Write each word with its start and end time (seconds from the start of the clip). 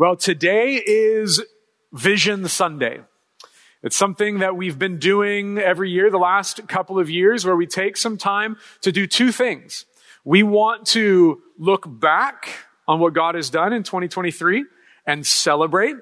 Well, 0.00 0.16
today 0.16 0.76
is 0.76 1.42
Vision 1.92 2.48
Sunday. 2.48 3.00
It's 3.82 3.96
something 3.96 4.38
that 4.38 4.56
we've 4.56 4.78
been 4.78 4.98
doing 4.98 5.58
every 5.58 5.90
year, 5.90 6.10
the 6.10 6.16
last 6.16 6.66
couple 6.68 6.98
of 6.98 7.10
years, 7.10 7.44
where 7.44 7.54
we 7.54 7.66
take 7.66 7.98
some 7.98 8.16
time 8.16 8.56
to 8.80 8.92
do 8.92 9.06
two 9.06 9.30
things. 9.30 9.84
We 10.24 10.42
want 10.42 10.86
to 10.96 11.42
look 11.58 11.84
back 11.86 12.48
on 12.88 12.98
what 12.98 13.12
God 13.12 13.34
has 13.34 13.50
done 13.50 13.74
in 13.74 13.82
2023 13.82 14.64
and 15.04 15.26
celebrate. 15.26 15.96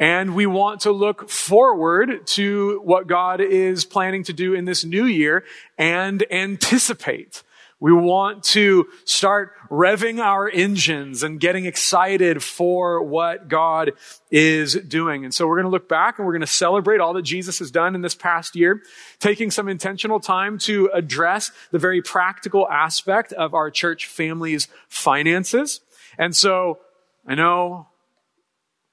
And 0.00 0.34
we 0.34 0.46
want 0.46 0.80
to 0.80 0.90
look 0.90 1.30
forward 1.30 2.26
to 2.26 2.80
what 2.82 3.06
God 3.06 3.40
is 3.40 3.84
planning 3.84 4.24
to 4.24 4.32
do 4.32 4.52
in 4.52 4.64
this 4.64 4.84
new 4.84 5.04
year 5.04 5.44
and 5.78 6.24
anticipate 6.28 7.44
we 7.82 7.92
want 7.92 8.44
to 8.44 8.86
start 9.04 9.54
revving 9.68 10.20
our 10.20 10.48
engines 10.48 11.24
and 11.24 11.40
getting 11.40 11.66
excited 11.66 12.40
for 12.40 13.02
what 13.02 13.48
God 13.48 13.90
is 14.30 14.74
doing. 14.74 15.24
And 15.24 15.34
so 15.34 15.48
we're 15.48 15.56
going 15.56 15.64
to 15.64 15.70
look 15.70 15.88
back 15.88 16.16
and 16.16 16.24
we're 16.24 16.32
going 16.32 16.42
to 16.42 16.46
celebrate 16.46 17.00
all 17.00 17.12
that 17.14 17.22
Jesus 17.22 17.58
has 17.58 17.72
done 17.72 17.96
in 17.96 18.00
this 18.00 18.14
past 18.14 18.54
year, 18.54 18.82
taking 19.18 19.50
some 19.50 19.68
intentional 19.68 20.20
time 20.20 20.58
to 20.58 20.90
address 20.94 21.50
the 21.72 21.78
very 21.80 22.00
practical 22.00 22.68
aspect 22.68 23.32
of 23.32 23.52
our 23.52 23.68
church 23.68 24.06
family's 24.06 24.68
finances. 24.88 25.80
And 26.16 26.36
so 26.36 26.78
I 27.26 27.34
know 27.34 27.88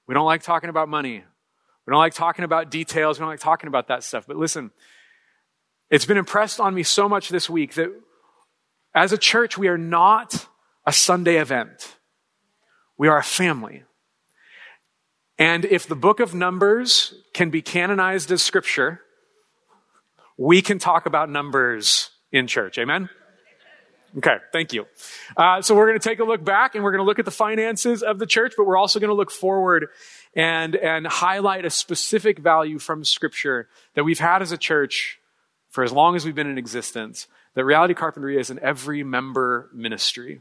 we 0.08 0.16
don't 0.16 0.26
like 0.26 0.42
talking 0.42 0.72
about 0.72 0.90
money. 0.90 1.24
We 1.86 1.92
don't 1.92 2.00
like 2.00 2.16
talking 2.16 2.44
about 2.44 2.72
details. 2.72 3.20
We 3.20 3.22
don't 3.22 3.30
like 3.30 3.40
talking 3.40 3.68
about 3.68 3.90
that 3.90 4.04
stuff. 4.04 4.26
But 4.26 4.38
listen, 4.38 4.72
it's 5.92 6.06
been 6.06 6.18
impressed 6.18 6.60
on 6.60 6.74
me 6.74 6.82
so 6.82 7.08
much 7.08 7.30
this 7.30 7.48
week 7.48 7.76
that 7.76 7.92
as 8.94 9.12
a 9.12 9.18
church, 9.18 9.58
we 9.58 9.68
are 9.68 9.78
not 9.78 10.48
a 10.86 10.92
Sunday 10.92 11.38
event. 11.38 11.98
We 12.98 13.08
are 13.08 13.18
a 13.18 13.24
family. 13.24 13.84
And 15.38 15.64
if 15.66 15.88
the 15.88 15.96
book 15.96 16.20
of 16.20 16.34
Numbers 16.34 17.14
can 17.34 17.50
be 17.50 17.62
canonized 17.62 18.32
as 18.32 18.42
scripture, 18.42 19.02
we 20.38 20.62
can 20.62 20.80
talk 20.80 21.06
about 21.06 21.30
numbers 21.30 22.10
in 22.32 22.48
church. 22.48 22.78
Amen? 22.78 23.10
Okay, 24.18 24.38
thank 24.52 24.74
you. 24.74 24.86
Uh, 25.38 25.62
so 25.62 25.76
we're 25.76 25.88
going 25.88 26.00
to 26.00 26.10
take 26.10 26.20
a 26.20 26.24
look 26.24 26.44
back 26.44 26.74
and 26.74 26.84
we're 26.84 26.92
going 26.92 27.04
to 27.04 27.06
look 27.06 27.20
at 27.20 27.26
the 27.26 27.32
finances 27.32 28.02
of 28.02 28.18
the 28.18 28.26
church, 28.26 28.54
but 28.58 28.66
we're 28.66 28.78
also 28.78 29.00
going 29.00 29.10
to 29.10 29.16
look 29.16 29.32
forward 29.32 29.88
and, 30.34 30.76
and 30.76 31.06
highlight 31.06 31.64
a 31.64 31.70
specific 31.70 32.40
value 32.40 32.80
from 32.80 33.04
scripture 33.04 33.70
that 33.94 34.04
we've 34.04 34.20
had 34.20 34.42
as 34.42 34.52
a 34.52 34.58
church 34.58 35.20
for 35.70 35.84
as 35.84 35.92
long 35.92 36.16
as 36.16 36.26
we've 36.26 36.36
been 36.36 36.50
in 36.50 36.58
existence 36.58 37.28
that 37.60 37.66
Reality 37.66 37.94
Carpinteria 37.94 38.40
is 38.40 38.52
an 38.52 38.60
every 38.62 39.04
member 39.04 39.70
ministry. 39.74 40.40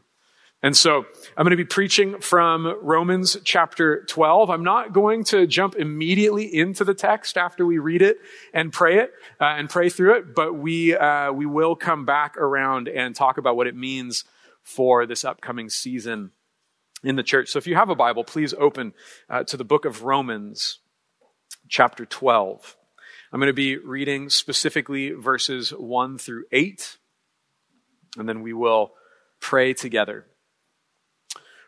And 0.62 0.76
so 0.76 0.98
I'm 1.36 1.42
going 1.42 1.50
to 1.50 1.56
be 1.56 1.64
preaching 1.64 2.20
from 2.20 2.78
Romans 2.80 3.36
chapter 3.42 4.04
12. 4.04 4.50
I'm 4.50 4.62
not 4.62 4.92
going 4.92 5.24
to 5.24 5.44
jump 5.48 5.74
immediately 5.74 6.44
into 6.44 6.84
the 6.84 6.94
text 6.94 7.36
after 7.36 7.66
we 7.66 7.78
read 7.78 8.02
it 8.02 8.18
and 8.54 8.72
pray 8.72 8.98
it 8.98 9.10
uh, 9.40 9.46
and 9.46 9.68
pray 9.68 9.88
through 9.88 10.14
it, 10.18 10.32
but 10.32 10.54
we, 10.54 10.94
uh, 10.94 11.32
we 11.32 11.44
will 11.44 11.74
come 11.74 12.04
back 12.04 12.36
around 12.36 12.86
and 12.86 13.16
talk 13.16 13.36
about 13.36 13.56
what 13.56 13.66
it 13.66 13.74
means 13.74 14.22
for 14.62 15.04
this 15.04 15.24
upcoming 15.24 15.68
season 15.68 16.30
in 17.02 17.16
the 17.16 17.24
church. 17.24 17.48
So 17.48 17.58
if 17.58 17.66
you 17.66 17.74
have 17.74 17.90
a 17.90 17.96
Bible, 17.96 18.22
please 18.22 18.54
open 18.54 18.94
uh, 19.28 19.42
to 19.42 19.56
the 19.56 19.64
book 19.64 19.84
of 19.84 20.04
Romans 20.04 20.78
chapter 21.68 22.06
12. 22.06 22.76
I'm 23.30 23.40
going 23.40 23.48
to 23.48 23.52
be 23.52 23.76
reading 23.76 24.30
specifically 24.30 25.10
verses 25.10 25.70
1 25.70 26.16
through 26.16 26.44
8, 26.50 26.96
and 28.16 28.28
then 28.28 28.42
we 28.42 28.52
will 28.52 28.92
pray 29.40 29.74
together. 29.74 30.26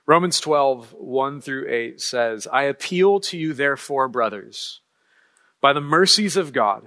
Romans 0.07 0.41
12, 0.41 0.95
1 0.99 1.41
through 1.41 1.69
8 1.69 2.01
says, 2.01 2.49
I 2.53 2.65
appeal 2.65 3.21
to 3.21 3.39
you, 3.39 3.53
therefore, 3.53 4.09
brothers, 4.09 4.81
by 5.61 5.73
the 5.73 5.81
mercies 5.81 6.37
of 6.37 6.53
God, 6.53 6.87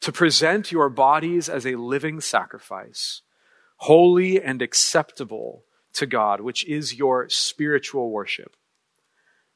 to 0.00 0.12
present 0.12 0.72
your 0.72 0.88
bodies 0.88 1.48
as 1.48 1.66
a 1.66 1.76
living 1.76 2.20
sacrifice, 2.20 3.22
holy 3.76 4.42
and 4.42 4.62
acceptable 4.62 5.64
to 5.94 6.06
God, 6.06 6.40
which 6.40 6.66
is 6.66 6.94
your 6.94 7.28
spiritual 7.28 8.10
worship. 8.10 8.56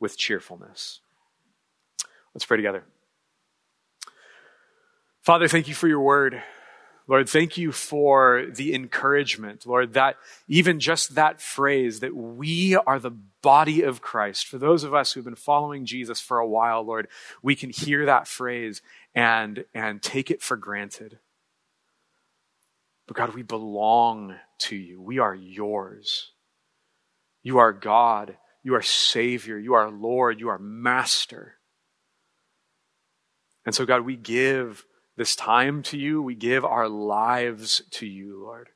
with 0.00 0.16
cheerfulness. 0.16 1.00
Let's 2.34 2.44
pray 2.44 2.56
together. 2.56 2.84
Father, 5.22 5.48
thank 5.48 5.68
you 5.68 5.74
for 5.74 5.88
your 5.88 6.00
word. 6.00 6.42
Lord, 7.06 7.28
thank 7.28 7.58
you 7.58 7.70
for 7.70 8.46
the 8.54 8.74
encouragement, 8.74 9.66
Lord, 9.66 9.92
that 9.92 10.16
even 10.48 10.80
just 10.80 11.16
that 11.16 11.40
phrase 11.40 12.00
that 12.00 12.16
we 12.16 12.76
are 12.76 12.98
the 12.98 13.10
body 13.42 13.82
of 13.82 14.00
Christ. 14.00 14.46
For 14.46 14.56
those 14.56 14.84
of 14.84 14.94
us 14.94 15.12
who've 15.12 15.24
been 15.24 15.34
following 15.34 15.84
Jesus 15.84 16.20
for 16.20 16.38
a 16.38 16.48
while, 16.48 16.82
Lord, 16.82 17.08
we 17.42 17.54
can 17.54 17.68
hear 17.68 18.06
that 18.06 18.26
phrase 18.26 18.80
and, 19.14 19.66
and 19.74 20.00
take 20.02 20.30
it 20.30 20.40
for 20.40 20.56
granted. 20.56 21.18
But 23.06 23.18
God, 23.18 23.34
we 23.34 23.42
belong 23.42 24.36
to 24.60 24.76
you. 24.76 25.00
We 25.00 25.18
are 25.18 25.34
yours. 25.34 26.30
You 27.42 27.58
are 27.58 27.74
God 27.74 28.38
you 28.64 28.74
are 28.74 28.82
Savior. 28.82 29.58
You 29.58 29.74
are 29.74 29.90
Lord. 29.90 30.40
You 30.40 30.48
are 30.48 30.58
Master. 30.58 31.56
And 33.66 33.74
so, 33.74 33.86
God, 33.86 34.00
we 34.00 34.16
give 34.16 34.84
this 35.16 35.36
time 35.36 35.82
to 35.84 35.98
you. 35.98 36.20
We 36.22 36.34
give 36.34 36.64
our 36.64 36.88
lives 36.88 37.82
to 37.92 38.06
you, 38.06 38.42
Lord. 38.42 38.70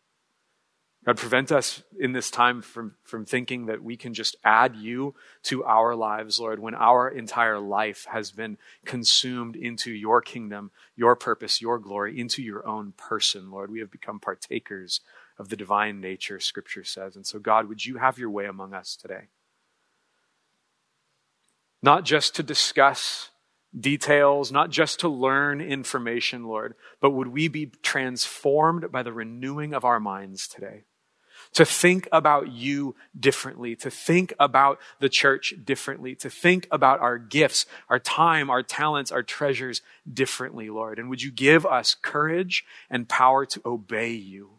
God, 1.07 1.17
prevent 1.17 1.53
us 1.53 1.83
in 1.99 2.13
this 2.13 2.31
time 2.31 2.61
from, 2.61 2.97
from 3.03 3.25
thinking 3.25 3.67
that 3.67 3.83
we 3.83 3.97
can 3.97 4.13
just 4.13 4.37
add 4.45 4.77
you 4.77 5.15
to 5.45 5.65
our 5.65 5.95
lives, 5.95 6.39
Lord, 6.39 6.59
when 6.59 6.75
our 6.75 7.09
entire 7.09 7.59
life 7.59 8.07
has 8.11 8.31
been 8.31 8.59
consumed 8.85 9.57
into 9.57 9.91
your 9.91 10.21
kingdom, 10.21 10.71
your 10.97 11.17
purpose, 11.17 11.63
your 11.63 11.79
glory, 11.79 12.21
into 12.21 12.43
your 12.43 12.67
own 12.67 12.93
person, 12.93 13.51
Lord. 13.51 13.71
We 13.71 13.81
have 13.81 13.91
become 13.91 14.21
partakers 14.21 15.01
of 15.39 15.49
the 15.49 15.57
divine 15.57 15.99
nature, 16.01 16.41
Scripture 16.41 16.85
says. 16.85 17.17
And 17.17 17.27
so, 17.27 17.39
God, 17.39 17.69
would 17.69 17.87
you 17.87 17.97
have 17.97 18.19
your 18.19 18.31
way 18.31 18.45
among 18.45 18.75
us 18.75 18.95
today? 18.95 19.29
Not 21.83 22.05
just 22.05 22.35
to 22.37 22.43
discuss 22.43 23.31
details, 23.79 24.51
not 24.51 24.71
just 24.71 25.01
to 25.01 25.09
learn 25.09 25.61
information, 25.61 26.45
Lord, 26.45 26.75
but 27.01 27.11
would 27.11 27.29
we 27.29 27.49
be 27.49 27.67
transformed 27.83 28.91
by 28.91 29.03
the 29.03 29.13
renewing 29.13 29.75
of 29.75 29.85
our 29.85 30.01
minds 30.01 30.49
today? 30.49 30.85
To 31.55 31.65
think 31.65 32.09
about 32.11 32.51
you 32.53 32.95
differently, 33.19 33.77
to 33.77 33.91
think 33.91 34.35
about 34.41 34.79
the 34.99 35.09
church 35.09 35.55
differently, 35.65 36.15
to 36.17 36.29
think 36.29 36.67
about 36.71 37.01
our 37.01 37.17
gifts, 37.17 37.65
our 37.89 37.99
time, 37.99 38.51
our 38.51 38.63
talents, 38.63 39.13
our 39.13 39.23
treasures 39.23 39.81
differently, 40.11 40.69
Lord. 40.69 40.99
And 40.99 41.09
would 41.09 41.23
you 41.23 41.31
give 41.31 41.65
us 41.65 41.95
courage 41.95 42.65
and 42.91 43.09
power 43.09 43.47
to 43.47 43.63
obey 43.65 44.13
you? 44.13 44.59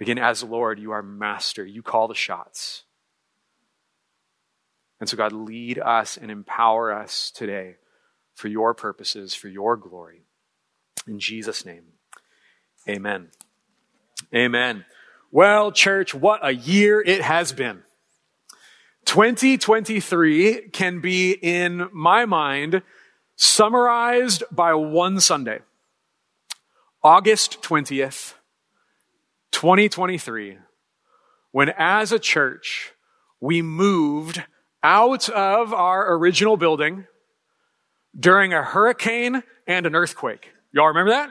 Again, 0.00 0.18
as 0.18 0.42
Lord, 0.42 0.78
you 0.80 0.90
are 0.90 1.02
master. 1.02 1.64
You 1.64 1.82
call 1.82 2.08
the 2.08 2.14
shots. 2.14 2.84
And 5.00 5.08
so, 5.08 5.16
God, 5.16 5.32
lead 5.32 5.78
us 5.78 6.16
and 6.16 6.30
empower 6.30 6.92
us 6.92 7.30
today 7.30 7.76
for 8.34 8.48
your 8.48 8.74
purposes, 8.74 9.34
for 9.34 9.48
your 9.48 9.76
glory. 9.76 10.22
In 11.06 11.18
Jesus' 11.18 11.64
name, 11.66 11.84
amen. 12.88 13.28
Amen. 14.34 14.84
Well, 15.30 15.72
church, 15.72 16.14
what 16.14 16.46
a 16.46 16.52
year 16.54 17.00
it 17.00 17.20
has 17.20 17.52
been. 17.52 17.82
2023 19.04 20.68
can 20.70 21.00
be, 21.00 21.32
in 21.32 21.88
my 21.92 22.24
mind, 22.24 22.82
summarized 23.36 24.44
by 24.50 24.74
one 24.74 25.20
Sunday. 25.20 25.60
August 27.02 27.60
20th, 27.62 28.34
2023, 29.50 30.58
when 31.50 31.68
as 31.76 32.12
a 32.12 32.18
church, 32.18 32.92
we 33.40 33.60
moved 33.60 34.42
out 34.84 35.30
of 35.30 35.72
our 35.72 36.14
original 36.14 36.56
building 36.56 37.06
during 38.18 38.52
a 38.52 38.62
hurricane 38.62 39.42
and 39.66 39.86
an 39.86 39.96
earthquake. 39.96 40.52
Y'all 40.72 40.88
remember 40.88 41.12
that? 41.12 41.30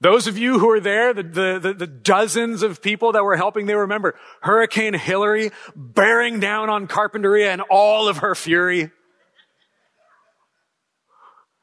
Those 0.00 0.26
of 0.26 0.38
you 0.38 0.58
who 0.58 0.68
were 0.68 0.80
there, 0.80 1.12
the, 1.12 1.22
the, 1.22 1.74
the, 1.76 1.86
dozens 1.86 2.62
of 2.62 2.80
people 2.80 3.12
that 3.12 3.22
were 3.22 3.36
helping, 3.36 3.66
they 3.66 3.74
remember 3.74 4.14
Hurricane 4.40 4.94
Hilary 4.94 5.50
bearing 5.76 6.40
down 6.40 6.70
on 6.70 6.88
Carpinteria 6.88 7.48
and 7.48 7.60
all 7.68 8.08
of 8.08 8.18
her 8.18 8.34
fury. 8.34 8.90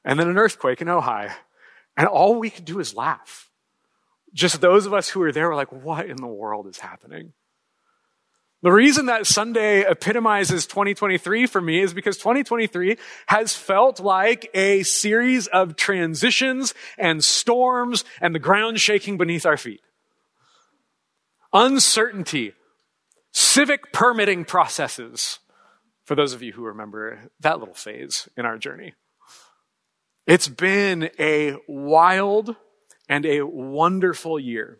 And 0.06 0.19
then 0.19 0.30
an 0.30 0.38
earthquake 0.38 0.81
in 0.81 0.88
Ojai. 0.88 1.33
And 1.95 2.07
all 2.07 2.36
we 2.36 2.51
could 2.51 2.66
do 2.66 2.80
is 2.80 2.94
laugh. 2.94 3.50
Just 4.33 4.62
those 4.62 4.86
of 4.86 4.94
us 4.94 5.10
who 5.10 5.22
were 5.22 5.31
there 5.31 5.50
were 5.50 5.56
like, 5.56 5.72
what 5.72 6.06
in 6.07 6.18
the 6.18 6.28
world 6.28 6.68
is 6.68 6.78
happening? 6.78 7.33
The 8.63 8.71
reason 8.71 9.06
that 9.06 9.27
Sunday 9.27 9.81
epitomizes 9.81 10.65
2023 10.65 11.45
for 11.45 11.62
me 11.62 11.81
is 11.81 11.94
because 11.94 12.18
2023 12.18 12.98
has 13.27 13.56
felt 13.56 14.00
like 14.00 14.50
a 14.56 14.81
series 14.81 15.45
of 15.48 15.75
transitions 15.75 16.74
and 16.98 17.24
storms 17.24 18.04
and 18.19 18.33
the 18.33 18.39
ground 18.39 18.80
shaking 18.80 19.18
beneath 19.18 19.45
our 19.45 19.57
feet. 19.57 19.81
Uncertainty, 21.54 22.54
civic 23.31 23.94
permitting 23.94 24.44
processes, 24.44 25.38
for 26.06 26.15
those 26.15 26.33
of 26.33 26.42
you 26.42 26.54
who 26.54 26.63
remember 26.63 27.30
that 27.39 27.59
little 27.59 27.75
phase 27.75 28.27
in 28.36 28.45
our 28.45 28.57
journey. 28.57 28.95
It's 30.25 30.48
been 30.48 31.12
a 31.19 31.57
wild 31.68 32.56
and 33.07 33.24
a 33.24 33.44
wonderful 33.44 34.39
year. 34.39 34.80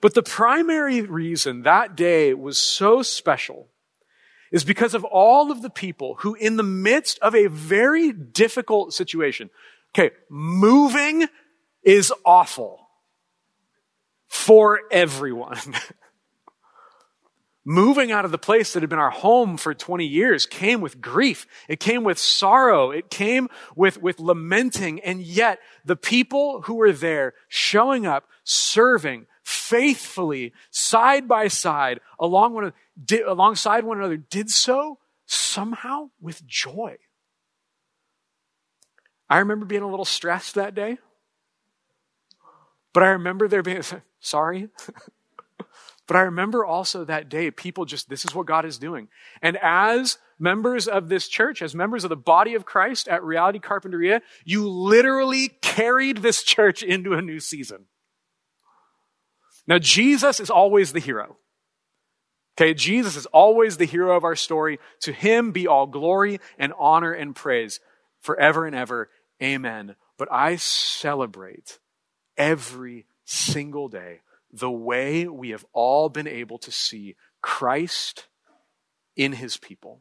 But 0.00 0.14
the 0.14 0.22
primary 0.22 1.02
reason 1.02 1.62
that 1.62 1.96
day 1.96 2.34
was 2.34 2.58
so 2.58 3.02
special 3.02 3.68
is 4.50 4.64
because 4.64 4.94
of 4.94 5.04
all 5.04 5.50
of 5.50 5.62
the 5.62 5.70
people 5.70 6.16
who, 6.20 6.34
in 6.34 6.56
the 6.56 6.62
midst 6.62 7.18
of 7.20 7.34
a 7.34 7.46
very 7.48 8.12
difficult 8.12 8.92
situation, 8.92 9.50
okay, 9.92 10.14
moving 10.28 11.26
is 11.82 12.12
awful 12.24 12.88
for 14.28 14.80
everyone. 14.90 15.58
Moving 17.66 18.12
out 18.12 18.26
of 18.26 18.30
the 18.30 18.36
place 18.36 18.74
that 18.74 18.82
had 18.82 18.90
been 18.90 18.98
our 18.98 19.10
home 19.10 19.56
for 19.56 19.72
20 19.72 20.04
years 20.04 20.44
came 20.44 20.82
with 20.82 21.00
grief. 21.00 21.46
It 21.66 21.80
came 21.80 22.04
with 22.04 22.18
sorrow. 22.18 22.90
It 22.90 23.08
came 23.08 23.48
with, 23.74 24.02
with 24.02 24.20
lamenting. 24.20 25.00
And 25.00 25.22
yet 25.22 25.60
the 25.82 25.96
people 25.96 26.60
who 26.62 26.74
were 26.74 26.92
there 26.92 27.32
showing 27.48 28.04
up, 28.04 28.28
serving, 28.44 29.26
faithfully, 29.44 30.52
side 30.70 31.28
by 31.28 31.48
side, 31.48 32.00
along 32.18 32.54
one, 32.54 32.72
did, 33.02 33.22
alongside 33.22 33.84
one 33.84 33.98
another, 33.98 34.16
did 34.16 34.50
so 34.50 34.98
somehow 35.26 36.10
with 36.20 36.44
joy. 36.46 36.96
I 39.28 39.38
remember 39.38 39.66
being 39.66 39.82
a 39.82 39.90
little 39.90 40.04
stressed 40.04 40.54
that 40.54 40.74
day, 40.74 40.98
but 42.92 43.02
I 43.02 43.08
remember 43.08 43.46
there 43.46 43.62
being, 43.62 43.82
sorry. 44.20 44.68
but 46.06 46.16
I 46.16 46.20
remember 46.22 46.64
also 46.64 47.04
that 47.04 47.28
day, 47.28 47.50
people 47.50 47.84
just, 47.84 48.08
this 48.08 48.24
is 48.24 48.34
what 48.34 48.46
God 48.46 48.64
is 48.64 48.78
doing. 48.78 49.08
And 49.42 49.58
as 49.60 50.18
members 50.38 50.88
of 50.88 51.08
this 51.08 51.28
church, 51.28 51.60
as 51.62 51.74
members 51.74 52.04
of 52.04 52.10
the 52.10 52.16
body 52.16 52.54
of 52.54 52.64
Christ 52.64 53.08
at 53.08 53.22
Reality 53.22 53.58
Carpinteria, 53.58 54.20
you 54.44 54.68
literally 54.68 55.48
carried 55.60 56.18
this 56.18 56.42
church 56.42 56.82
into 56.82 57.12
a 57.12 57.22
new 57.22 57.40
season. 57.40 57.86
Now, 59.66 59.78
Jesus 59.78 60.40
is 60.40 60.50
always 60.50 60.92
the 60.92 61.00
hero. 61.00 61.36
Okay, 62.56 62.74
Jesus 62.74 63.16
is 63.16 63.26
always 63.26 63.76
the 63.76 63.84
hero 63.84 64.16
of 64.16 64.24
our 64.24 64.36
story. 64.36 64.78
To 65.00 65.12
him 65.12 65.50
be 65.50 65.66
all 65.66 65.86
glory 65.86 66.40
and 66.58 66.72
honor 66.78 67.12
and 67.12 67.34
praise 67.34 67.80
forever 68.20 68.66
and 68.66 68.76
ever. 68.76 69.10
Amen. 69.42 69.96
But 70.16 70.28
I 70.30 70.56
celebrate 70.56 71.78
every 72.36 73.06
single 73.24 73.88
day 73.88 74.20
the 74.52 74.70
way 74.70 75.26
we 75.26 75.50
have 75.50 75.64
all 75.72 76.08
been 76.08 76.28
able 76.28 76.58
to 76.58 76.70
see 76.70 77.16
Christ 77.42 78.28
in 79.16 79.32
his 79.32 79.56
people. 79.56 80.00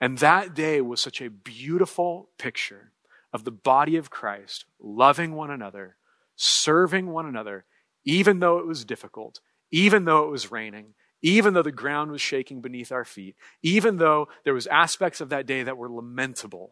And 0.00 0.18
that 0.18 0.54
day 0.54 0.80
was 0.80 1.00
such 1.00 1.20
a 1.20 1.30
beautiful 1.30 2.28
picture 2.38 2.92
of 3.32 3.44
the 3.44 3.50
body 3.50 3.96
of 3.96 4.10
Christ 4.10 4.66
loving 4.80 5.32
one 5.34 5.50
another, 5.50 5.96
serving 6.36 7.08
one 7.08 7.26
another, 7.26 7.64
even 8.06 8.38
though 8.38 8.58
it 8.58 8.66
was 8.66 8.86
difficult, 8.86 9.40
even 9.70 10.06
though 10.06 10.24
it 10.24 10.30
was 10.30 10.50
raining, 10.50 10.94
even 11.20 11.52
though 11.52 11.62
the 11.62 11.72
ground 11.72 12.12
was 12.12 12.20
shaking 12.20 12.62
beneath 12.62 12.92
our 12.92 13.04
feet, 13.04 13.36
even 13.62 13.98
though 13.98 14.28
there 14.44 14.54
was 14.54 14.68
aspects 14.68 15.20
of 15.20 15.28
that 15.28 15.44
day 15.44 15.64
that 15.64 15.76
were 15.76 15.90
lamentable. 15.90 16.70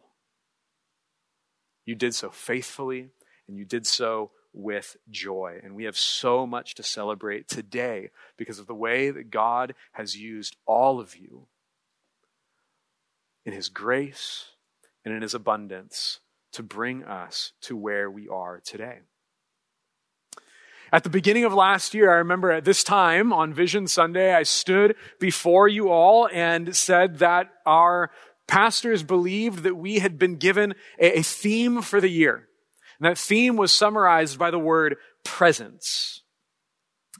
You 1.85 1.93
did 1.93 2.15
so 2.15 2.29
faithfully 2.31 3.09
and 3.47 3.57
you 3.57 3.65
did 3.65 3.85
so 3.85 4.31
with 4.53 4.95
joy. 5.11 5.59
And 5.61 5.75
we 5.75 5.83
have 5.83 5.97
so 5.97 6.47
much 6.47 6.75
to 6.75 6.83
celebrate 6.83 7.47
today 7.47 8.11
because 8.37 8.57
of 8.57 8.67
the 8.67 8.73
way 8.73 9.11
that 9.11 9.29
God 9.29 9.75
has 9.91 10.15
used 10.15 10.55
all 10.65 10.99
of 10.99 11.17
you 11.17 11.47
in 13.45 13.51
His 13.51 13.67
grace 13.67 14.51
and 15.03 15.13
in 15.13 15.21
His 15.21 15.33
abundance 15.33 16.21
to 16.53 16.63
bring 16.63 17.03
us 17.03 17.51
to 17.61 17.75
where 17.75 18.09
we 18.09 18.29
are 18.29 18.61
today. 18.63 18.99
At 20.91 21.03
the 21.03 21.09
beginning 21.09 21.45
of 21.45 21.53
last 21.53 21.93
year, 21.93 22.11
I 22.11 22.17
remember 22.17 22.51
at 22.51 22.65
this 22.65 22.83
time 22.83 23.33
on 23.33 23.53
Vision 23.53 23.87
Sunday, 23.87 24.33
I 24.33 24.43
stood 24.43 24.95
before 25.19 25.67
you 25.67 25.89
all 25.89 26.29
and 26.31 26.75
said 26.75 27.19
that 27.19 27.49
our 27.65 28.11
pastors 28.47 29.03
believed 29.03 29.63
that 29.63 29.75
we 29.75 29.99
had 29.99 30.19
been 30.19 30.35
given 30.35 30.75
a, 30.99 31.21
theme 31.21 31.81
for 31.81 31.99
the 31.99 32.09
year. 32.09 32.47
And 32.99 33.09
that 33.09 33.17
theme 33.17 33.57
was 33.57 33.73
summarized 33.73 34.37
by 34.37 34.51
the 34.51 34.59
word 34.59 34.97
presence. 35.23 36.21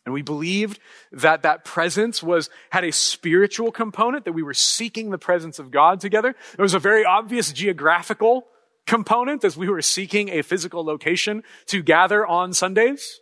And 0.06 0.14
we 0.14 0.22
believed 0.22 0.80
that 1.12 1.42
that 1.42 1.66
presence 1.66 2.22
was, 2.22 2.52
had 2.70 2.84
a 2.84 2.92
spiritual 2.92 3.72
component, 3.72 4.26
that 4.26 4.34
we 4.34 4.44
were 4.44 4.54
seeking 4.54 5.10
the 5.10 5.18
presence 5.18 5.58
of 5.58 5.72
God 5.72 6.00
together. 6.00 6.36
There 6.56 6.64
was 6.64 6.76
a 6.76 6.80
very 6.80 7.04
obvious 7.04 7.52
geographical 7.52 8.46
component 8.86 9.44
as 9.44 9.58
we 9.58 9.68
were 9.68 9.82
seeking 9.82 10.30
a 10.30 10.44
physical 10.44 10.86
location 10.86 11.44
to 11.66 11.82
gather 11.82 12.26
on 12.26 12.54
Sundays. 12.54 13.20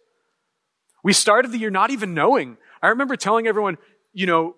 We 1.04 1.14
started 1.14 1.52
the 1.52 1.58
year 1.58 1.70
not 1.70 1.92
even 1.92 2.14
knowing. 2.14 2.58
I 2.82 2.88
remember 2.88 3.16
telling 3.16 3.46
everyone, 3.46 3.78
you 4.14 4.26
know, 4.26 4.56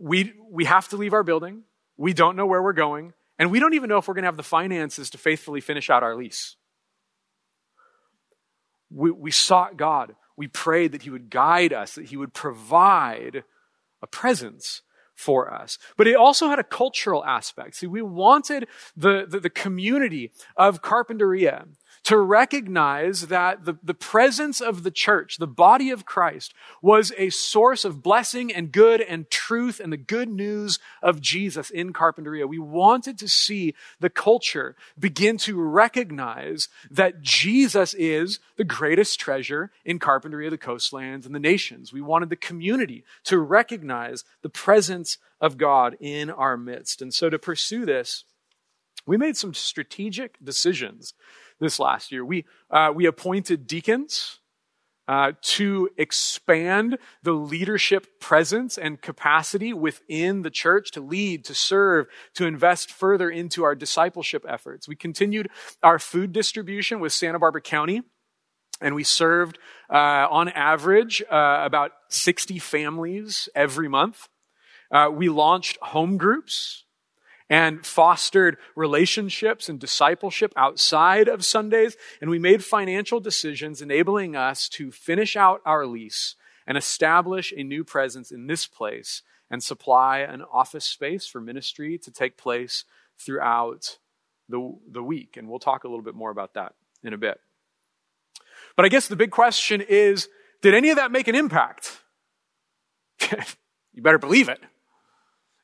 we, 0.00 0.32
we 0.50 0.64
have 0.64 0.88
to 0.88 0.96
leave 0.96 1.12
our 1.12 1.22
building. 1.22 1.62
We 1.96 2.14
don't 2.14 2.34
know 2.34 2.46
where 2.46 2.62
we're 2.62 2.72
going. 2.72 3.12
And 3.38 3.50
we 3.50 3.60
don't 3.60 3.74
even 3.74 3.88
know 3.88 3.98
if 3.98 4.08
we're 4.08 4.14
going 4.14 4.22
to 4.22 4.28
have 4.28 4.36
the 4.36 4.42
finances 4.42 5.10
to 5.10 5.18
faithfully 5.18 5.60
finish 5.60 5.90
out 5.90 6.02
our 6.02 6.16
lease. 6.16 6.56
We, 8.90 9.10
we 9.10 9.30
sought 9.30 9.76
God. 9.76 10.14
We 10.36 10.48
prayed 10.48 10.92
that 10.92 11.02
He 11.02 11.10
would 11.10 11.30
guide 11.30 11.72
us, 11.72 11.94
that 11.94 12.06
He 12.06 12.16
would 12.16 12.32
provide 12.32 13.44
a 14.00 14.06
presence 14.06 14.82
for 15.14 15.52
us. 15.52 15.78
But 15.96 16.06
it 16.06 16.16
also 16.16 16.48
had 16.48 16.58
a 16.58 16.64
cultural 16.64 17.24
aspect. 17.24 17.76
See, 17.76 17.86
we 17.86 18.02
wanted 18.02 18.66
the, 18.96 19.26
the, 19.28 19.40
the 19.40 19.50
community 19.50 20.32
of 20.56 20.82
Carpinteria 20.82 21.66
to 22.04 22.18
recognize 22.18 23.28
that 23.28 23.64
the, 23.64 23.74
the 23.82 23.94
presence 23.94 24.60
of 24.60 24.82
the 24.82 24.90
church, 24.90 25.36
the 25.36 25.46
body 25.46 25.90
of 25.90 26.04
Christ, 26.04 26.52
was 26.80 27.12
a 27.16 27.30
source 27.30 27.84
of 27.84 28.02
blessing 28.02 28.52
and 28.52 28.72
good 28.72 29.00
and 29.00 29.30
truth 29.30 29.78
and 29.78 29.92
the 29.92 29.96
good 29.96 30.28
news 30.28 30.80
of 31.00 31.20
Jesus 31.20 31.70
in 31.70 31.92
Carpinteria. 31.92 32.48
We 32.48 32.58
wanted 32.58 33.18
to 33.18 33.28
see 33.28 33.74
the 34.00 34.10
culture 34.10 34.74
begin 34.98 35.36
to 35.38 35.60
recognize 35.60 36.68
that 36.90 37.22
Jesus 37.22 37.94
is 37.94 38.40
the 38.56 38.64
greatest 38.64 39.20
treasure 39.20 39.70
in 39.84 40.00
Carpinteria, 40.00 40.50
the 40.50 40.58
coastlands, 40.58 41.24
and 41.24 41.34
the 41.34 41.40
nations. 41.40 41.92
We 41.92 42.00
wanted 42.00 42.30
the 42.30 42.36
community 42.36 43.04
to 43.24 43.38
recognize 43.38 44.24
the 44.42 44.48
presence 44.48 45.18
of 45.40 45.56
God 45.56 45.96
in 46.00 46.30
our 46.30 46.56
midst. 46.56 47.00
And 47.00 47.14
so 47.14 47.30
to 47.30 47.38
pursue 47.38 47.86
this, 47.86 48.24
we 49.06 49.16
made 49.16 49.36
some 49.36 49.54
strategic 49.54 50.36
decisions 50.42 51.14
this 51.62 51.78
last 51.78 52.12
year. 52.12 52.24
We, 52.24 52.44
uh, 52.70 52.92
we 52.94 53.06
appointed 53.06 53.66
deacons 53.66 54.40
uh, 55.08 55.32
to 55.42 55.88
expand 55.96 56.98
the 57.22 57.32
leadership 57.32 58.20
presence 58.20 58.76
and 58.76 59.00
capacity 59.00 59.72
within 59.72 60.42
the 60.42 60.50
church 60.50 60.90
to 60.92 61.00
lead, 61.00 61.44
to 61.44 61.54
serve, 61.54 62.06
to 62.34 62.46
invest 62.46 62.90
further 62.90 63.30
into 63.30 63.62
our 63.62 63.74
discipleship 63.74 64.44
efforts. 64.48 64.88
We 64.88 64.96
continued 64.96 65.48
our 65.82 65.98
food 65.98 66.32
distribution 66.32 67.00
with 67.00 67.12
Santa 67.12 67.38
Barbara 67.38 67.62
County. 67.62 68.02
And 68.80 68.96
we 68.96 69.04
served, 69.04 69.58
uh, 69.88 70.26
on 70.28 70.48
average, 70.48 71.22
uh, 71.30 71.62
about 71.64 71.92
60 72.08 72.58
families 72.58 73.48
every 73.54 73.88
month. 73.88 74.28
Uh, 74.90 75.08
we 75.12 75.28
launched 75.28 75.78
home 75.80 76.16
groups 76.16 76.84
and 77.52 77.84
fostered 77.84 78.56
relationships 78.74 79.68
and 79.68 79.78
discipleship 79.78 80.54
outside 80.56 81.28
of 81.28 81.44
Sundays. 81.44 81.98
And 82.22 82.30
we 82.30 82.38
made 82.38 82.64
financial 82.64 83.20
decisions 83.20 83.82
enabling 83.82 84.34
us 84.34 84.70
to 84.70 84.90
finish 84.90 85.36
out 85.36 85.60
our 85.66 85.84
lease 85.84 86.34
and 86.66 86.78
establish 86.78 87.52
a 87.54 87.62
new 87.62 87.84
presence 87.84 88.32
in 88.32 88.46
this 88.46 88.66
place 88.66 89.20
and 89.50 89.62
supply 89.62 90.20
an 90.20 90.40
office 90.50 90.86
space 90.86 91.26
for 91.26 91.42
ministry 91.42 91.98
to 91.98 92.10
take 92.10 92.38
place 92.38 92.86
throughout 93.18 93.98
the, 94.48 94.74
the 94.90 95.02
week. 95.02 95.36
And 95.36 95.46
we'll 95.46 95.58
talk 95.58 95.84
a 95.84 95.88
little 95.88 96.02
bit 96.02 96.14
more 96.14 96.30
about 96.30 96.54
that 96.54 96.72
in 97.04 97.12
a 97.12 97.18
bit. 97.18 97.38
But 98.76 98.86
I 98.86 98.88
guess 98.88 99.08
the 99.08 99.16
big 99.16 99.30
question 99.30 99.82
is 99.82 100.26
did 100.62 100.72
any 100.72 100.88
of 100.88 100.96
that 100.96 101.12
make 101.12 101.28
an 101.28 101.34
impact? 101.34 102.00
you 103.92 104.00
better 104.00 104.16
believe 104.16 104.48
it. 104.48 104.62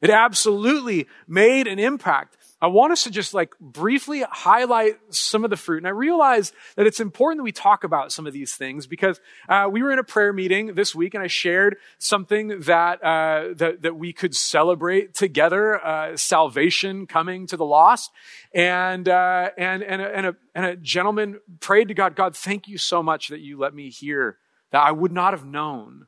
It 0.01 0.11
absolutely 0.11 1.09
made 1.27 1.67
an 1.67 1.79
impact. 1.79 2.37
I 2.61 2.67
want 2.67 2.93
us 2.93 3.05
to 3.05 3.11
just 3.11 3.35
like 3.35 3.53
briefly 3.61 4.25
highlight 4.29 4.99
some 5.11 5.45
of 5.45 5.51
the 5.51 5.57
fruit. 5.57 5.79
And 5.79 5.87
I 5.87 5.91
realize 5.91 6.53
that 6.77 6.89
it's 6.89 6.99
important 6.99 7.39
that 7.39 7.45
we 7.45 7.53
talk 7.53 7.85
about 7.85 8.11
some 8.11 8.27
of 8.27 8.33
these 8.33 8.55
things 8.55 8.89
because 8.89 9.21
uh, 9.49 9.69
we 9.71 9.83
were 9.83 9.93
in 9.93 10.01
a 10.01 10.05
prayer 10.05 10.33
meeting 10.33 10.75
this 10.75 10.93
week 10.93 11.15
and 11.15 11.23
I 11.23 11.29
shared 11.29 11.77
something 11.99 12.61
that, 12.63 13.03
uh, 13.03 13.55
that, 13.55 13.83
that 13.83 13.97
we 13.97 14.13
could 14.13 14.35
celebrate 14.35 15.15
together, 15.15 15.85
uh, 15.85 16.17
salvation 16.17 17.07
coming 17.07 17.47
to 17.47 17.57
the 17.57 17.65
lost. 17.65 18.11
And, 18.53 19.09
uh, 19.09 19.51
and, 19.57 19.85
and, 19.85 20.03
a, 20.03 20.17
and, 20.17 20.27
a, 20.27 20.37
and 20.55 20.67
a 20.67 20.77
gentleman 20.77 21.41
prayed 21.61 21.89
to 21.89 21.95
God, 21.95 22.17
God, 22.17 22.37
thank 22.37 22.67
you 22.67 22.77
so 22.77 23.05
much 23.05 23.29
that 23.29 23.41
you 23.41 23.57
let 23.57 23.73
me 23.73 23.89
hear 23.89 24.37
that 24.73 24.83
I 24.83 24.91
would 24.91 25.13
not 25.13 25.33
have 25.33 25.45
known 25.45 26.07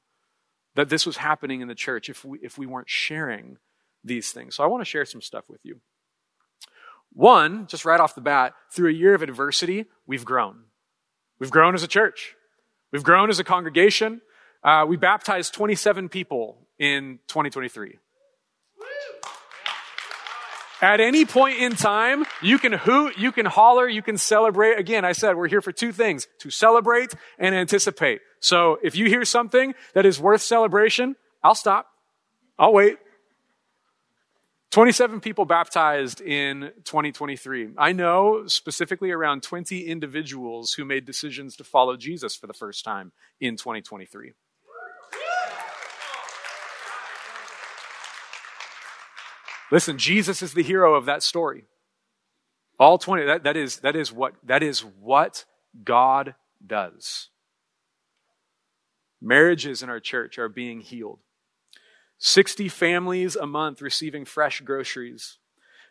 that 0.75 0.89
this 0.89 1.07
was 1.07 1.19
happening 1.19 1.61
in 1.61 1.69
the 1.69 1.75
church 1.77 2.09
if 2.09 2.25
we, 2.25 2.39
if 2.43 2.59
we 2.59 2.67
weren't 2.67 2.91
sharing 2.91 3.59
these 4.05 4.33
things. 4.33 4.57
So 4.57 4.65
I 4.65 4.67
want 4.67 4.81
to 4.81 4.85
share 4.85 5.05
some 5.05 5.21
stuff 5.21 5.45
with 5.49 5.61
you. 5.63 5.81
One, 7.13 7.67
just 7.67 7.85
right 7.85 8.01
off 8.01 8.15
the 8.15 8.21
bat, 8.21 8.55
through 8.73 8.91
a 8.91 8.93
year 8.93 9.15
of 9.15 9.23
adversity, 9.23 9.87
we've 10.07 10.25
grown. 10.25 10.65
We've 11.39 11.51
grown 11.51 11.75
as 11.75 11.83
a 11.83 11.89
church. 11.89 12.37
We've 12.93 13.03
grown 13.03 13.31
as 13.31 13.39
a 13.39 13.45
congregation. 13.45 14.21
Uh, 14.63 14.85
we 14.89 14.97
baptized 14.97 15.55
27 15.55 16.09
people 16.09 16.59
in 16.79 17.19
2023. 17.29 17.99
At 20.83 21.01
any 21.01 21.27
point 21.27 21.59
in 21.59 21.77
time, 21.77 22.25
you 22.41 22.59
can 22.59 22.73
hoot, 22.73 23.19
you 23.19 23.33
can 23.33 23.45
holler, 23.45 23.87
you 23.87 24.01
can 24.01 24.17
celebrate. 24.17 24.79
Again, 24.79 25.05
I 25.05 25.13
said 25.13 25.37
we're 25.37 25.49
here 25.49 25.61
for 25.61 25.73
two 25.73 25.93
things, 25.93 26.27
to 26.39 26.51
celebrate 26.51 27.13
and 27.39 27.55
anticipate. 27.55 28.23
So 28.41 28.79
if 28.83 28.97
you 28.97 29.07
hear 29.07 29.27
something 29.27 29.75
that 29.93 30.07
is 30.07 30.19
worth 30.19 30.41
celebration, 30.41 31.17
I'll 31.43 31.55
stop. 31.55 31.87
I'll 32.59 32.73
wait. 32.73 32.97
27 34.71 35.21
people 35.21 35.45
baptized 35.45 36.21
in 36.21 36.71
2023. 36.85 37.71
I 37.77 37.93
know 37.93 38.47
specifically 38.47 39.11
around 39.11 39.43
20 39.43 39.85
individuals 39.85 40.75
who 40.75 40.85
made 40.85 41.05
decisions 41.05 41.57
to 41.57 41.65
follow 41.65 41.97
Jesus 41.97 42.37
for 42.37 42.47
the 42.47 42.53
first 42.53 42.85
time 42.85 43.11
in 43.41 43.57
2023. 43.57 44.33
Listen, 49.73 49.99
Jesus 49.99 50.41
is 50.41 50.55
the 50.55 50.63
hero 50.63 50.95
of 50.95 51.05
that 51.07 51.25
story. 51.25 51.65
All 52.79 52.97
20, 52.97 53.25
that, 53.27 53.43
that, 53.43 53.57
is, 53.57 53.81
that, 53.81 53.97
is 53.97 54.13
what, 54.13 54.35
that 54.45 54.63
is 54.63 54.81
what 54.81 55.45
God 55.83 56.37
does. 56.65 57.29
Marriages 59.21 59.83
in 59.83 59.91
our 59.91 60.01
church 60.01 60.39
are 60.39 60.49
being 60.49 60.81
healed. 60.81 61.19
60 62.21 62.69
families 62.69 63.35
a 63.35 63.47
month 63.47 63.81
receiving 63.81 64.27
fresh 64.27 64.61
groceries. 64.61 65.39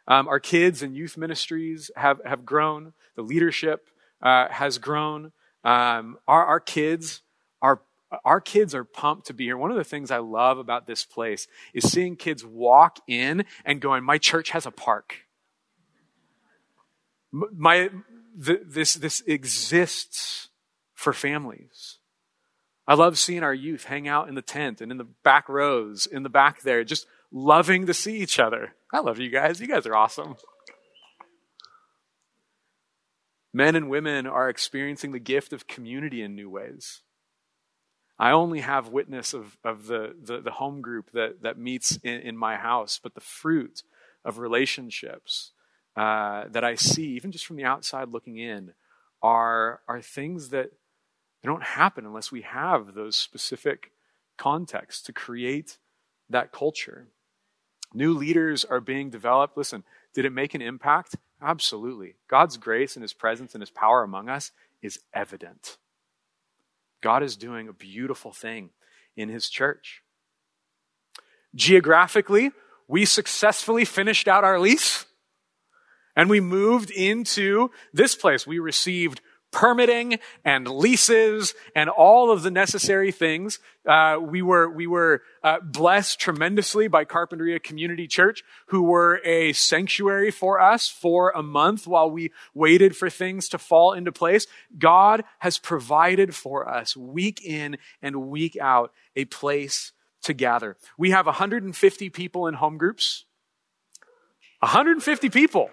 Um, 0.08 0.28
our 0.28 0.40
kids 0.40 0.82
and 0.82 0.96
youth 0.96 1.18
ministries 1.18 1.90
have, 1.96 2.22
have 2.24 2.46
grown. 2.46 2.94
The 3.16 3.24
leadership 3.24 3.90
uh, 4.22 4.48
has 4.50 4.78
grown. 4.78 5.32
Um, 5.64 6.18
our, 6.28 6.46
our 6.46 6.60
kids 6.60 7.22
are 7.62 7.82
our 8.26 8.42
kids 8.42 8.74
are 8.74 8.84
pumped 8.84 9.28
to 9.28 9.36
be 9.36 9.44
here. 9.44 9.58
One 9.58 9.70
of 9.70 9.78
the 9.78 9.84
things 9.84 10.10
I 10.10 10.18
love 10.18 10.58
about 10.58 10.88
this 10.88 11.06
place 11.06 11.48
is 11.76 11.92
seeing 11.92 12.16
kids 12.16 12.44
walk 12.44 12.98
in 13.08 13.46
and 13.64 13.80
going, 13.80 14.04
"My 14.04 14.18
church 14.18 14.50
has 14.50 14.66
a 14.66 14.72
park. 14.72 15.28
My 17.32 17.92
th- 18.44 18.62
this 18.66 18.96
this 18.96 19.22
exists 19.28 20.50
for 20.96 21.14
families." 21.14 21.99
I 22.90 22.96
love 22.96 23.20
seeing 23.20 23.44
our 23.44 23.54
youth 23.54 23.84
hang 23.86 24.08
out 24.08 24.30
in 24.30 24.34
the 24.34 24.42
tent 24.42 24.82
and 24.82 24.92
in 24.92 24.98
the 24.98 25.08
back 25.24 25.48
rows, 25.48 26.08
in 26.08 26.24
the 26.24 26.30
back 26.30 26.64
there, 26.64 26.84
just 26.84 27.06
loving 27.32 27.86
to 27.86 27.94
see 27.94 28.18
each 28.18 28.40
other. 28.40 28.74
I 28.92 29.02
love 29.02 29.20
you 29.20 29.30
guys. 29.30 29.62
You 29.62 29.68
guys 29.68 29.86
are 29.86 29.96
awesome. 29.96 30.38
Men 33.54 33.76
and 33.76 33.92
women 33.92 34.26
are 34.26 34.50
experiencing 34.50 35.12
the 35.12 35.20
gift 35.20 35.54
of 35.54 35.68
community 35.68 36.24
in 36.24 36.34
new 36.34 36.50
ways. 36.50 37.02
I 38.18 38.32
only 38.32 38.62
have 38.62 38.88
witness 38.88 39.36
of, 39.36 39.60
of 39.64 39.86
the, 39.86 40.16
the, 40.20 40.42
the 40.42 40.52
home 40.52 40.82
group 40.82 41.12
that, 41.12 41.44
that 41.44 41.60
meets 41.60 41.98
in, 41.98 42.22
in 42.22 42.36
my 42.36 42.58
house, 42.58 43.00
but 43.02 43.14
the 43.14 43.22
fruit 43.22 43.84
of 44.26 44.40
relationships 44.40 45.52
uh, 45.96 46.46
that 46.50 46.64
I 46.64 46.74
see, 46.74 47.10
even 47.10 47.32
just 47.32 47.46
from 47.46 47.58
the 47.58 47.66
outside 47.66 48.10
looking 48.10 48.38
in, 48.38 48.74
are, 49.22 49.82
are 49.88 50.02
things 50.02 50.50
that 50.50 50.72
they 51.42 51.48
don't 51.48 51.64
happen 51.64 52.06
unless 52.06 52.32
we 52.32 52.42
have 52.42 52.94
those 52.94 53.16
specific 53.16 53.92
contexts 54.38 55.04
to 55.04 55.14
create 55.14 55.78
that 56.30 56.52
culture. 56.52 57.08
New 57.94 58.14
leaders 58.14 58.66
are 58.66 58.82
being 58.82 59.10
developed. 59.10 59.58
Listen, 59.58 59.84
did 60.14 60.26
it 60.26 60.32
make 60.32 60.54
an 60.54 60.62
impact? 60.62 61.16
Absolutely. 61.42 62.16
God's 62.30 62.58
grace 62.58 62.96
and 62.96 63.04
his 63.04 63.14
presence 63.14 63.54
and 63.54 63.62
his 63.62 63.72
power 63.72 64.04
among 64.04 64.30
us 64.30 64.52
is 64.82 65.00
evident. 65.14 65.78
God 67.02 67.24
is 67.24 67.38
doing 67.38 67.68
a 67.68 67.74
beautiful 67.74 68.32
thing 68.32 68.72
in 69.16 69.30
his 69.30 69.50
church. 69.50 70.04
Geographically, 71.56 72.52
we 72.88 73.06
successfully 73.06 73.86
finished 73.86 74.28
out 74.28 74.44
our 74.44 74.60
lease 74.60 75.06
and 76.16 76.30
we 76.30 76.40
moved 76.40 76.92
into 76.92 77.72
this 77.94 78.16
place. 78.16 78.46
We 78.46 78.60
received 78.60 79.22
permitting 79.52 80.20
and 80.46 80.68
leases 80.68 81.54
and 81.76 81.90
all 81.90 82.32
of 82.32 82.44
the 82.44 82.52
necessary 82.52 83.12
things. 83.12 83.60
Uh, 83.88 84.18
we 84.22 84.42
were 84.42 84.70
we 84.70 84.86
were 84.86 85.24
uh, 85.44 85.60
blessed 85.62 86.20
tremendously 86.20 86.88
by 86.88 87.06
Carpinteria 87.06 87.62
Community 87.62 88.08
Church, 88.08 88.44
who 88.68 88.84
were 88.84 89.20
a 89.24 89.54
sanctuary 89.54 90.32
for 90.32 90.60
us 90.60 90.88
for 90.88 91.32
a 91.32 91.42
month 91.42 91.88
while 91.88 92.10
we 92.10 92.32
waited 92.54 92.96
for 92.96 93.10
things 93.10 93.50
to 93.50 93.58
fall 93.58 93.94
into 93.94 94.12
place. 94.12 94.46
God 94.78 95.24
has 95.40 95.58
provided 95.58 96.36
for 96.36 96.70
us 96.70 96.96
week 96.96 97.44
in 97.44 97.78
and 98.02 98.28
week 98.30 98.58
out 98.62 98.94
a 99.16 99.26
place 99.26 99.92
to 100.24 100.34
gather. 100.34 100.78
We 100.98 101.12
have 101.12 101.26
150 101.26 102.10
people 102.10 102.48
in 102.48 102.56
home 102.56 102.78
groups. 102.78 103.26
150 104.60 105.30
people. 105.30 105.72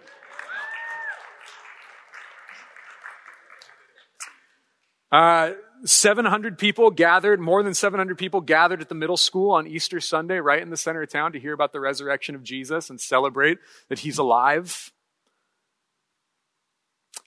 Uh, 5.12 5.52
700 5.84 6.58
people 6.58 6.90
gathered, 6.90 7.40
more 7.40 7.62
than 7.62 7.74
700 7.74 8.18
people 8.18 8.40
gathered 8.40 8.80
at 8.80 8.88
the 8.88 8.94
middle 8.94 9.16
school 9.16 9.50
on 9.52 9.66
Easter 9.66 10.00
Sunday, 10.00 10.38
right 10.38 10.62
in 10.62 10.70
the 10.70 10.76
center 10.76 11.02
of 11.02 11.10
town, 11.10 11.32
to 11.32 11.40
hear 11.40 11.52
about 11.52 11.72
the 11.72 11.80
resurrection 11.80 12.34
of 12.34 12.42
Jesus 12.42 12.90
and 12.90 13.00
celebrate 13.00 13.58
that 13.88 14.00
he's 14.00 14.18
alive. 14.18 14.92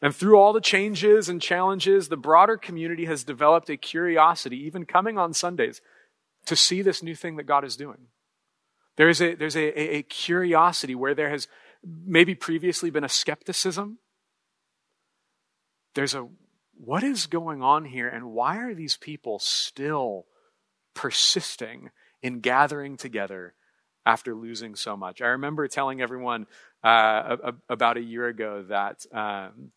And 0.02 0.16
through 0.16 0.38
all 0.38 0.54
the 0.54 0.62
changes 0.62 1.30
and 1.30 1.42
challenges, 1.42 2.08
the 2.08 2.18
broader 2.18 2.58
community 2.58 3.06
has 3.06 3.24
developed 3.24 3.70
a 3.70 3.78
curiosity, 3.78 4.58
even 4.66 4.86
coming 4.86 5.18
on 5.18 5.34
Sundays, 5.34 5.82
to 6.46 6.56
see 6.56 6.82
this 6.82 7.04
new 7.04 7.16
thing 7.16 7.36
that 7.36 7.44
God 7.44 7.66
is 7.66 7.76
doing. 7.76 8.08
There's 8.96 9.22
a, 9.22 9.36
there's 9.36 9.56
a, 9.56 9.80
a, 9.80 9.98
a 9.98 10.04
curiosity 10.04 10.96
where 10.96 11.14
there 11.14 11.30
has 11.30 11.48
maybe 11.84 12.36
previously 12.36 12.90
been 12.90 13.04
a 13.04 13.10
skepticism. 13.10 14.00
There's 15.96 16.16
a 16.16 16.28
what 16.84 17.04
is 17.04 17.28
going 17.28 17.62
on 17.62 17.86
here 17.86 18.08
and 18.08 18.32
why 18.32 18.58
are 18.58 18.74
these 18.74 18.98
people 18.98 19.38
still 19.40 20.26
persisting 20.96 21.92
in 22.24 22.40
gathering 22.40 22.98
together 22.98 23.54
after 24.06 24.34
losing 24.34 24.76
so 24.76 24.96
much? 24.96 25.22
I 25.22 25.28
remember 25.28 25.68
telling 25.68 26.02
everyone 26.02 26.48
uh, 26.84 27.52
about 27.70 27.98
a 27.98 28.02
year 28.02 28.28
ago 28.28 28.64
that. 28.70 29.06
Um, 29.12 29.72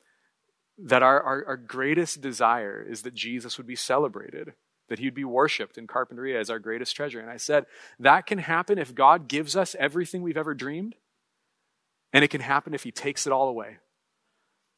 that 0.85 1.03
our, 1.03 1.23
our, 1.23 1.45
our 1.47 1.57
greatest 1.57 2.23
desire 2.23 2.85
is 2.89 3.03
that 3.03 3.15
Jesus 3.15 3.59
would 3.59 3.67
be 3.67 3.77
celebrated, 3.77 4.55
that 4.89 4.99
he'd 4.99 5.15
be 5.15 5.23
worshiped 5.23 5.77
in 5.77 5.87
Carpinteria 5.87 6.41
as 6.41 6.51
our 6.51 6.59
greatest 6.59 6.97
treasure. 6.97 7.21
And 7.21 7.31
I 7.31 7.37
said, 7.37 7.67
that 8.01 8.27
can 8.27 8.39
happen 8.39 8.79
if 8.79 8.95
God 8.95 9.29
gives 9.29 9.55
us 9.55 9.77
everything 9.79 10.23
we've 10.23 10.37
ever 10.37 10.55
dreamed, 10.55 10.97
and 12.13 12.25
it 12.25 12.29
can 12.29 12.41
happen 12.41 12.75
if 12.75 12.85
he 12.85 12.91
takes 12.91 13.27
it 13.27 13.33
all 13.33 13.49
away. 13.49 13.77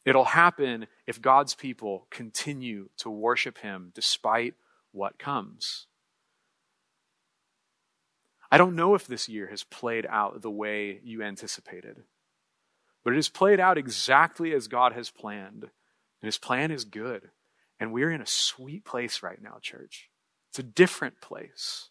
It'll 0.05 0.25
happen 0.25 0.87
if 1.07 1.23
God's 1.23 1.55
people 1.55 2.07
continue 2.11 2.91
to 2.99 3.11
worship 3.11 3.59
Him 3.59 3.91
despite 3.95 4.55
what 4.93 5.19
comes. 5.19 5.87
I 8.51 8.59
don't 8.59 8.77
know 8.77 8.95
if 8.95 9.07
this 9.07 9.29
year 9.29 9.49
has 9.49 9.65
played 9.65 10.07
out 10.09 10.41
the 10.41 10.51
way 10.51 11.01
you 11.03 11.23
anticipated, 11.23 12.03
but 13.03 13.13
it 13.13 13.17
has 13.17 13.29
played 13.29 13.59
out 13.59 13.79
exactly 13.79 14.53
as 14.53 14.69
God 14.69 14.93
has 14.93 15.11
planned. 15.11 15.63
And 15.63 16.29
his 16.29 16.39
plan 16.39 16.71
is 16.71 16.85
good. 16.85 17.31
And 17.81 17.93
we're 17.93 18.11
in 18.11 18.21
a 18.21 18.27
sweet 18.27 18.85
place 18.85 19.23
right 19.23 19.43
now, 19.43 19.59
church. 19.61 20.09
It's 20.51 20.59
a 20.59 20.63
different 20.63 21.21
place. 21.21 21.91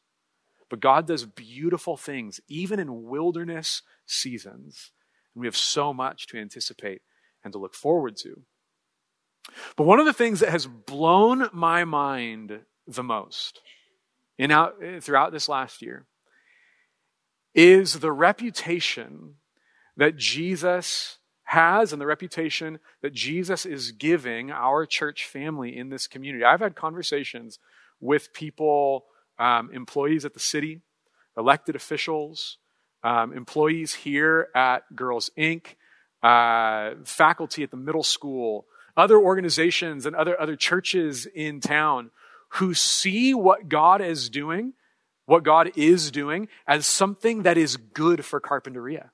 But 0.70 0.80
God 0.80 1.06
does 1.06 1.26
beautiful 1.26 1.98
things, 1.98 2.40
even 2.48 2.80
in 2.80 3.04
wilderness 3.04 3.82
seasons. 4.06 4.92
And 5.36 5.42
we 5.42 5.48
have 5.48 5.58
so 5.58 5.94
much 5.94 6.26
to 6.28 6.40
anticipate 6.40 7.02
and 7.44 7.54
to 7.54 7.60
look 7.60 7.74
forward 7.74 8.16
to. 8.18 8.42
But 9.76 9.86
one 9.86 10.00
of 10.00 10.06
the 10.06 10.14
things 10.14 10.40
that 10.40 10.50
has 10.50 10.66
blown 10.66 11.50
my 11.52 11.84
mind 11.84 12.62
the 12.88 13.04
most 13.04 13.60
in 14.38 14.52
out, 14.52 14.76
throughout 15.02 15.32
this 15.32 15.50
last 15.50 15.82
year 15.82 16.06
is 17.54 18.00
the 18.00 18.12
reputation 18.12 19.36
that 19.96 20.18
Jesus 20.18 21.18
has 21.44 21.94
and 21.94 22.02
the 22.02 22.06
reputation 22.06 22.80
that 23.02 23.14
Jesus 23.14 23.66
is 23.66 23.92
giving 23.92 24.50
our 24.50 24.86
church 24.86 25.26
family 25.26 25.78
in 25.78 25.90
this 25.90 26.08
community. 26.08 26.44
I've 26.44 26.62
had 26.62 26.76
conversations 26.76 27.60
with 28.00 28.34
people, 28.34 29.06
um, 29.38 29.70
employees 29.72 30.26
at 30.26 30.34
the 30.34 30.40
city, 30.40 30.82
elected 31.38 31.76
officials, 31.76 32.58
um, 33.04 33.34
employees 33.34 33.94
here 33.94 34.48
at 34.56 34.96
Girls 34.96 35.30
Inc., 35.38 35.76
uh, 36.24 36.92
faculty 37.04 37.64
at 37.64 37.72
the 37.72 37.78
middle 37.78 38.04
school, 38.04 38.66
other 38.96 39.18
organizations 39.18 40.06
and 40.06 40.16
other, 40.16 40.40
other 40.40 40.56
churches 40.56 41.26
in 41.26 41.60
town 41.60 42.12
who 42.54 42.74
see 42.74 43.34
what 43.34 43.68
God 43.68 44.02
is 44.02 44.30
doing, 44.30 44.74
what 45.26 45.44
God 45.44 45.72
is 45.76 46.12
doing, 46.12 46.48
as 46.68 46.86
something 46.86 47.44
that 47.44 47.58
is 47.58 47.78
good 47.78 48.24
for 48.24 48.40
Carpinteria. 48.40 49.10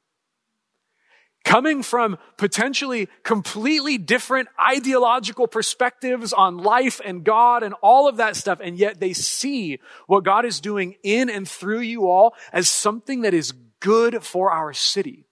Coming 1.46 1.84
from 1.84 2.18
potentially 2.38 3.08
completely 3.24 3.98
different 3.98 4.50
ideological 4.60 5.48
perspectives 5.48 6.34
on 6.34 6.58
life 6.58 7.00
and 7.04 7.24
God 7.24 7.64
and 7.64 7.74
all 7.82 8.10
of 8.10 8.18
that 8.18 8.36
stuff, 8.36 8.60
and 8.62 8.78
yet 8.78 9.00
they 9.00 9.14
see 9.14 9.80
what 10.06 10.26
God 10.26 10.44
is 10.44 10.60
doing 10.60 10.96
in 11.02 11.30
and 11.30 11.48
through 11.48 11.80
you 11.80 12.08
all 12.08 12.36
as 12.52 12.68
something 12.68 13.22
that 13.22 13.34
is 13.34 13.54
good 13.80 14.22
for 14.22 14.52
our 14.52 14.74
city. 14.74 15.29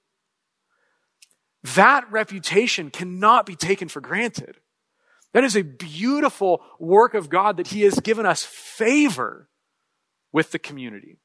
That 1.75 2.12
reputation 2.12 2.91
cannot 2.91 3.45
be 3.45 3.55
taken 3.55 3.88
for 3.88 4.01
granted. 4.01 4.57
That 5.33 5.43
is 5.43 5.55
a 5.55 5.63
beautiful 5.63 6.62
work 6.79 7.13
of 7.13 7.29
God 7.29 7.57
that 7.57 7.67
He 7.67 7.81
has 7.81 8.00
given 8.00 8.25
us 8.25 8.43
favor 8.43 9.50
with 10.31 10.51
the 10.51 10.59
community. 10.59 11.17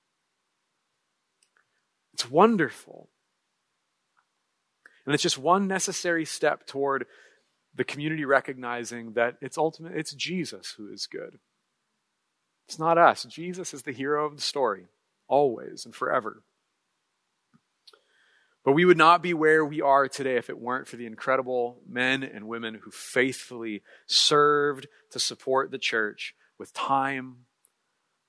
It's 2.14 2.30
wonderful. 2.30 3.08
And 5.04 5.14
it's 5.14 5.22
just 5.22 5.38
one 5.38 5.66
necessary 5.66 6.24
step 6.24 6.66
toward 6.66 7.06
the 7.74 7.84
community 7.84 8.24
recognizing 8.24 9.14
that 9.14 9.36
it's 9.40 9.58
ultimate 9.58 9.96
it's 9.96 10.12
Jesus 10.12 10.74
who 10.76 10.92
is 10.92 11.06
good. 11.06 11.38
It's 12.68 12.78
not 12.78 12.98
us. 12.98 13.24
Jesus 13.24 13.74
is 13.74 13.82
the 13.82 13.92
hero 13.92 14.26
of 14.26 14.36
the 14.36 14.42
story, 14.42 14.86
always 15.26 15.84
and 15.84 15.94
forever. 15.94 16.42
But 18.64 18.72
we 18.72 18.84
would 18.84 18.96
not 18.96 19.22
be 19.22 19.34
where 19.34 19.64
we 19.64 19.80
are 19.80 20.08
today 20.08 20.36
if 20.36 20.48
it 20.48 20.60
weren't 20.60 20.86
for 20.86 20.96
the 20.96 21.06
incredible 21.06 21.80
men 21.88 22.22
and 22.22 22.46
women 22.46 22.78
who 22.82 22.90
faithfully 22.92 23.82
served 24.06 24.86
to 25.10 25.18
support 25.18 25.70
the 25.70 25.78
church 25.78 26.34
with 26.58 26.72
time, 26.72 27.46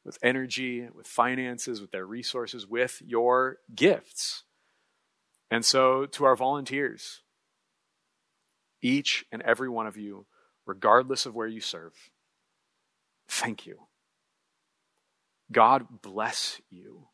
with 0.03 0.17
energy, 0.23 0.87
with 0.93 1.05
finances, 1.05 1.79
with 1.79 1.91
their 1.91 2.05
resources, 2.05 2.65
with 2.65 3.01
your 3.05 3.57
gifts. 3.75 4.43
And 5.51 5.63
so, 5.63 6.07
to 6.07 6.25
our 6.25 6.35
volunteers, 6.35 7.21
each 8.81 9.25
and 9.31 9.43
every 9.43 9.69
one 9.69 9.85
of 9.85 9.97
you, 9.97 10.25
regardless 10.65 11.27
of 11.27 11.35
where 11.35 11.47
you 11.47 11.61
serve, 11.61 11.93
thank 13.27 13.67
you. 13.67 13.81
God 15.51 16.01
bless 16.01 16.59
you. 16.71 17.07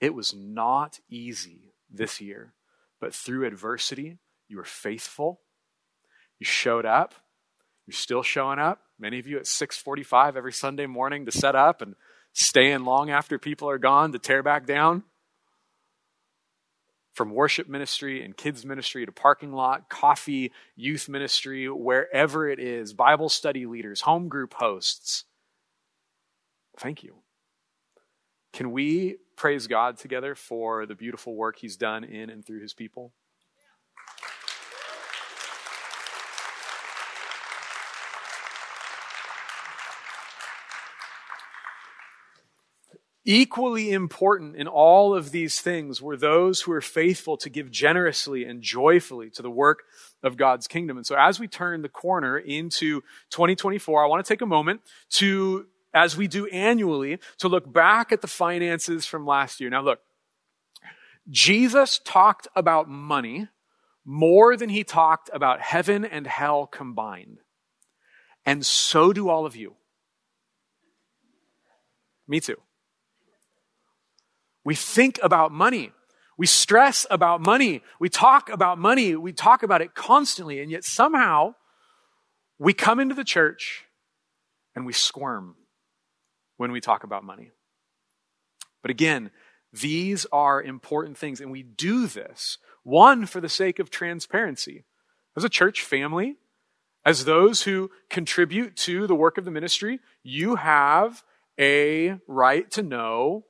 It 0.00 0.14
was 0.14 0.32
not 0.34 1.00
easy 1.10 1.74
this 1.90 2.20
year. 2.20 2.54
But 3.00 3.14
through 3.14 3.46
adversity, 3.46 4.18
you 4.48 4.56
were 4.56 4.64
faithful. 4.64 5.40
You 6.38 6.46
showed 6.46 6.86
up. 6.86 7.14
You're 7.86 7.94
still 7.94 8.22
showing 8.22 8.58
up. 8.58 8.82
Many 8.98 9.18
of 9.18 9.26
you 9.26 9.38
at 9.38 9.46
6:45 9.46 10.36
every 10.36 10.52
Sunday 10.52 10.86
morning 10.86 11.24
to 11.26 11.32
set 11.32 11.56
up 11.56 11.80
and 11.82 11.96
stay 12.32 12.70
in 12.70 12.84
long 12.84 13.10
after 13.10 13.38
people 13.38 13.68
are 13.68 13.78
gone 13.78 14.12
to 14.12 14.18
tear 14.18 14.42
back 14.42 14.66
down. 14.66 15.04
From 17.12 17.30
worship 17.30 17.68
ministry 17.68 18.22
and 18.22 18.36
kids 18.36 18.64
ministry 18.64 19.04
to 19.04 19.12
parking 19.12 19.52
lot, 19.52 19.90
coffee, 19.90 20.52
youth 20.76 21.08
ministry, 21.08 21.68
wherever 21.68 22.48
it 22.48 22.60
is, 22.60 22.92
Bible 22.92 23.28
study 23.28 23.66
leaders, 23.66 24.02
home 24.02 24.28
group 24.28 24.54
hosts. 24.54 25.24
Thank 26.78 27.02
you. 27.02 27.16
Can 28.52 28.70
we 28.72 29.18
praise 29.40 29.66
God 29.66 29.96
together 29.96 30.34
for 30.34 30.84
the 30.84 30.94
beautiful 30.94 31.34
work 31.34 31.56
He's 31.58 31.78
done 31.78 32.04
in 32.04 32.28
and 32.28 32.44
through 32.44 32.60
His 32.60 32.74
people? 32.74 33.14
Equally 43.24 43.92
important 43.92 44.56
in 44.56 44.68
all 44.68 45.14
of 45.14 45.30
these 45.30 45.58
things 45.58 46.02
were 46.02 46.18
those 46.18 46.60
who 46.60 46.72
were 46.72 46.82
faithful 46.82 47.38
to 47.38 47.48
give 47.48 47.70
generously 47.70 48.44
and 48.44 48.60
joyfully 48.60 49.30
to 49.30 49.40
the 49.40 49.50
work 49.50 49.84
of 50.22 50.36
God's 50.36 50.66
kingdom. 50.66 50.98
And 50.98 51.06
so 51.06 51.16
as 51.16 51.40
we 51.40 51.48
turn 51.48 51.80
the 51.80 51.88
corner 51.88 52.36
into 52.36 53.00
2024, 53.30 54.04
I 54.04 54.06
want 54.06 54.22
to 54.22 54.28
take 54.28 54.42
a 54.42 54.46
moment 54.46 54.82
to 55.12 55.66
as 55.92 56.16
we 56.16 56.28
do 56.28 56.46
annually, 56.46 57.18
to 57.38 57.48
look 57.48 57.70
back 57.70 58.12
at 58.12 58.20
the 58.20 58.28
finances 58.28 59.06
from 59.06 59.26
last 59.26 59.60
year. 59.60 59.70
Now, 59.70 59.82
look, 59.82 60.00
Jesus 61.28 62.00
talked 62.04 62.48
about 62.54 62.88
money 62.88 63.48
more 64.04 64.56
than 64.56 64.68
he 64.68 64.84
talked 64.84 65.30
about 65.32 65.60
heaven 65.60 66.04
and 66.04 66.26
hell 66.26 66.66
combined. 66.66 67.38
And 68.46 68.64
so 68.64 69.12
do 69.12 69.28
all 69.28 69.46
of 69.46 69.56
you. 69.56 69.74
Me 72.26 72.40
too. 72.40 72.56
We 74.64 74.74
think 74.74 75.18
about 75.22 75.52
money. 75.52 75.92
We 76.38 76.46
stress 76.46 77.06
about 77.10 77.40
money. 77.40 77.82
We 77.98 78.08
talk 78.08 78.48
about 78.48 78.78
money. 78.78 79.14
We 79.14 79.32
talk 79.32 79.62
about 79.62 79.82
it 79.82 79.94
constantly. 79.94 80.60
And 80.60 80.70
yet 80.70 80.84
somehow 80.84 81.54
we 82.58 82.72
come 82.72 83.00
into 83.00 83.14
the 83.14 83.24
church 83.24 83.84
and 84.74 84.86
we 84.86 84.92
squirm 84.92 85.56
when 86.60 86.72
we 86.72 86.80
talk 86.82 87.04
about 87.04 87.24
money. 87.24 87.52
But 88.82 88.90
again, 88.90 89.30
these 89.72 90.26
are 90.30 90.62
important 90.62 91.16
things, 91.16 91.40
and 91.40 91.50
we 91.50 91.62
do 91.62 92.06
this, 92.06 92.58
one, 92.82 93.24
for 93.24 93.40
the 93.40 93.48
sake 93.48 93.78
of 93.78 93.88
transparency. 93.88 94.84
As 95.34 95.42
a 95.42 95.48
church 95.48 95.80
family, 95.80 96.36
as 97.02 97.24
those 97.24 97.62
who 97.62 97.90
contribute 98.10 98.76
to 98.76 99.06
the 99.06 99.14
work 99.14 99.38
of 99.38 99.46
the 99.46 99.50
ministry, 99.50 100.00
you 100.22 100.56
have 100.56 101.22
a 101.58 102.18
right 102.28 102.70
to 102.72 102.82
know 102.82 103.46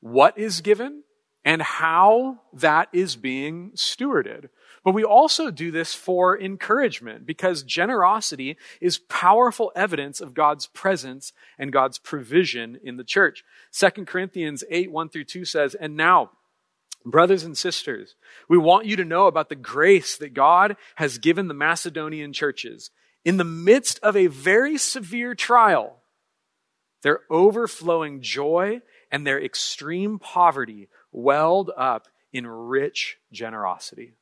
what 0.00 0.38
is 0.38 0.62
given 0.62 1.02
and 1.44 1.60
how 1.60 2.38
that 2.52 2.88
is 2.92 3.16
being 3.16 3.70
stewarded. 3.74 4.48
But 4.84 4.94
we 4.94 5.04
also 5.04 5.50
do 5.50 5.70
this 5.70 5.94
for 5.94 6.38
encouragement 6.38 7.24
because 7.24 7.62
generosity 7.62 8.56
is 8.80 8.98
powerful 8.98 9.70
evidence 9.76 10.20
of 10.20 10.34
God's 10.34 10.66
presence 10.68 11.32
and 11.58 11.72
God's 11.72 11.98
provision 11.98 12.78
in 12.82 12.96
the 12.96 13.04
church. 13.04 13.44
2 13.72 14.04
Corinthians 14.04 14.64
8, 14.68 14.90
1 14.90 15.08
through 15.08 15.24
2 15.24 15.44
says, 15.44 15.74
And 15.74 15.96
now, 15.96 16.30
brothers 17.04 17.44
and 17.44 17.56
sisters, 17.56 18.16
we 18.48 18.58
want 18.58 18.86
you 18.86 18.96
to 18.96 19.04
know 19.04 19.26
about 19.26 19.48
the 19.48 19.56
grace 19.56 20.16
that 20.16 20.34
God 20.34 20.76
has 20.96 21.18
given 21.18 21.46
the 21.46 21.54
Macedonian 21.54 22.32
churches. 22.32 22.90
In 23.24 23.36
the 23.36 23.44
midst 23.44 24.00
of 24.00 24.16
a 24.16 24.26
very 24.26 24.76
severe 24.78 25.36
trial, 25.36 25.98
their 27.02 27.20
overflowing 27.30 28.20
joy 28.20 28.80
and 29.12 29.26
their 29.26 29.40
extreme 29.40 30.18
poverty 30.18 30.88
welled 31.12 31.70
up 31.76 32.08
in 32.32 32.46
rich 32.46 33.18
generosity. 33.30 34.14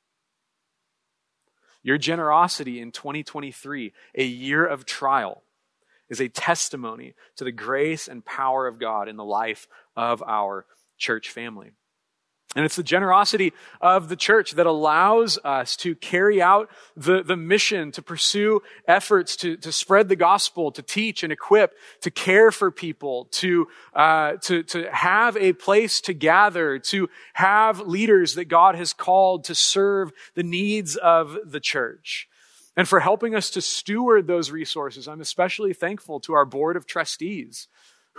Your 1.83 1.96
generosity 1.96 2.81
in 2.81 2.92
2023, 2.92 3.92
a 4.16 4.24
year 4.24 4.66
of 4.66 4.85
trial, 4.85 5.42
is 6.11 6.20
a 6.20 6.29
testimony 6.29 7.14
to 7.37 7.44
the 7.44 7.53
grace 7.53 8.09
and 8.09 8.24
power 8.24 8.66
of 8.66 8.81
God 8.81 9.09
in 9.09 9.16
the 9.16 9.24
life 9.24 9.68
of 9.96 10.22
our 10.26 10.66
church 10.98 11.31
family. 11.31 11.70
And 12.57 12.65
it's 12.65 12.75
the 12.75 12.83
generosity 12.83 13.53
of 13.81 14.09
the 14.09 14.17
church 14.17 14.53
that 14.53 14.67
allows 14.67 15.39
us 15.45 15.77
to 15.77 15.95
carry 15.95 16.43
out 16.43 16.69
the, 16.97 17.23
the 17.23 17.37
mission, 17.37 17.93
to 17.93 18.03
pursue 18.03 18.61
efforts 18.89 19.37
to, 19.37 19.57
to 19.59 19.71
spread 19.71 20.09
the 20.09 20.17
gospel, 20.17 20.73
to 20.73 20.83
teach 20.83 21.23
and 21.23 21.33
equip, 21.33 21.75
to 22.01 22.11
care 22.11 22.51
for 22.51 22.73
people, 22.73 23.27
to, 23.27 23.69
uh, 23.95 24.33
to, 24.43 24.65
to 24.65 24.91
have 24.91 25.37
a 25.37 25.53
place 25.53 26.01
to 26.01 26.13
gather, 26.13 26.81
to 26.81 27.09
have 27.35 27.81
leaders 27.81 28.35
that 28.35 28.47
God 28.47 28.75
has 28.75 28.93
called 28.93 29.45
to 29.45 29.55
serve 29.55 30.11
the 30.35 30.43
needs 30.43 30.97
of 30.97 31.39
the 31.47 31.61
church. 31.61 32.29
And 32.77 32.89
for 32.89 32.99
helping 32.99 33.37
us 33.37 33.51
to 33.51 33.61
steward 33.61 34.27
those 34.27 34.51
resources, 34.51 35.07
I'm 35.07 35.21
especially 35.21 35.73
thankful 35.73 36.19
to 36.21 36.33
our 36.33 36.45
board 36.45 36.77
of 36.77 36.85
trustees 36.85 37.69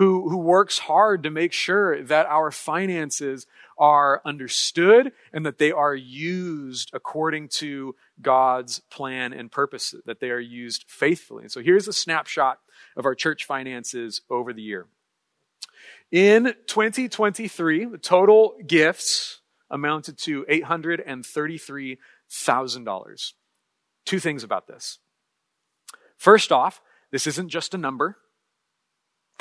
who, 0.01 0.27
who 0.27 0.39
works 0.39 0.79
hard 0.79 1.21
to 1.21 1.29
make 1.29 1.53
sure 1.53 2.01
that 2.01 2.25
our 2.25 2.49
finances 2.49 3.45
are 3.77 4.19
understood 4.25 5.11
and 5.31 5.45
that 5.45 5.59
they 5.59 5.71
are 5.71 5.93
used 5.93 6.89
according 6.91 7.47
to 7.47 7.95
God's 8.19 8.79
plan 8.89 9.31
and 9.31 9.51
purpose, 9.51 9.93
that 10.07 10.19
they 10.19 10.31
are 10.31 10.39
used 10.39 10.85
faithfully. 10.87 11.43
And 11.43 11.51
so 11.51 11.61
here's 11.61 11.87
a 11.87 11.93
snapshot 11.93 12.57
of 12.97 13.05
our 13.05 13.13
church 13.13 13.45
finances 13.45 14.21
over 14.27 14.53
the 14.53 14.63
year. 14.63 14.87
In 16.11 16.55
2023, 16.65 17.85
the 17.85 17.99
total 17.99 18.55
gifts 18.65 19.41
amounted 19.69 20.17
to 20.17 20.45
$833,000. 20.45 23.33
Two 24.05 24.19
things 24.19 24.43
about 24.43 24.65
this. 24.65 24.97
First 26.17 26.51
off, 26.51 26.81
this 27.11 27.27
isn't 27.27 27.49
just 27.49 27.75
a 27.75 27.77
number. 27.77 28.17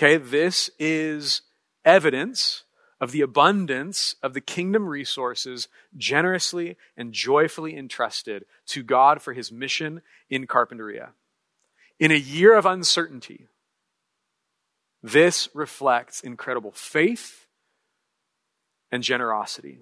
Okay, 0.02 0.16
this 0.16 0.70
is 0.78 1.42
evidence 1.84 2.64
of 3.02 3.12
the 3.12 3.20
abundance 3.20 4.14
of 4.22 4.32
the 4.32 4.40
kingdom 4.40 4.88
resources 4.88 5.68
generously 5.94 6.78
and 6.96 7.12
joyfully 7.12 7.76
entrusted 7.76 8.46
to 8.68 8.82
God 8.82 9.20
for 9.20 9.34
his 9.34 9.52
mission 9.52 10.00
in 10.30 10.46
Carpinteria. 10.46 11.10
In 11.98 12.10
a 12.10 12.14
year 12.14 12.56
of 12.56 12.64
uncertainty, 12.64 13.48
this 15.02 15.50
reflects 15.52 16.22
incredible 16.22 16.72
faith 16.72 17.44
and 18.90 19.02
generosity. 19.02 19.80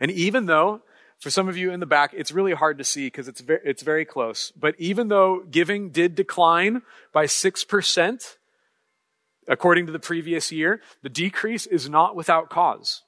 And 0.00 0.10
even 0.10 0.46
though, 0.46 0.80
for 1.18 1.28
some 1.28 1.50
of 1.50 1.56
you 1.58 1.70
in 1.70 1.80
the 1.80 1.84
back, 1.86 2.14
it's 2.14 2.32
really 2.32 2.54
hard 2.54 2.78
to 2.78 2.84
see 2.84 3.08
because 3.08 3.28
it's 3.28 3.42
very, 3.42 3.60
it's 3.62 3.82
very 3.82 4.06
close, 4.06 4.52
but 4.52 4.74
even 4.78 5.08
though 5.08 5.44
giving 5.50 5.90
did 5.90 6.14
decline 6.14 6.80
by 7.12 7.26
6%, 7.26 8.36
according 9.48 9.86
to 9.86 9.92
the 9.92 9.98
previous 9.98 10.52
year, 10.52 10.80
the 11.02 11.08
decrease 11.08 11.66
is 11.66 11.88
not 11.88 12.16
without 12.16 12.50
cause. 12.50 13.02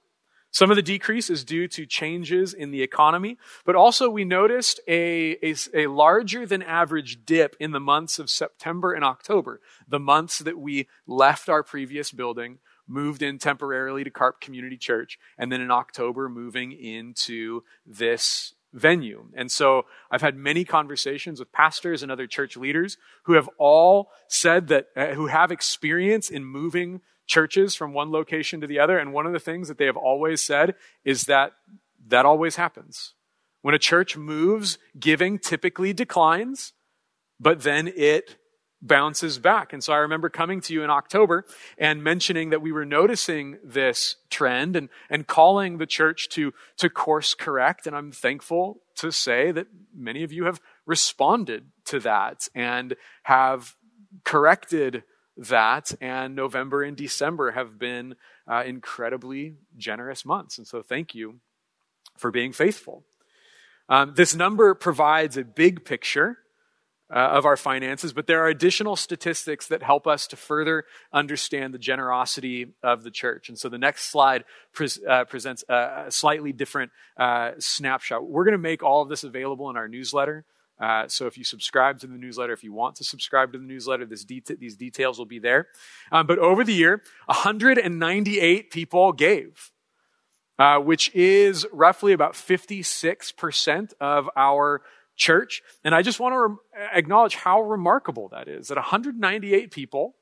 Some 0.50 0.70
of 0.70 0.76
the 0.76 0.82
decrease 0.82 1.28
is 1.28 1.44
due 1.44 1.68
to 1.68 1.84
changes 1.84 2.54
in 2.54 2.70
the 2.70 2.82
economy, 2.82 3.36
but 3.66 3.76
also 3.76 4.08
we 4.08 4.24
noticed 4.24 4.80
a, 4.88 5.36
a, 5.42 5.54
a, 5.74 5.86
larger 5.88 6.46
than 6.46 6.62
average 6.62 7.24
dip 7.26 7.54
in 7.60 7.72
the 7.72 7.80
months 7.80 8.18
of 8.18 8.30
September 8.30 8.92
and 8.92 9.04
October, 9.04 9.60
the 9.86 9.98
months 9.98 10.38
that 10.38 10.58
we 10.58 10.88
left 11.06 11.50
our 11.50 11.62
previous 11.62 12.12
building, 12.12 12.58
moved 12.86 13.20
in 13.20 13.38
temporarily 13.38 14.02
to 14.04 14.10
Carp 14.10 14.40
Community 14.40 14.78
Church, 14.78 15.18
and 15.36 15.52
then 15.52 15.60
in 15.60 15.70
October 15.70 16.30
moving 16.30 16.72
into 16.72 17.62
this 17.84 18.54
venue. 18.72 19.26
And 19.34 19.50
so 19.50 19.86
I've 20.10 20.22
had 20.22 20.36
many 20.36 20.64
conversations 20.64 21.40
with 21.40 21.52
pastors 21.52 22.02
and 22.02 22.12
other 22.12 22.26
church 22.26 22.56
leaders 22.56 22.96
who 23.24 23.34
have 23.34 23.48
all 23.58 24.10
said 24.28 24.68
that, 24.68 24.86
uh, 24.96 25.08
who 25.08 25.26
have 25.26 25.50
experience 25.50 26.30
in 26.30 26.44
moving 26.44 27.00
churches 27.26 27.74
from 27.74 27.92
one 27.92 28.10
location 28.10 28.60
to 28.60 28.66
the 28.66 28.78
other. 28.78 28.98
And 28.98 29.12
one 29.12 29.26
of 29.26 29.32
the 29.32 29.38
things 29.38 29.68
that 29.68 29.78
they 29.78 29.86
have 29.86 29.96
always 29.96 30.40
said 30.40 30.74
is 31.04 31.24
that 31.24 31.52
that 32.08 32.26
always 32.26 32.56
happens. 32.56 33.14
When 33.62 33.74
a 33.74 33.78
church 33.78 34.16
moves, 34.16 34.78
giving 34.98 35.38
typically 35.38 35.92
declines, 35.92 36.72
but 37.40 37.62
then 37.62 37.88
it 37.94 38.36
bounces 38.80 39.38
back. 39.38 39.72
And 39.72 39.82
so 39.82 39.92
I 39.92 39.98
remember 39.98 40.28
coming 40.28 40.60
to 40.62 40.72
you 40.72 40.84
in 40.84 40.90
October 40.90 41.44
and 41.76 42.02
mentioning 42.02 42.50
that 42.50 42.62
we 42.62 42.72
were 42.72 42.84
noticing 42.84 43.58
this 43.64 44.16
trend 44.30 44.76
and, 44.76 44.88
and 45.10 45.26
calling 45.26 45.78
the 45.78 45.86
church 45.86 46.28
to, 46.30 46.52
to 46.76 46.88
course 46.88 47.34
correct. 47.34 47.86
And 47.86 47.96
I'm 47.96 48.12
thankful 48.12 48.82
to 48.96 49.10
say 49.10 49.50
that 49.52 49.66
many 49.96 50.22
of 50.22 50.32
you 50.32 50.44
have 50.44 50.60
responded 50.86 51.66
to 51.86 52.00
that 52.00 52.48
and 52.54 52.94
have 53.24 53.74
corrected 54.24 55.02
that. 55.36 55.92
And 56.00 56.34
November 56.34 56.82
and 56.82 56.96
December 56.96 57.52
have 57.52 57.78
been 57.78 58.14
uh, 58.46 58.62
incredibly 58.64 59.56
generous 59.76 60.24
months. 60.24 60.58
And 60.58 60.66
so 60.66 60.82
thank 60.82 61.14
you 61.14 61.40
for 62.16 62.30
being 62.30 62.52
faithful. 62.52 63.04
Um, 63.88 64.14
this 64.14 64.34
number 64.34 64.74
provides 64.74 65.36
a 65.36 65.44
big 65.44 65.84
picture 65.84 66.38
uh, 67.10 67.18
of 67.18 67.46
our 67.46 67.56
finances, 67.56 68.12
but 68.12 68.26
there 68.26 68.42
are 68.42 68.48
additional 68.48 68.94
statistics 68.94 69.66
that 69.68 69.82
help 69.82 70.06
us 70.06 70.26
to 70.26 70.36
further 70.36 70.84
understand 71.12 71.72
the 71.72 71.78
generosity 71.78 72.74
of 72.82 73.02
the 73.02 73.10
church. 73.10 73.48
And 73.48 73.58
so 73.58 73.68
the 73.68 73.78
next 73.78 74.10
slide 74.10 74.44
uh, 75.08 75.24
presents 75.24 75.64
a, 75.68 76.06
slightly 76.10 76.52
different 76.52 76.92
uh, 77.16 77.52
snapshot. 77.58 78.28
We're 78.28 78.44
going 78.44 78.52
to 78.52 78.58
make 78.58 78.82
all 78.82 79.02
of 79.02 79.08
this 79.08 79.24
available 79.24 79.70
in 79.70 79.76
our 79.76 79.88
newsletter. 79.88 80.44
Uh, 80.78 81.08
so 81.08 81.26
if 81.26 81.36
you 81.36 81.44
subscribe 81.44 81.98
to 82.00 82.06
the 82.06 82.16
newsletter, 82.16 82.52
if 82.52 82.62
you 82.62 82.72
want 82.72 82.96
to 82.96 83.04
subscribe 83.04 83.52
to 83.52 83.58
the 83.58 83.64
newsletter, 83.64 84.06
these 84.06 84.76
details 84.76 85.18
will 85.18 85.26
be 85.26 85.38
there. 85.38 85.68
Um, 86.12 86.26
but 86.26 86.38
over 86.38 86.62
the 86.62 86.74
year, 86.74 87.02
198 87.26 88.70
people 88.70 89.12
gave. 89.12 89.70
Uh, 90.60 90.80
which 90.80 91.14
is 91.14 91.64
roughly 91.72 92.12
about 92.12 92.32
56% 92.32 93.92
of 94.00 94.28
our 94.34 94.82
church. 95.18 95.60
And 95.84 95.94
I 95.94 96.00
just 96.00 96.18
want 96.18 96.34
to 96.34 96.58
acknowledge 96.94 97.34
how 97.34 97.60
remarkable 97.60 98.30
that 98.30 98.48
is 98.48 98.68
that 98.68 98.76
198 98.76 99.70
people 99.70 100.14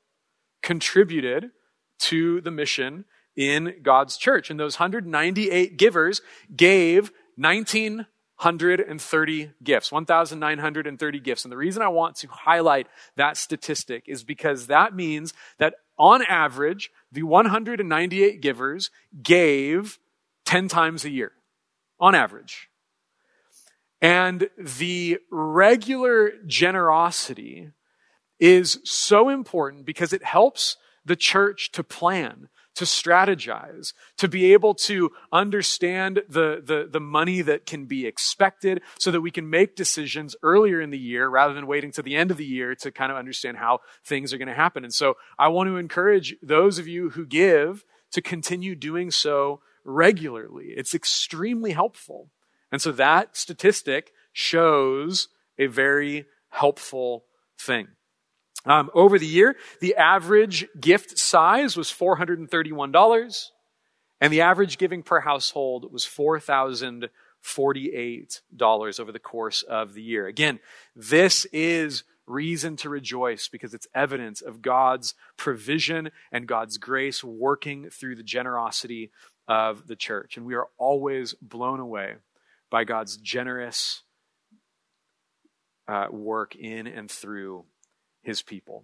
contributed 0.61 1.51
to 1.99 2.41
the 2.41 2.51
mission 2.51 3.05
in 3.37 3.75
God's 3.83 4.17
church. 4.17 4.49
And 4.49 4.59
those 4.59 4.79
198 4.79 5.77
givers 5.77 6.21
gave 6.53 7.13
1,930 7.37 9.51
gifts, 9.63 9.91
1,930 9.91 11.19
gifts. 11.19 11.45
And 11.45 11.51
the 11.51 11.57
reason 11.57 11.83
I 11.83 11.87
want 11.87 12.15
to 12.17 12.27
highlight 12.27 12.87
that 13.15 13.37
statistic 13.37 14.03
is 14.07 14.23
because 14.23 14.67
that 14.67 14.95
means 14.95 15.33
that 15.59 15.75
on 15.97 16.23
average, 16.23 16.91
the 17.11 17.23
198 17.23 18.41
givers 18.41 18.91
gave 19.21 19.99
10 20.45 20.67
times 20.67 21.05
a 21.05 21.09
year. 21.09 21.31
On 21.99 22.13
average. 22.13 22.69
And 24.01 24.49
the 24.57 25.19
regular 25.31 26.33
generosity 26.45 27.71
is 28.39 28.79
so 28.83 29.29
important 29.29 29.85
because 29.85 30.13
it 30.13 30.23
helps 30.23 30.77
the 31.03 31.15
church 31.15 31.71
to 31.71 31.83
plan, 31.83 32.49
to 32.75 32.83
strategize, 32.83 33.93
to 34.17 34.27
be 34.27 34.53
able 34.53 34.75
to 34.75 35.09
understand 35.31 36.21
the, 36.29 36.61
the, 36.63 36.87
the, 36.91 36.99
money 36.99 37.41
that 37.41 37.65
can 37.65 37.85
be 37.85 38.05
expected 38.05 38.81
so 38.99 39.09
that 39.09 39.21
we 39.21 39.31
can 39.31 39.49
make 39.49 39.75
decisions 39.75 40.35
earlier 40.43 40.79
in 40.79 40.91
the 40.91 40.99
year 40.99 41.27
rather 41.27 41.53
than 41.53 41.65
waiting 41.65 41.91
to 41.93 42.03
the 42.03 42.15
end 42.15 42.29
of 42.29 42.37
the 42.37 42.45
year 42.45 42.75
to 42.75 42.91
kind 42.91 43.11
of 43.11 43.17
understand 43.17 43.57
how 43.57 43.79
things 44.05 44.31
are 44.31 44.37
going 44.37 44.47
to 44.47 44.53
happen. 44.53 44.83
And 44.83 44.93
so 44.93 45.15
I 45.39 45.47
want 45.47 45.69
to 45.69 45.77
encourage 45.77 46.35
those 46.43 46.77
of 46.77 46.87
you 46.87 47.11
who 47.11 47.25
give 47.25 47.83
to 48.11 48.21
continue 48.21 48.75
doing 48.75 49.09
so 49.09 49.61
regularly. 49.83 50.73
It's 50.75 50.93
extremely 50.93 51.71
helpful. 51.71 52.29
And 52.71 52.81
so 52.81 52.91
that 52.93 53.35
statistic 53.37 54.11
shows 54.33 55.27
a 55.57 55.67
very 55.67 56.25
helpful 56.49 57.25
thing. 57.57 57.87
Um, 58.65 58.89
over 58.93 59.17
the 59.17 59.25
year, 59.25 59.55
the 59.79 59.95
average 59.95 60.67
gift 60.79 61.17
size 61.17 61.75
was 61.77 61.89
$431, 61.89 63.49
and 64.19 64.33
the 64.33 64.41
average 64.41 64.77
giving 64.77 65.03
per 65.03 65.21
household 65.21 65.89
was 65.91 66.05
$4,048 66.05 68.99
over 68.99 69.11
the 69.11 69.19
course 69.19 69.61
of 69.63 69.93
the 69.93 70.03
year. 70.03 70.27
Again, 70.27 70.59
this 70.95 71.45
is 71.45 72.03
reason 72.25 72.75
to 72.75 72.89
rejoice 72.89 73.47
because 73.47 73.73
it's 73.73 73.87
evidence 73.95 74.41
of 74.41 74.61
God's 74.61 75.15
provision 75.37 76.11
and 76.31 76.45
God's 76.45 76.77
grace 76.77 77.23
working 77.23 77.89
through 77.89 78.17
the 78.17 78.23
generosity 78.23 79.11
of 79.47 79.87
the 79.87 79.95
church. 79.95 80.35
And 80.35 80.45
we 80.45 80.55
are 80.55 80.67
always 80.77 81.33
blown 81.35 81.79
away 81.79 82.15
by 82.69 82.83
God's 82.83 83.17
generous 83.17 84.03
uh, 85.87 86.07
work 86.11 86.55
in 86.55 86.87
and 86.87 87.09
through 87.09 87.65
his 88.21 88.41
people. 88.41 88.83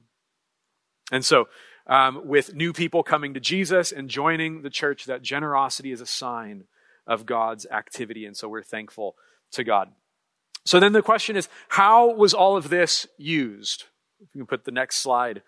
And 1.12 1.24
so, 1.24 1.48
um, 1.86 2.22
with 2.26 2.56
new 2.56 2.72
people 2.72 3.04
coming 3.04 3.34
to 3.34 3.42
Jesus 3.42 3.92
and 3.92 4.10
joining 4.10 4.62
the 4.62 4.70
church, 4.70 5.06
that 5.06 5.22
generosity 5.22 5.92
is 5.92 6.00
a 6.00 6.06
sign 6.06 6.64
of 7.06 7.26
God's 7.26 7.66
activity. 7.66 8.26
And 8.26 8.38
so 8.38 8.48
we're 8.48 8.64
thankful 8.64 9.16
to 9.52 9.66
God. 9.66 9.90
So 10.66 10.80
then 10.80 10.94
the 10.94 11.02
question 11.02 11.36
is 11.36 11.50
how 11.68 12.14
was 12.14 12.34
all 12.34 12.56
of 12.56 12.70
this 12.70 13.06
used? 13.18 13.86
If 14.22 14.30
you 14.34 14.42
can 14.42 14.48
put 14.48 14.64
the 14.64 14.72
next 14.72 14.98
slide 14.98 15.42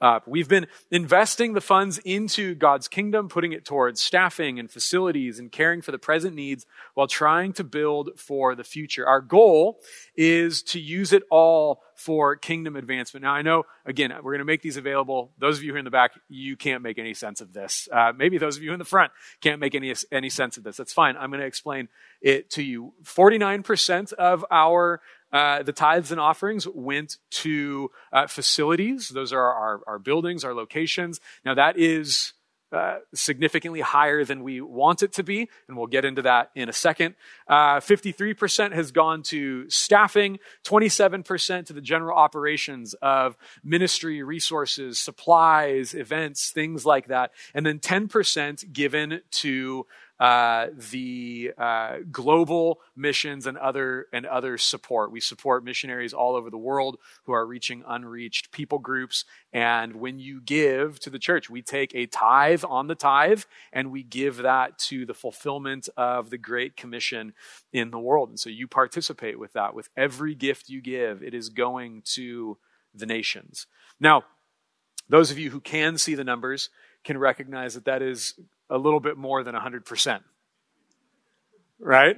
up. 0.00 0.26
We've 0.26 0.48
been 0.48 0.66
investing 0.90 1.54
the 1.54 1.60
funds 1.60 1.98
into 1.98 2.54
God's 2.54 2.88
kingdom, 2.88 3.28
putting 3.28 3.52
it 3.52 3.64
towards 3.64 4.00
staffing 4.00 4.58
and 4.58 4.70
facilities 4.70 5.38
and 5.38 5.50
caring 5.50 5.82
for 5.82 5.92
the 5.92 5.98
present 5.98 6.34
needs 6.34 6.66
while 6.94 7.06
trying 7.06 7.52
to 7.54 7.64
build 7.64 8.10
for 8.16 8.54
the 8.54 8.64
future. 8.64 9.06
Our 9.06 9.20
goal 9.20 9.80
is 10.16 10.62
to 10.64 10.80
use 10.80 11.12
it 11.12 11.22
all 11.30 11.82
for 11.96 12.36
kingdom 12.36 12.76
advancement. 12.76 13.22
Now, 13.22 13.32
I 13.32 13.42
know, 13.42 13.64
again, 13.86 14.12
we're 14.16 14.32
going 14.32 14.38
to 14.40 14.44
make 14.44 14.62
these 14.62 14.76
available. 14.76 15.32
Those 15.38 15.58
of 15.58 15.64
you 15.64 15.72
here 15.72 15.78
in 15.78 15.84
the 15.84 15.90
back, 15.90 16.12
you 16.28 16.56
can't 16.56 16.82
make 16.82 16.98
any 16.98 17.14
sense 17.14 17.40
of 17.40 17.52
this. 17.52 17.88
Uh, 17.92 18.12
maybe 18.16 18.36
those 18.36 18.56
of 18.56 18.62
you 18.62 18.72
in 18.72 18.78
the 18.78 18.84
front 18.84 19.12
can't 19.40 19.60
make 19.60 19.74
any, 19.74 19.94
any 20.10 20.28
sense 20.28 20.56
of 20.56 20.64
this. 20.64 20.76
That's 20.76 20.92
fine. 20.92 21.16
I'm 21.16 21.30
going 21.30 21.40
to 21.40 21.46
explain 21.46 21.88
it 22.20 22.50
to 22.50 22.62
you. 22.62 22.94
49% 23.04 24.12
of 24.14 24.44
our 24.50 25.00
uh, 25.34 25.64
the 25.64 25.72
tithes 25.72 26.12
and 26.12 26.20
offerings 26.20 26.66
went 26.66 27.18
to 27.30 27.90
uh, 28.12 28.28
facilities. 28.28 29.08
Those 29.08 29.32
are 29.32 29.42
our, 29.42 29.80
our 29.84 29.98
buildings, 29.98 30.44
our 30.44 30.54
locations. 30.54 31.20
Now, 31.44 31.54
that 31.54 31.76
is 31.76 32.34
uh, 32.70 32.98
significantly 33.14 33.80
higher 33.80 34.24
than 34.24 34.42
we 34.42 34.60
want 34.60 35.02
it 35.02 35.12
to 35.12 35.22
be, 35.22 35.48
and 35.68 35.76
we'll 35.76 35.86
get 35.86 36.04
into 36.04 36.22
that 36.22 36.50
in 36.54 36.68
a 36.68 36.72
second. 36.72 37.14
Uh, 37.48 37.80
53% 37.80 38.72
has 38.72 38.90
gone 38.90 39.22
to 39.24 39.68
staffing, 39.70 40.38
27% 40.64 41.66
to 41.66 41.72
the 41.72 41.80
general 41.80 42.16
operations 42.16 42.94
of 42.94 43.36
ministry 43.62 44.22
resources, 44.22 44.98
supplies, 44.98 45.94
events, 45.94 46.50
things 46.50 46.84
like 46.84 47.08
that, 47.08 47.32
and 47.54 47.64
then 47.64 47.78
10% 47.78 48.72
given 48.72 49.20
to 49.30 49.86
uh, 50.24 50.68
the 50.90 51.52
uh, 51.58 51.98
global 52.10 52.80
missions 52.96 53.46
and 53.46 53.58
other 53.58 54.06
and 54.10 54.24
other 54.24 54.56
support. 54.56 55.12
We 55.12 55.20
support 55.20 55.62
missionaries 55.62 56.14
all 56.14 56.34
over 56.34 56.48
the 56.48 56.56
world 56.56 56.96
who 57.24 57.34
are 57.34 57.44
reaching 57.44 57.84
unreached 57.86 58.50
people 58.50 58.78
groups. 58.78 59.26
And 59.52 59.96
when 59.96 60.18
you 60.18 60.40
give 60.40 60.98
to 61.00 61.10
the 61.10 61.18
church, 61.18 61.50
we 61.50 61.60
take 61.60 61.94
a 61.94 62.06
tithe 62.06 62.64
on 62.66 62.86
the 62.86 62.94
tithe 62.94 63.42
and 63.70 63.92
we 63.92 64.02
give 64.02 64.38
that 64.38 64.78
to 64.88 65.04
the 65.04 65.12
fulfillment 65.12 65.90
of 65.94 66.30
the 66.30 66.38
Great 66.38 66.74
Commission 66.74 67.34
in 67.70 67.90
the 67.90 67.98
world. 67.98 68.30
And 68.30 68.40
so 68.40 68.48
you 68.48 68.66
participate 68.66 69.38
with 69.38 69.52
that. 69.52 69.74
With 69.74 69.90
every 69.94 70.34
gift 70.34 70.70
you 70.70 70.80
give, 70.80 71.22
it 71.22 71.34
is 71.34 71.50
going 71.50 72.00
to 72.14 72.56
the 72.94 73.04
nations. 73.04 73.66
Now, 74.00 74.24
those 75.08 75.30
of 75.30 75.38
you 75.38 75.50
who 75.50 75.60
can 75.60 75.98
see 75.98 76.14
the 76.14 76.24
numbers 76.24 76.70
can 77.04 77.18
recognize 77.18 77.74
that 77.74 77.84
that 77.84 78.02
is 78.02 78.34
a 78.70 78.78
little 78.78 79.00
bit 79.00 79.16
more 79.16 79.42
than 79.42 79.54
100%. 79.54 80.20
Right? 81.78 82.16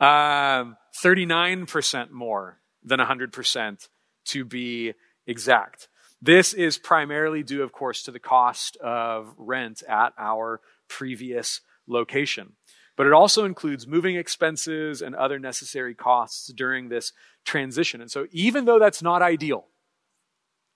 Um, 0.00 0.76
39% 1.02 2.10
more 2.10 2.60
than 2.82 3.00
100% 3.00 3.88
to 4.26 4.44
be 4.44 4.92
exact. 5.26 5.88
This 6.20 6.52
is 6.52 6.78
primarily 6.78 7.42
due, 7.42 7.62
of 7.62 7.72
course, 7.72 8.02
to 8.04 8.10
the 8.10 8.18
cost 8.18 8.76
of 8.78 9.34
rent 9.36 9.82
at 9.88 10.12
our 10.18 10.60
previous 10.88 11.60
location. 11.86 12.52
But 12.96 13.06
it 13.06 13.12
also 13.12 13.44
includes 13.44 13.86
moving 13.86 14.16
expenses 14.16 15.02
and 15.02 15.14
other 15.14 15.38
necessary 15.38 15.94
costs 15.94 16.52
during 16.52 16.88
this 16.88 17.12
transition. 17.44 18.00
And 18.00 18.10
so, 18.10 18.26
even 18.30 18.64
though 18.64 18.78
that's 18.78 19.02
not 19.02 19.20
ideal, 19.20 19.66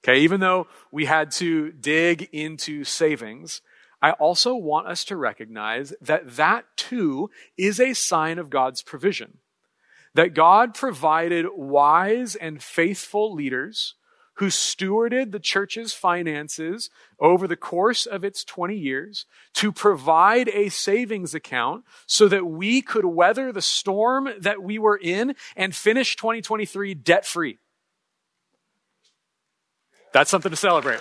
okay, 0.03 0.21
even 0.21 0.41
though 0.41 0.67
we 0.91 1.05
had 1.05 1.31
to 1.33 1.73
dig 1.73 2.29
into 2.33 2.85
savings, 2.85 3.61
I 4.01 4.13
also 4.13 4.55
want 4.55 4.87
us 4.87 5.05
to 5.07 5.17
recognize 5.17 5.93
that 6.01 6.37
that 6.37 6.65
too 6.77 7.31
is 7.57 7.81
a 7.81 7.95
sign 7.95 8.39
of 8.39 8.51
God's 8.51 8.83
provision. 8.83 9.39
That 10.15 10.35
God 10.35 10.75
provided 10.75 11.47
wise 11.55 12.35
and 12.35 12.63
faithful 12.63 13.35
leaders 13.35 13.95
who 14.39 14.47
stewarded 14.47 15.33
the 15.33 15.41
church's 15.41 15.93
finances 15.93 16.91
over 17.19 17.49
the 17.49 17.57
course 17.57 18.07
of 18.07 18.25
its 18.25 18.45
20 18.45 18.77
years 18.77 19.27
to 19.53 19.73
provide 19.73 20.49
a 20.51 20.69
savings 20.69 21.35
account 21.35 21.85
so 22.07 22.29
that 22.29 22.47
we 22.47 22.81
could 22.81 23.05
weather 23.05 23.51
the 23.51 23.61
storm 23.61 24.29
that 24.39 24.63
we 24.63 24.79
were 24.79 24.97
in 24.97 25.35
and 25.57 25.75
finish 25.75 26.15
2023 26.15 26.95
debt 26.95 27.27
free. 27.27 27.59
That's 30.13 30.31
something 30.31 30.51
to 30.51 30.57
celebrate. 30.57 31.01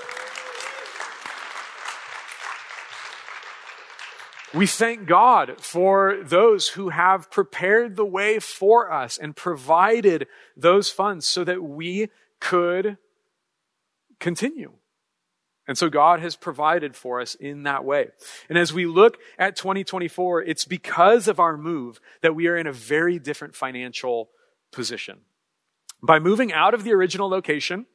We 4.54 4.66
thank 4.66 5.08
God 5.08 5.56
for 5.60 6.20
those 6.24 6.70
who 6.70 6.90
have 6.90 7.30
prepared 7.30 7.96
the 7.96 8.06
way 8.06 8.40
for 8.40 8.92
us 8.92 9.18
and 9.18 9.36
provided 9.36 10.28
those 10.56 10.90
funds 10.90 11.28
so 11.28 11.44
that 11.44 11.62
we 11.62 12.10
could 12.40 12.98
continue. 14.20 14.72
And 15.68 15.78
so 15.78 15.90
God 15.90 16.22
has 16.22 16.38
provided 16.38 16.96
for 16.96 17.20
us 17.20 17.36
in 17.36 17.64
that 17.64 17.84
way. 17.84 18.08
And 18.48 18.58
as 18.58 18.72
we 18.72 18.86
look 18.86 19.18
at 19.38 19.58
2024, 19.58 20.44
it's 20.44 20.64
because 20.64 21.28
of 21.28 21.42
our 21.42 21.58
move 21.58 22.00
that 22.22 22.36
we 22.36 22.48
are 22.48 22.56
in 22.56 22.68
a 22.68 22.72
very 22.72 23.20
different 23.20 23.54
financial 23.54 24.30
position. 24.72 25.20
By 26.02 26.20
moving 26.20 26.54
out 26.54 26.74
of 26.74 26.86
the 26.86 26.94
original 26.94 27.28
location, 27.28 27.86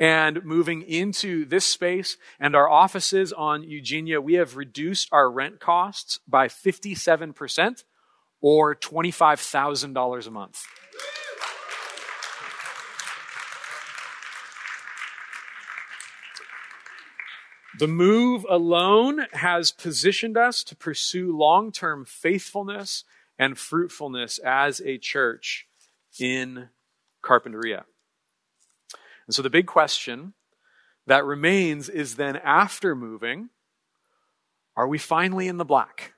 and 0.00 0.44
moving 0.44 0.82
into 0.82 1.44
this 1.44 1.64
space 1.64 2.16
and 2.40 2.56
our 2.56 2.68
offices 2.68 3.32
on 3.32 3.62
Eugenia, 3.62 4.20
we 4.20 4.34
have 4.34 4.56
reduced 4.56 5.08
our 5.12 5.30
rent 5.30 5.60
costs 5.60 6.18
by 6.26 6.48
57% 6.48 7.84
or 8.40 8.74
$25,000 8.74 10.26
a 10.26 10.30
month. 10.30 10.64
The 17.78 17.88
move 17.88 18.44
alone 18.48 19.26
has 19.32 19.72
positioned 19.72 20.36
us 20.36 20.62
to 20.64 20.76
pursue 20.76 21.36
long 21.36 21.72
term 21.72 22.04
faithfulness 22.04 23.04
and 23.38 23.58
fruitfulness 23.58 24.38
as 24.38 24.80
a 24.82 24.98
church 24.98 25.66
in 26.20 26.68
Carpinteria. 27.24 27.84
And 29.32 29.34
so 29.34 29.40
the 29.40 29.48
big 29.48 29.66
question 29.66 30.34
that 31.06 31.24
remains 31.24 31.88
is 31.88 32.16
then 32.16 32.36
after 32.36 32.94
moving, 32.94 33.48
are 34.76 34.86
we 34.86 34.98
finally 34.98 35.48
in 35.48 35.56
the 35.56 35.64
black? 35.64 36.12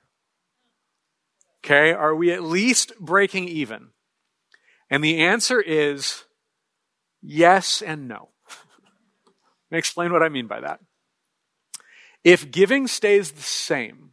Okay, 1.63 1.93
are 1.93 2.13
we 2.13 2.33
at 2.33 2.43
least 2.43 2.91
breaking 2.99 3.47
even? 3.47 3.91
And 4.89 5.01
the 5.01 5.19
answer 5.19 5.61
is 5.61 6.25
yes 7.21 7.81
and 7.81 8.09
no. 8.09 8.31
Let 9.25 9.71
me 9.71 9.77
explain 9.77 10.11
what 10.11 10.21
I 10.21 10.27
mean 10.27 10.47
by 10.47 10.59
that. 10.59 10.81
If 12.25 12.51
giving 12.51 12.85
stays 12.85 13.31
the 13.31 13.41
same, 13.41 14.11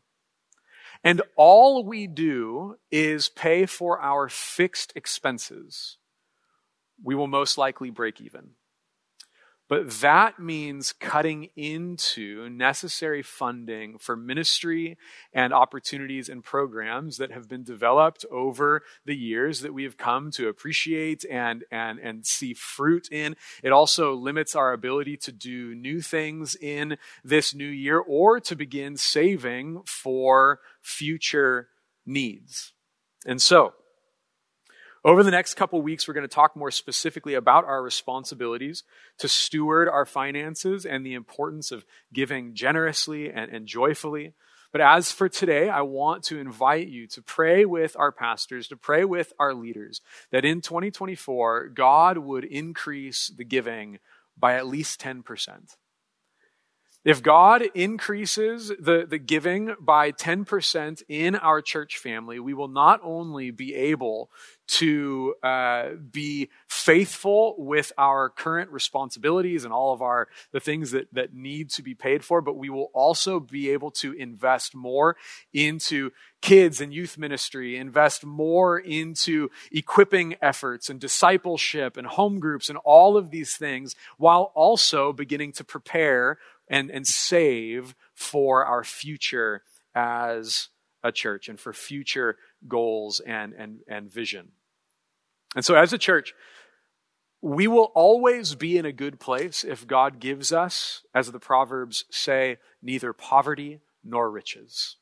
and 1.03 1.23
all 1.35 1.85
we 1.85 2.07
do 2.07 2.77
is 2.93 3.29
pay 3.29 3.67
for 3.67 4.01
our 4.01 4.29
fixed 4.29 4.93
expenses, 4.95 5.97
we 7.03 7.17
will 7.17 7.27
most 7.27 7.59
likely 7.59 7.91
break 7.91 8.21
even. 8.21 8.51
But 9.73 9.89
that 10.03 10.39
means 10.39 10.93
cutting 10.93 11.49
into 11.57 12.51
necessary 12.51 13.23
funding 13.23 13.97
for 13.97 14.17
ministry 14.17 14.99
and 15.33 15.55
opportunities 15.55 16.29
and 16.29 16.45
programs 16.45 17.17
that 17.17 17.33
have 17.33 17.49
been 17.49 17.65
developed 17.65 18.27
over 18.31 18.83
the 19.07 19.17
years 19.17 19.61
that 19.61 19.73
we 19.73 19.85
have 19.85 19.97
come 19.97 20.31
to 20.33 20.49
appreciate 20.49 21.25
and, 21.25 21.65
and, 21.71 21.99
and 22.01 22.27
see 22.27 22.53
fruit 22.53 23.09
in. 23.11 23.35
It 23.63 23.73
also 23.73 24.13
limits 24.13 24.55
our 24.55 24.75
ability 24.75 25.17
to 25.17 25.33
do 25.33 25.75
new 25.75 26.03
things 26.03 26.55
in 26.55 26.99
this 27.25 27.55
new 27.55 27.65
year 27.65 27.99
or 27.99 28.41
to 28.41 28.55
begin 28.55 28.99
saving 28.99 29.85
for 29.87 30.61
future 30.83 31.69
needs. 32.05 32.75
And 33.25 33.41
so, 33.41 33.73
over 35.05 35.23
the 35.23 35.31
next 35.31 35.55
couple 35.55 35.83
weeks, 35.83 36.07
we're 36.07 36.15
going 36.15 36.29
to 36.29 36.35
talk 36.35 36.57
more 36.57 36.71
specifically 36.71 37.35
about 37.35 37.65
our 37.65 37.83
responsibilities 37.83 38.85
to 39.19 39.29
steward 39.29 39.89
our 39.89 40.07
finances 40.07 40.87
and 40.87 41.05
the 41.05 41.15
importance 41.15 41.73
of 41.73 41.85
giving 42.13 42.55
generously 42.55 43.31
and, 43.31 43.51
and 43.51 43.67
joyfully. 43.67 44.35
But 44.71 44.81
as 44.81 45.13
for 45.13 45.29
today, 45.29 45.69
I 45.69 45.83
want 45.83 46.23
to 46.25 46.39
invite 46.39 46.89
you 46.89 47.07
to 47.09 47.23
pray 47.23 47.65
with 47.65 47.97
our 47.99 48.13
pastors, 48.13 48.69
to 48.69 48.77
pray 48.77 49.05
with 49.05 49.33
our 49.39 49.53
leaders, 49.53 50.01
that 50.31 50.45
in 50.45 50.61
2024, 50.61 51.69
God 51.69 52.19
would 52.19 52.45
increase 52.45 53.29
the 53.29 53.45
giving 53.45 53.99
by 54.39 54.55
at 54.55 54.67
least 54.67 55.01
10%. 55.01 55.77
If 57.05 57.21
God 57.21 57.63
increases 57.75 58.69
the, 58.69 59.07
the 59.09 59.19
giving 59.19 59.75
by 59.81 60.13
10% 60.13 61.03
in 61.09 61.35
our 61.35 61.61
church 61.61 61.99
family, 61.99 62.39
we 62.39 62.55
will 62.55 62.69
not 62.69 63.01
only 63.03 63.51
be 63.51 63.75
able 63.75 64.31
to 64.69 65.35
uh, 65.43 65.89
be 66.11 66.49
faithful 66.69 67.57
with 67.59 67.93
our 67.99 68.31
current 68.31 68.71
responsibilities 68.71 69.65
and 69.65 69.73
all 69.73 69.93
of 69.93 70.01
our 70.01 70.29
the 70.53 70.61
things 70.61 70.93
that, 70.93 71.13
that 71.13 71.35
need 71.35 71.71
to 71.71 71.83
be 71.83 71.95
paid 71.95 72.25
for, 72.25 72.41
but 72.41 72.57
we 72.57 72.71
will 72.71 72.91
also 72.95 73.41
be 73.41 73.71
able 73.71 73.91
to 73.91 74.13
invest 74.13 74.75
more 74.75 75.17
into 75.53 76.11
kids 76.41 76.81
and 76.81 76.95
youth 76.95 77.19
ministry, 77.19 77.77
invest 77.77 78.25
more 78.25 78.79
into 78.79 79.51
equipping 79.71 80.37
efforts 80.41 80.89
and 80.89 81.01
discipleship 81.01 81.97
and 81.97 82.07
home 82.07 82.39
groups 82.39 82.69
and 82.69 82.79
all 82.85 83.17
of 83.17 83.31
these 83.31 83.57
things, 83.57 83.95
while 84.17 84.53
also 84.55 85.13
beginning 85.13 85.53
to 85.53 85.65
prepare 85.65 86.39
and, 86.73 86.91
and 86.91 87.07
save 87.07 87.95
for 88.15 88.65
our 88.65 88.83
future 88.83 89.63
as 89.95 90.71
a 91.05 91.13
church 91.13 91.49
and 91.49 91.61
for 91.61 91.73
future 91.73 92.37
goals 92.67 93.21
and, 93.21 93.53
and, 93.53 93.81
and 93.87 94.11
vision. 94.11 94.49
And 95.55 95.65
so, 95.65 95.75
as 95.75 95.93
a 95.93 95.99
church, 95.99 96.33
we 97.43 97.67
will 97.67 97.93
always 97.95 98.55
be 98.55 98.79
in 98.79 98.87
a 98.87 98.93
good 98.93 99.21
place 99.21 99.65
if 99.65 99.87
God 99.87 100.19
gives 100.19 100.51
us, 100.51 101.03
as 101.15 101.31
the 101.31 101.39
Proverbs 101.39 102.07
say, 102.11 102.57
neither 102.81 103.13
poverty 103.13 103.81
nor 104.03 104.31
riches. 104.31 104.97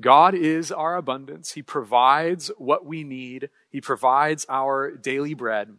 God 0.00 0.34
is 0.34 0.72
our 0.72 0.96
abundance. 0.96 1.52
He 1.52 1.62
provides 1.62 2.50
what 2.58 2.84
we 2.84 3.04
need, 3.04 3.50
He 3.70 3.80
provides 3.80 4.44
our 4.48 4.90
daily 4.90 5.34
bread. 5.34 5.76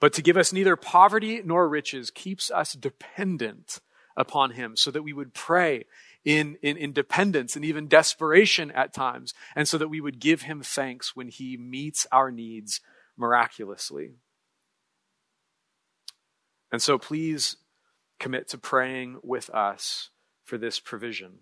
But 0.00 0.14
to 0.14 0.22
give 0.22 0.36
us 0.38 0.52
neither 0.52 0.76
poverty 0.76 1.42
nor 1.44 1.68
riches 1.68 2.10
keeps 2.10 2.50
us 2.50 2.72
dependent 2.72 3.80
upon 4.16 4.52
Him 4.52 4.74
so 4.74 4.90
that 4.90 5.02
we 5.02 5.12
would 5.12 5.34
pray 5.34 5.84
in, 6.24 6.56
in, 6.62 6.92
dependence 6.92 7.54
and 7.54 7.64
even 7.64 7.86
desperation 7.86 8.70
at 8.72 8.92
times, 8.92 9.32
and 9.54 9.68
so 9.68 9.78
that 9.78 9.88
we 9.88 10.00
would 10.00 10.18
give 10.18 10.42
Him 10.42 10.62
thanks 10.62 11.14
when 11.14 11.28
He 11.28 11.56
meets 11.56 12.06
our 12.10 12.30
needs 12.30 12.80
miraculously. 13.16 14.12
And 16.72 16.82
so 16.82 16.98
please 16.98 17.56
commit 18.18 18.48
to 18.48 18.58
praying 18.58 19.18
with 19.22 19.50
us 19.50 20.10
for 20.44 20.58
this 20.58 20.78
provision. 20.80 21.40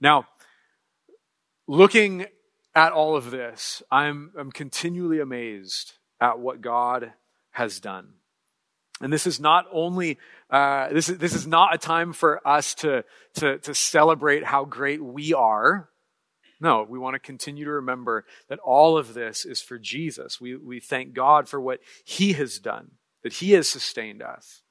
Now, 0.00 0.26
looking 1.66 2.26
at 2.74 2.92
all 2.92 3.16
of 3.16 3.30
this, 3.30 3.82
I'm, 3.90 4.32
I'm 4.38 4.52
continually 4.52 5.20
amazed 5.20 5.94
at 6.20 6.38
what 6.38 6.60
God 6.60 7.12
has 7.58 7.80
done. 7.80 8.14
And 9.00 9.12
this 9.12 9.26
is 9.26 9.40
not 9.40 9.66
only 9.72 10.16
uh, 10.48 10.92
this 10.92 11.08
is 11.08 11.18
this 11.18 11.34
is 11.34 11.46
not 11.46 11.74
a 11.74 11.78
time 11.78 12.12
for 12.12 12.46
us 12.46 12.74
to, 12.76 13.04
to 13.34 13.58
to 13.58 13.74
celebrate 13.74 14.44
how 14.44 14.64
great 14.64 15.02
we 15.02 15.34
are. 15.34 15.88
No, 16.60 16.86
we 16.88 16.98
want 16.98 17.14
to 17.14 17.20
continue 17.20 17.64
to 17.64 17.72
remember 17.72 18.24
that 18.48 18.60
all 18.60 18.96
of 18.96 19.14
this 19.14 19.44
is 19.44 19.60
for 19.60 19.78
Jesus. 19.78 20.40
We 20.40 20.56
we 20.56 20.80
thank 20.80 21.14
God 21.14 21.48
for 21.48 21.60
what 21.60 21.80
He 22.04 22.32
has 22.34 22.58
done, 22.58 22.92
that 23.22 23.34
He 23.34 23.52
has 23.52 23.68
sustained 23.68 24.22
us. 24.22 24.62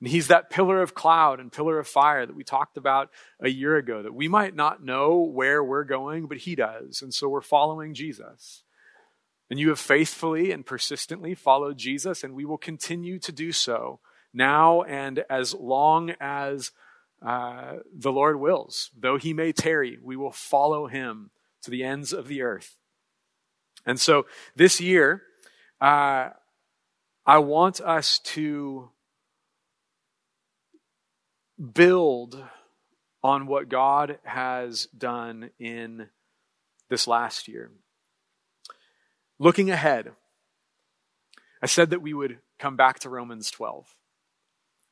And 0.00 0.08
He's 0.08 0.28
that 0.28 0.50
pillar 0.50 0.80
of 0.82 0.94
cloud 0.94 1.40
and 1.40 1.52
pillar 1.52 1.78
of 1.78 1.88
fire 1.88 2.24
that 2.26 2.36
we 2.36 2.44
talked 2.44 2.76
about 2.76 3.10
a 3.40 3.48
year 3.50 3.76
ago, 3.76 4.02
that 4.02 4.14
we 4.14 4.28
might 4.28 4.54
not 4.54 4.82
know 4.82 5.18
where 5.18 5.64
we're 5.64 5.84
going, 5.84 6.26
but 6.26 6.38
He 6.38 6.54
does. 6.54 7.02
And 7.02 7.12
so 7.12 7.28
we're 7.28 7.40
following 7.42 7.94
Jesus. 7.94 8.62
And 9.50 9.58
you 9.58 9.70
have 9.70 9.80
faithfully 9.80 10.52
and 10.52 10.64
persistently 10.64 11.34
followed 11.34 11.76
Jesus, 11.76 12.22
and 12.22 12.34
we 12.34 12.44
will 12.44 12.58
continue 12.58 13.18
to 13.18 13.32
do 13.32 13.50
so 13.50 13.98
now 14.32 14.82
and 14.82 15.24
as 15.28 15.54
long 15.54 16.14
as 16.20 16.70
uh, 17.20 17.78
the 17.92 18.12
Lord 18.12 18.38
wills. 18.38 18.90
Though 18.96 19.18
he 19.18 19.34
may 19.34 19.52
tarry, 19.52 19.98
we 20.02 20.16
will 20.16 20.30
follow 20.30 20.86
him 20.86 21.30
to 21.62 21.70
the 21.70 21.82
ends 21.82 22.12
of 22.12 22.28
the 22.28 22.42
earth. 22.42 22.76
And 23.84 24.00
so 24.00 24.26
this 24.54 24.80
year, 24.80 25.22
uh, 25.80 26.30
I 27.26 27.38
want 27.38 27.80
us 27.80 28.18
to 28.20 28.90
build 31.74 32.42
on 33.22 33.46
what 33.46 33.68
God 33.68 34.18
has 34.24 34.86
done 34.86 35.50
in 35.58 36.08
this 36.88 37.06
last 37.06 37.48
year. 37.48 37.70
Looking 39.42 39.70
ahead, 39.70 40.12
I 41.62 41.66
said 41.66 41.88
that 41.90 42.02
we 42.02 42.12
would 42.12 42.40
come 42.58 42.76
back 42.76 42.98
to 43.00 43.08
Romans 43.08 43.50
12 43.50 43.86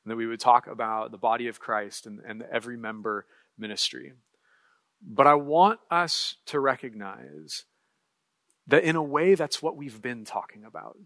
and 0.03 0.11
that 0.11 0.17
we 0.17 0.27
would 0.27 0.41
talk 0.41 0.67
about 0.67 1.11
the 1.11 1.19
body 1.19 1.49
of 1.49 1.61
Christ 1.61 2.07
and, 2.07 2.21
and 2.27 2.43
every 2.51 2.79
member 2.79 3.27
ministry. 3.59 4.15
But 5.07 5.27
I 5.27 5.35
want 5.35 5.81
us 5.91 6.37
to 6.47 6.61
recognize 6.61 7.65
that 8.69 8.85
in 8.85 8.97
a 8.97 9.03
way, 9.03 9.35
that's 9.35 9.63
what 9.63 9.77
we've 9.77 10.01
been 10.01 10.25
talking 10.25 10.65
about. 10.65 10.97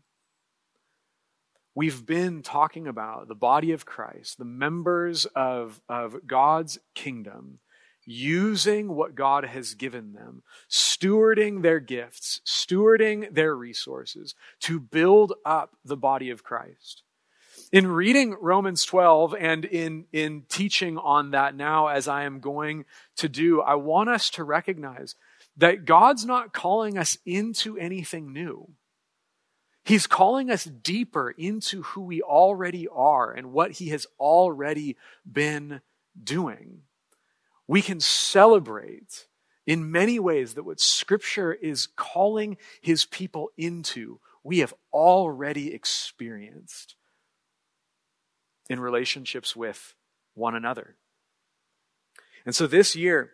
We've 1.74 2.06
been 2.06 2.42
talking 2.42 2.86
about 2.86 3.26
the 3.26 3.34
body 3.34 3.72
of 3.72 3.84
Christ, 3.84 4.38
the 4.38 4.44
members 4.44 5.26
of, 5.34 5.80
of 5.88 6.28
God's 6.28 6.78
kingdom, 6.94 7.58
using 8.04 8.94
what 8.94 9.14
God 9.14 9.44
has 9.44 9.74
given 9.74 10.12
them, 10.12 10.42
stewarding 10.70 11.62
their 11.62 11.80
gifts, 11.80 12.40
stewarding 12.46 13.32
their 13.32 13.54
resources 13.54 14.34
to 14.60 14.80
build 14.80 15.34
up 15.44 15.76
the 15.84 15.96
body 15.96 16.30
of 16.30 16.42
Christ. 16.42 17.02
In 17.70 17.86
reading 17.86 18.36
Romans 18.40 18.84
12 18.84 19.34
and 19.38 19.64
in, 19.64 20.04
in 20.12 20.42
teaching 20.48 20.98
on 20.98 21.30
that 21.30 21.54
now, 21.54 21.86
as 21.86 22.08
I 22.08 22.24
am 22.24 22.40
going 22.40 22.84
to 23.16 23.28
do, 23.28 23.62
I 23.62 23.76
want 23.76 24.10
us 24.10 24.30
to 24.30 24.44
recognize 24.44 25.14
that 25.56 25.84
God's 25.84 26.24
not 26.24 26.52
calling 26.52 26.98
us 26.98 27.16
into 27.24 27.78
anything 27.78 28.32
new. 28.32 28.68
He's 29.84 30.06
calling 30.06 30.50
us 30.50 30.64
deeper 30.64 31.30
into 31.30 31.82
who 31.82 32.02
we 32.02 32.22
already 32.22 32.86
are 32.88 33.32
and 33.32 33.52
what 33.52 33.72
He 33.72 33.88
has 33.88 34.06
already 34.18 34.96
been 35.30 35.80
doing 36.22 36.82
we 37.66 37.82
can 37.82 38.00
celebrate 38.00 39.26
in 39.66 39.90
many 39.90 40.18
ways 40.18 40.54
that 40.54 40.64
what 40.64 40.80
Scripture 40.80 41.52
is 41.52 41.86
calling 41.86 42.56
His 42.80 43.04
people 43.04 43.50
into, 43.56 44.20
we 44.42 44.58
have 44.58 44.74
already 44.92 45.72
experienced 45.72 46.96
in 48.68 48.80
relationships 48.80 49.54
with 49.54 49.94
one 50.34 50.54
another. 50.54 50.96
And 52.44 52.54
so 52.54 52.66
this 52.66 52.96
year, 52.96 53.30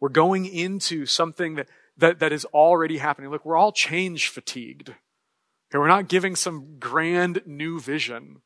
we're 0.00 0.08
going 0.08 0.46
into 0.46 1.06
something 1.06 1.56
that, 1.56 1.68
that, 1.96 2.18
that 2.20 2.32
is 2.32 2.44
already 2.46 2.98
happening. 2.98 3.30
Look, 3.30 3.44
we're 3.44 3.56
all 3.56 3.72
change 3.72 4.28
fatigued. 4.28 4.90
Okay, 4.90 5.78
we're 5.78 5.88
not 5.88 6.08
giving 6.08 6.36
some 6.36 6.78
grand 6.78 7.42
new 7.44 7.80
vision. 7.80 8.42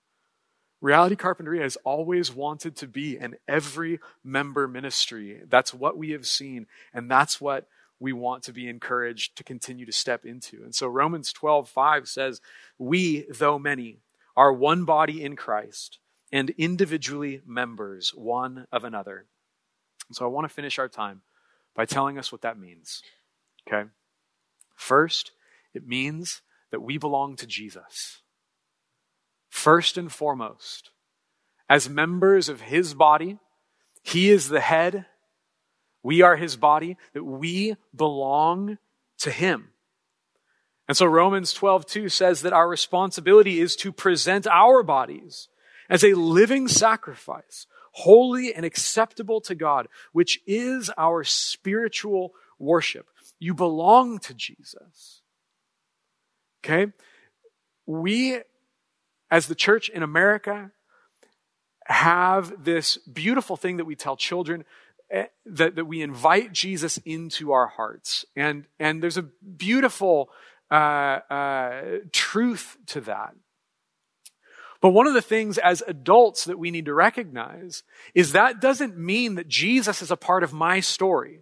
Reality 0.80 1.14
Carpinteria 1.14 1.62
has 1.62 1.76
always 1.84 2.34
wanted 2.34 2.76
to 2.76 2.86
be 2.86 3.18
an 3.18 3.36
every 3.46 4.00
member 4.24 4.66
ministry. 4.66 5.42
That's 5.48 5.74
what 5.74 5.98
we 5.98 6.10
have 6.10 6.26
seen, 6.26 6.66
and 6.94 7.10
that's 7.10 7.40
what 7.40 7.66
we 7.98 8.14
want 8.14 8.42
to 8.44 8.52
be 8.52 8.68
encouraged 8.68 9.36
to 9.36 9.44
continue 9.44 9.84
to 9.84 9.92
step 9.92 10.24
into. 10.24 10.62
And 10.64 10.74
so 10.74 10.88
Romans 10.88 11.32
12, 11.32 11.68
5 11.68 12.08
says, 12.08 12.40
We, 12.78 13.26
though 13.30 13.58
many, 13.58 13.98
are 14.36 14.52
one 14.52 14.84
body 14.84 15.22
in 15.22 15.36
Christ 15.36 15.98
and 16.32 16.50
individually 16.50 17.42
members 17.46 18.14
one 18.14 18.66
of 18.72 18.84
another. 18.84 19.26
So 20.12 20.24
I 20.24 20.28
want 20.28 20.48
to 20.48 20.54
finish 20.54 20.78
our 20.78 20.88
time 20.88 21.20
by 21.74 21.84
telling 21.84 22.18
us 22.18 22.32
what 22.32 22.40
that 22.40 22.58
means. 22.58 23.02
Okay? 23.68 23.88
First, 24.74 25.32
it 25.74 25.86
means 25.86 26.40
that 26.70 26.82
we 26.82 26.96
belong 26.96 27.36
to 27.36 27.46
Jesus. 27.46 28.22
First 29.50 29.98
and 29.98 30.10
foremost, 30.10 30.90
as 31.68 31.90
members 31.90 32.48
of 32.48 32.62
his 32.62 32.94
body, 32.94 33.38
he 34.02 34.30
is 34.30 34.48
the 34.48 34.60
head, 34.60 35.04
we 36.02 36.22
are 36.22 36.36
his 36.36 36.56
body, 36.56 36.96
that 37.12 37.24
we 37.24 37.76
belong 37.94 38.78
to 39.18 39.30
him. 39.30 39.68
And 40.88 40.96
so 40.96 41.06
Romans 41.06 41.52
12, 41.52 41.84
2 41.86 42.08
says 42.08 42.42
that 42.42 42.52
our 42.52 42.68
responsibility 42.68 43.60
is 43.60 43.76
to 43.76 43.92
present 43.92 44.46
our 44.46 44.82
bodies 44.82 45.48
as 45.88 46.02
a 46.02 46.14
living 46.14 46.66
sacrifice, 46.66 47.66
holy 47.92 48.54
and 48.54 48.64
acceptable 48.64 49.40
to 49.42 49.54
God, 49.54 49.88
which 50.12 50.40
is 50.46 50.90
our 50.96 51.22
spiritual 51.22 52.32
worship. 52.58 53.06
You 53.38 53.54
belong 53.54 54.18
to 54.20 54.34
Jesus. 54.34 55.22
Okay? 56.64 56.92
We 57.86 58.40
as 59.30 59.46
the 59.46 59.54
church 59.54 59.88
in 59.88 60.02
America, 60.02 60.70
have 61.86 62.64
this 62.64 62.96
beautiful 62.98 63.56
thing 63.56 63.76
that 63.76 63.84
we 63.84 63.96
tell 63.96 64.16
children 64.16 64.64
eh, 65.10 65.26
that, 65.46 65.76
that 65.76 65.86
we 65.86 66.02
invite 66.02 66.52
Jesus 66.52 66.98
into 67.04 67.52
our 67.52 67.66
hearts. 67.66 68.24
And, 68.36 68.66
and 68.78 69.02
there's 69.02 69.16
a 69.16 69.22
beautiful 69.56 70.30
uh, 70.70 70.74
uh, 70.74 71.82
truth 72.12 72.76
to 72.86 73.00
that. 73.02 73.34
But 74.80 74.90
one 74.90 75.06
of 75.06 75.14
the 75.14 75.22
things 75.22 75.58
as 75.58 75.82
adults 75.86 76.44
that 76.44 76.58
we 76.58 76.70
need 76.70 76.86
to 76.86 76.94
recognize 76.94 77.82
is 78.14 78.32
that 78.32 78.60
doesn't 78.60 78.96
mean 78.96 79.34
that 79.34 79.48
Jesus 79.48 80.00
is 80.00 80.10
a 80.10 80.16
part 80.16 80.42
of 80.42 80.52
my 80.52 80.80
story. 80.80 81.40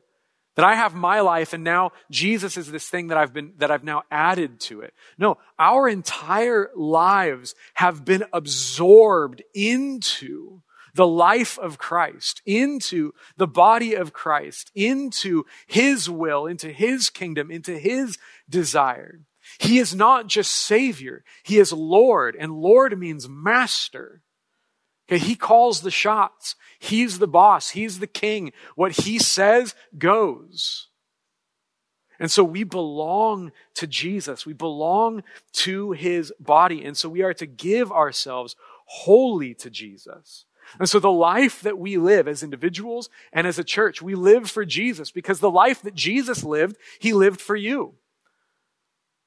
That 0.59 0.67
I 0.67 0.75
have 0.75 0.93
my 0.93 1.21
life 1.21 1.53
and 1.53 1.63
now 1.63 1.93
Jesus 2.11 2.57
is 2.57 2.69
this 2.69 2.89
thing 2.89 3.07
that 3.07 3.17
I've 3.17 3.33
been, 3.33 3.53
that 3.59 3.71
I've 3.71 3.85
now 3.85 4.03
added 4.11 4.59
to 4.63 4.81
it. 4.81 4.93
No, 5.17 5.39
our 5.57 5.89
entire 5.89 6.71
lives 6.75 7.55
have 7.75 8.05
been 8.05 8.25
absorbed 8.33 9.41
into 9.55 10.63
the 10.95 11.07
life 11.07 11.61
of 11.61 11.79
Christ, 11.79 12.43
into 12.45 13.13
the 13.37 13.47
body 13.47 13.95
of 13.95 14.13
Christ, 14.13 14.73
into 14.75 15.45
His 15.69 16.11
will, 16.11 16.47
into 16.47 16.73
His 16.73 17.09
kingdom, 17.09 17.53
into 17.53 17.79
His 17.79 18.19
desire. 18.51 19.21
He 19.61 19.79
is 19.79 19.95
not 19.95 20.27
just 20.27 20.51
Savior, 20.51 21.23
He 21.45 21.61
is 21.61 21.73
Lord, 21.73 22.35
and 22.37 22.51
Lord 22.51 22.99
means 22.99 23.29
master. 23.29 24.23
Okay, 25.09 25.19
he 25.19 25.35
calls 25.35 25.81
the 25.81 25.91
shots. 25.91 26.55
He's 26.79 27.19
the 27.19 27.29
boss. 27.29 27.71
He's 27.71 27.99
the 27.99 28.07
king. 28.07 28.53
What 28.75 28.93
he 28.93 29.19
says 29.19 29.75
goes. 29.97 30.89
And 32.21 32.31
so 32.31 32.45
we 32.45 32.65
belong 32.65 33.53
to 33.75 33.87
Jesus. 33.87 34.45
We 34.45 34.53
belong 34.53 35.23
to 35.55 35.93
his 35.93 36.33
body. 36.41 36.85
And 36.85 36.97
so 36.97 37.09
we 37.09 37.23
are 37.23 37.35
to 37.35 37.47
give 37.47 37.91
ourselves 37.93 38.57
wholly 38.87 39.55
to 39.55 39.71
Jesus. 39.71 40.45
And 40.79 40.89
so 40.89 40.99
the 40.99 41.11
life 41.11 41.63
that 41.63 41.79
we 41.79 41.97
live 41.97 42.29
as 42.29 42.43
individuals 42.43 43.09
and 43.33 43.47
as 43.47 43.59
a 43.59 43.65
church, 43.65 44.03
we 44.03 44.15
live 44.15 44.51
for 44.51 44.65
Jesus 44.65 45.11
because 45.11 45.41
the 45.41 45.51
life 45.51 45.81
that 45.83 45.95
Jesus 45.95 46.45
lived, 46.45 46.77
he 46.99 47.13
lived 47.13 47.41
for 47.41 47.57
you. 47.57 47.95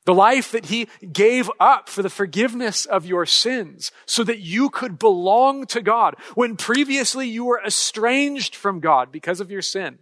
The 0.05 0.13
life 0.15 0.51
that 0.51 0.65
he 0.65 0.87
gave 1.11 1.49
up 1.59 1.87
for 1.87 2.01
the 2.01 2.09
forgiveness 2.09 2.85
of 2.85 3.05
your 3.05 3.25
sins 3.25 3.91
so 4.05 4.23
that 4.23 4.39
you 4.39 4.69
could 4.69 4.97
belong 4.97 5.67
to 5.67 5.81
God 5.81 6.15
when 6.33 6.57
previously 6.57 7.27
you 7.27 7.45
were 7.45 7.61
estranged 7.63 8.55
from 8.55 8.79
God 8.79 9.11
because 9.11 9.39
of 9.39 9.51
your 9.51 9.61
sin. 9.61 9.99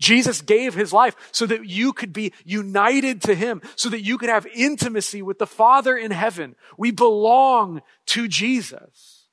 Jesus 0.00 0.40
gave 0.42 0.74
his 0.74 0.92
life 0.92 1.14
so 1.30 1.46
that 1.46 1.66
you 1.66 1.92
could 1.92 2.12
be 2.12 2.32
united 2.44 3.22
to 3.22 3.34
him, 3.34 3.62
so 3.76 3.88
that 3.90 4.00
you 4.02 4.18
could 4.18 4.30
have 4.30 4.46
intimacy 4.54 5.22
with 5.22 5.38
the 5.38 5.46
Father 5.46 5.96
in 5.96 6.10
heaven. 6.10 6.56
We 6.78 6.90
belong 6.90 7.82
to 8.06 8.26
Jesus. 8.26 9.28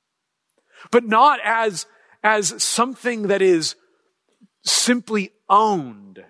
But 0.90 1.04
not 1.04 1.40
as, 1.42 1.86
as 2.22 2.62
something 2.62 3.28
that 3.28 3.42
is 3.42 3.76
simply 4.62 5.32
owned 5.48 6.22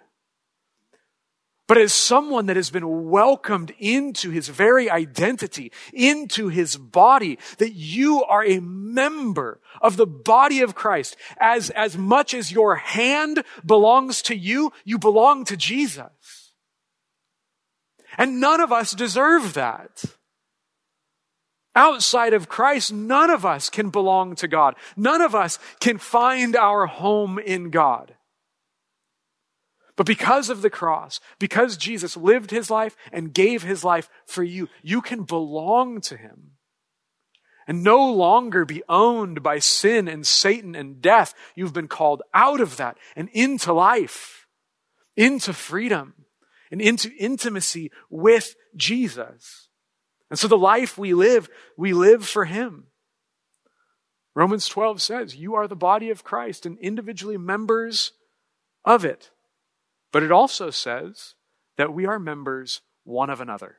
but 1.69 1.77
as 1.77 1.93
someone 1.93 2.47
that 2.47 2.57
has 2.57 2.71
been 2.71 3.11
welcomed 3.11 3.73
into 3.79 4.31
his 4.31 4.49
very 4.49 4.91
identity, 4.91 5.71
into 5.93 6.49
his 6.49 6.79
body, 6.79 7.39
that 7.59 7.75
you 7.75 8.25
are 8.25 8.43
a 8.43 8.59
member 8.61 9.61
of 9.83 9.99
the 9.99 10.07
body 10.07 10.63
of 10.63 10.75
Christ. 10.75 11.15
As, 11.39 11.69
as 11.71 11.97
much 11.97 12.33
as 12.33 12.51
your 12.51 12.77
hand 12.77 13.45
belongs 13.65 14.23
to 14.23 14.35
you, 14.35 14.73
you 14.85 14.99
belong 14.99 15.45
to 15.45 15.59
Jesus. 15.59 16.55
And 18.17 18.41
none 18.41 18.63
of 18.63 18.73
us 18.73 18.93
deserve 18.93 19.53
that. 19.53 20.05
Outside 21.77 22.33
of 22.33 22.49
Christ, 22.49 22.95
none 22.95 23.29
of 23.29 23.45
us 23.45 23.69
can 23.69 23.91
belong 23.91 24.35
to 24.37 24.49
God. 24.49 24.75
None 24.97 25.21
of 25.21 25.35
us 25.35 25.59
can 25.81 25.99
find 25.99 26.57
our 26.57 26.87
home 26.87 27.39
in 27.39 27.69
God. 27.69 28.15
But 29.99 30.07
because 30.07 30.49
of 30.49 30.63
the 30.63 30.71
cross, 30.71 31.19
because 31.41 31.77
Jesus 31.77 32.17
lived 32.17 32.53
his 32.53 32.71
life 32.71 32.97
and 33.11 33.35
gave 33.35 33.65
his 33.65 33.83
life 33.83 34.09
for 34.27 34.45
you, 34.45 34.69
you 34.81 35.03
can 35.03 35.25
belong 35.25 36.01
to 36.03 36.17
him 36.17 36.53
and 37.67 37.83
no 37.83 38.09
longer 38.09 38.65
be 38.65 38.85
owned 38.89 39.43
by 39.43 39.59
sin 39.59 40.07
and 40.07 40.25
Satan 40.25 40.77
and 40.77 41.03
death. 41.03 41.35
You've 41.57 41.73
been 41.73 41.89
called 41.89 42.23
out 42.33 42.61
of 42.61 42.77
that 42.77 42.97
and 43.17 43.29
into 43.33 43.73
life, 43.73 44.47
into 45.17 45.53
freedom, 45.53 46.15
and 46.71 46.81
into 46.81 47.11
intimacy 47.19 47.91
with 48.09 48.55
Jesus. 48.77 49.69
And 50.31 50.39
so 50.39 50.47
the 50.47 50.57
life 50.57 50.97
we 50.97 51.13
live, 51.13 51.49
we 51.77 51.93
live 51.93 52.25
for 52.25 52.45
him. 52.45 52.85
Romans 54.37 54.69
12 54.69 55.03
says, 55.03 55.35
You 55.35 55.57
are 55.57 55.67
the 55.67 55.75
body 55.75 56.11
of 56.11 56.23
Christ 56.23 56.67
and 56.67 56.79
individually 56.79 57.37
members 57.37 58.13
of 58.85 59.05
it. 59.05 59.33
But 60.13 60.23
it 60.23 60.33
also 60.33 60.71
says 60.71 61.35
that 61.77 61.93
we 61.93 62.07
are 62.07 62.19
members 62.19 62.81
one 63.05 63.31
of 63.31 63.41
another, 63.41 63.79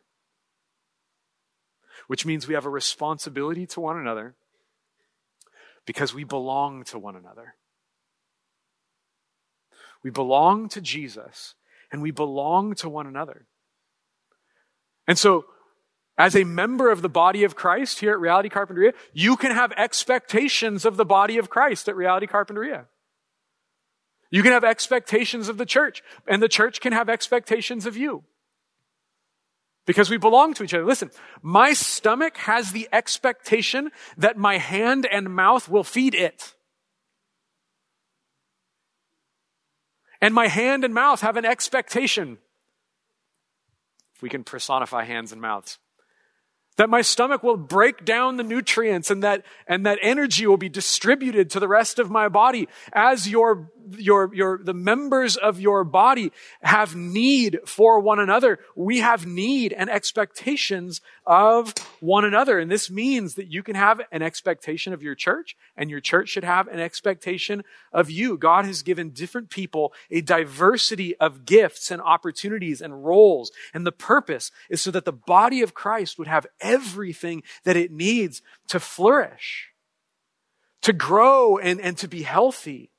which 2.07 2.25
means 2.25 2.47
we 2.47 2.53
have 2.53 2.65
a 2.65 2.69
responsibility 2.69 3.65
to 3.67 3.79
one 3.79 3.97
another 3.97 4.35
because 5.85 6.13
we 6.13 6.23
belong 6.23 6.83
to 6.85 6.99
one 6.99 7.15
another. 7.15 7.55
We 10.03 10.11
belong 10.11 10.69
to 10.69 10.81
Jesus 10.81 11.55
and 11.91 12.01
we 12.01 12.11
belong 12.11 12.75
to 12.75 12.89
one 12.89 13.07
another. 13.07 13.47
And 15.07 15.17
so, 15.17 15.45
as 16.17 16.35
a 16.35 16.43
member 16.43 16.91
of 16.91 17.01
the 17.01 17.09
body 17.09 17.43
of 17.43 17.55
Christ 17.55 17.99
here 17.99 18.11
at 18.11 18.19
Reality 18.19 18.49
Carpinteria, 18.49 18.93
you 19.13 19.37
can 19.37 19.51
have 19.51 19.71
expectations 19.71 20.85
of 20.85 20.97
the 20.97 21.05
body 21.05 21.37
of 21.37 21.49
Christ 21.49 21.87
at 21.87 21.95
Reality 21.95 22.27
Carpinteria. 22.27 22.85
You 24.31 24.43
can 24.43 24.51
have 24.51 24.63
expectations 24.63 25.49
of 25.49 25.57
the 25.57 25.65
church, 25.65 26.03
and 26.27 26.41
the 26.41 26.47
church 26.47 26.81
can 26.81 26.93
have 26.93 27.09
expectations 27.09 27.85
of 27.85 27.97
you. 27.97 28.23
Because 29.85 30.09
we 30.09 30.17
belong 30.17 30.53
to 30.53 30.63
each 30.63 30.73
other. 30.73 30.85
Listen, 30.85 31.09
my 31.41 31.73
stomach 31.73 32.37
has 32.37 32.71
the 32.71 32.87
expectation 32.93 33.89
that 34.17 34.37
my 34.37 34.57
hand 34.57 35.07
and 35.11 35.33
mouth 35.33 35.67
will 35.67 35.83
feed 35.83 36.13
it. 36.13 36.53
And 40.21 40.35
my 40.35 40.47
hand 40.47 40.83
and 40.83 40.93
mouth 40.93 41.21
have 41.21 41.37
an 41.37 41.45
expectation. 41.45 42.37
If 44.15 44.21
we 44.21 44.29
can 44.29 44.43
personify 44.43 45.05
hands 45.05 45.31
and 45.31 45.41
mouths 45.41 45.79
that 46.79 46.89
my 46.89 47.01
stomach 47.01 47.43
will 47.43 47.57
break 47.57 48.05
down 48.05 48.37
the 48.37 48.43
nutrients 48.43 49.11
and 49.11 49.21
that, 49.21 49.43
and 49.67 49.85
that 49.85 49.99
energy 50.01 50.47
will 50.47 50.55
be 50.55 50.69
distributed 50.69 51.49
to 51.49 51.59
the 51.59 51.67
rest 51.67 51.99
of 51.99 52.09
my 52.09 52.29
body 52.29 52.69
as 52.93 53.27
your, 53.27 53.69
your, 53.97 54.33
your, 54.33 54.61
the 54.63 54.73
members 54.73 55.35
of 55.35 55.59
your 55.59 55.83
body 55.83 56.31
have 56.61 56.95
need 56.95 57.59
for 57.65 57.99
one 57.99 58.17
another. 58.17 58.59
We 58.77 58.99
have 58.99 59.25
need 59.25 59.73
and 59.73 59.89
expectations 59.89 61.01
of 61.25 61.73
one 61.99 62.23
another. 62.23 62.59
And 62.59 62.71
this 62.71 62.89
means 62.89 63.35
that 63.35 63.51
you 63.51 63.61
can 63.61 63.75
have 63.75 63.99
an 64.13 64.21
expectation 64.21 64.93
of 64.93 65.03
your 65.03 65.15
church 65.15 65.57
and 65.75 65.89
your 65.89 65.99
church 65.99 66.29
should 66.29 66.45
have 66.45 66.69
an 66.69 66.79
expectation 66.79 67.63
of 67.91 68.09
you. 68.09 68.37
God 68.37 68.63
has 68.63 68.83
given 68.83 69.09
different 69.09 69.49
people 69.49 69.93
a 70.09 70.21
diversity 70.21 71.17
of 71.17 71.45
gifts 71.45 71.91
and 71.91 72.01
opportunities 72.01 72.81
and 72.81 73.03
roles. 73.03 73.51
And 73.73 73.85
the 73.85 73.91
purpose 73.91 74.49
is 74.69 74.79
so 74.79 74.91
that 74.91 75.03
the 75.03 75.11
body 75.11 75.61
of 75.61 75.73
Christ 75.73 76.17
would 76.17 76.27
have 76.27 76.47
everything 76.69 77.43
that 77.63 77.75
it 77.75 77.91
needs 77.91 78.41
to 78.67 78.79
flourish, 78.79 79.69
to 80.81 80.93
grow 80.93 81.57
and, 81.57 81.81
and 81.81 81.97
to 81.97 82.07
be 82.07 82.21
healthy. 82.21 82.91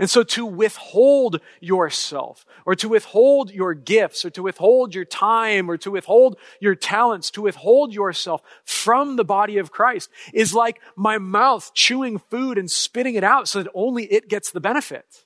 And 0.00 0.10
so 0.10 0.24
to 0.24 0.44
withhold 0.44 1.40
yourself, 1.60 2.44
or 2.64 2.74
to 2.74 2.88
withhold 2.88 3.52
your 3.52 3.72
gifts, 3.72 4.24
or 4.24 4.30
to 4.30 4.42
withhold 4.42 4.94
your 4.94 5.04
time, 5.04 5.70
or 5.70 5.76
to 5.78 5.92
withhold 5.92 6.36
your 6.60 6.74
talents, 6.74 7.30
to 7.32 7.42
withhold 7.42 7.94
yourself 7.94 8.42
from 8.64 9.14
the 9.14 9.24
body 9.24 9.58
of 9.58 9.70
Christ 9.70 10.10
is 10.32 10.52
like 10.52 10.80
my 10.96 11.18
mouth 11.18 11.70
chewing 11.72 12.18
food 12.18 12.58
and 12.58 12.70
spitting 12.70 13.14
it 13.14 13.22
out 13.22 13.46
so 13.48 13.62
that 13.62 13.70
only 13.74 14.04
it 14.06 14.28
gets 14.28 14.50
the 14.50 14.60
benefit. 14.60 15.24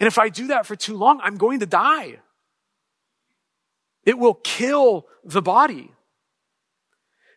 And 0.00 0.08
if 0.08 0.18
I 0.18 0.28
do 0.28 0.48
that 0.48 0.66
for 0.66 0.74
too 0.74 0.96
long, 0.96 1.20
I'm 1.22 1.36
going 1.36 1.60
to 1.60 1.66
die. 1.66 2.18
It 4.04 4.18
will 4.18 4.34
kill 4.34 5.06
the 5.24 5.42
body. 5.42 5.92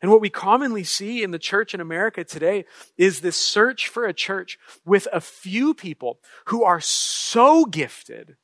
And 0.01 0.11
what 0.11 0.22
we 0.22 0.30
commonly 0.30 0.84
see 0.84 1.24
in 1.24 1.32
the 1.32 1.39
church 1.39 1.74
in 1.74 1.82
America 1.82 2.24
today 2.24 2.66
is 2.97 3.22
this 3.22 3.38
search 3.38 3.88
for 3.88 4.05
a 4.05 4.13
church 4.13 4.59
with 4.86 5.07
a 5.11 5.22
few 5.22 5.74
people 5.74 6.20
who 6.45 6.63
are 6.63 6.82
so 6.82 7.66
gifted 7.66 8.36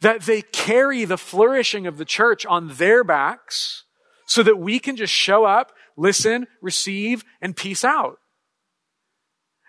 that 0.00 0.22
they 0.22 0.42
carry 0.42 1.04
the 1.04 1.18
flourishing 1.18 1.86
of 1.86 1.96
the 1.96 2.04
church 2.04 2.44
on 2.44 2.74
their 2.74 3.04
backs 3.04 3.84
so 4.26 4.42
that 4.42 4.58
we 4.58 4.78
can 4.78 4.96
just 4.96 5.12
show 5.12 5.44
up, 5.44 5.72
listen, 5.96 6.46
receive, 6.60 7.24
and 7.40 7.56
peace 7.56 7.84
out. 7.84 8.18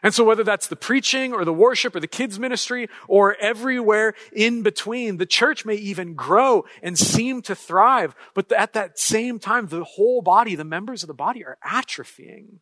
And 0.03 0.13
so 0.13 0.25
whether 0.25 0.43
that's 0.43 0.67
the 0.67 0.75
preaching 0.75 1.33
or 1.33 1.45
the 1.45 1.53
worship 1.53 1.95
or 1.95 2.01
the 2.01 2.07
kids 2.07 2.37
ministry 2.37 2.89
or 3.07 3.35
everywhere 3.39 4.13
in 4.33 4.61
between, 4.61 5.17
the 5.17 5.25
church 5.25 5.65
may 5.65 5.75
even 5.75 6.13
grow 6.13 6.65
and 6.83 6.99
seem 6.99 7.41
to 7.43 7.55
thrive. 7.55 8.13
But 8.33 8.51
at 8.51 8.73
that 8.73 8.99
same 8.99 9.39
time, 9.39 9.67
the 9.67 9.85
whole 9.85 10.21
body, 10.21 10.55
the 10.55 10.65
members 10.65 11.03
of 11.03 11.07
the 11.07 11.13
body 11.13 11.45
are 11.45 11.57
atrophying. 11.65 12.59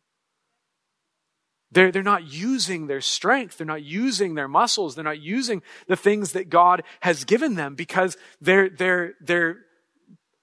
They're, 1.72 1.90
they're 1.90 2.02
not 2.02 2.30
using 2.30 2.86
their 2.86 3.00
strength. 3.00 3.58
They're 3.58 3.66
not 3.66 3.82
using 3.82 4.34
their 4.34 4.48
muscles. 4.48 4.94
They're 4.94 5.02
not 5.02 5.20
using 5.20 5.62
the 5.88 5.96
things 5.96 6.32
that 6.32 6.48
God 6.48 6.84
has 7.00 7.24
given 7.24 7.56
them 7.56 7.74
because 7.74 8.16
they're, 8.40 8.68
they're, 8.68 9.14
they're 9.20 9.56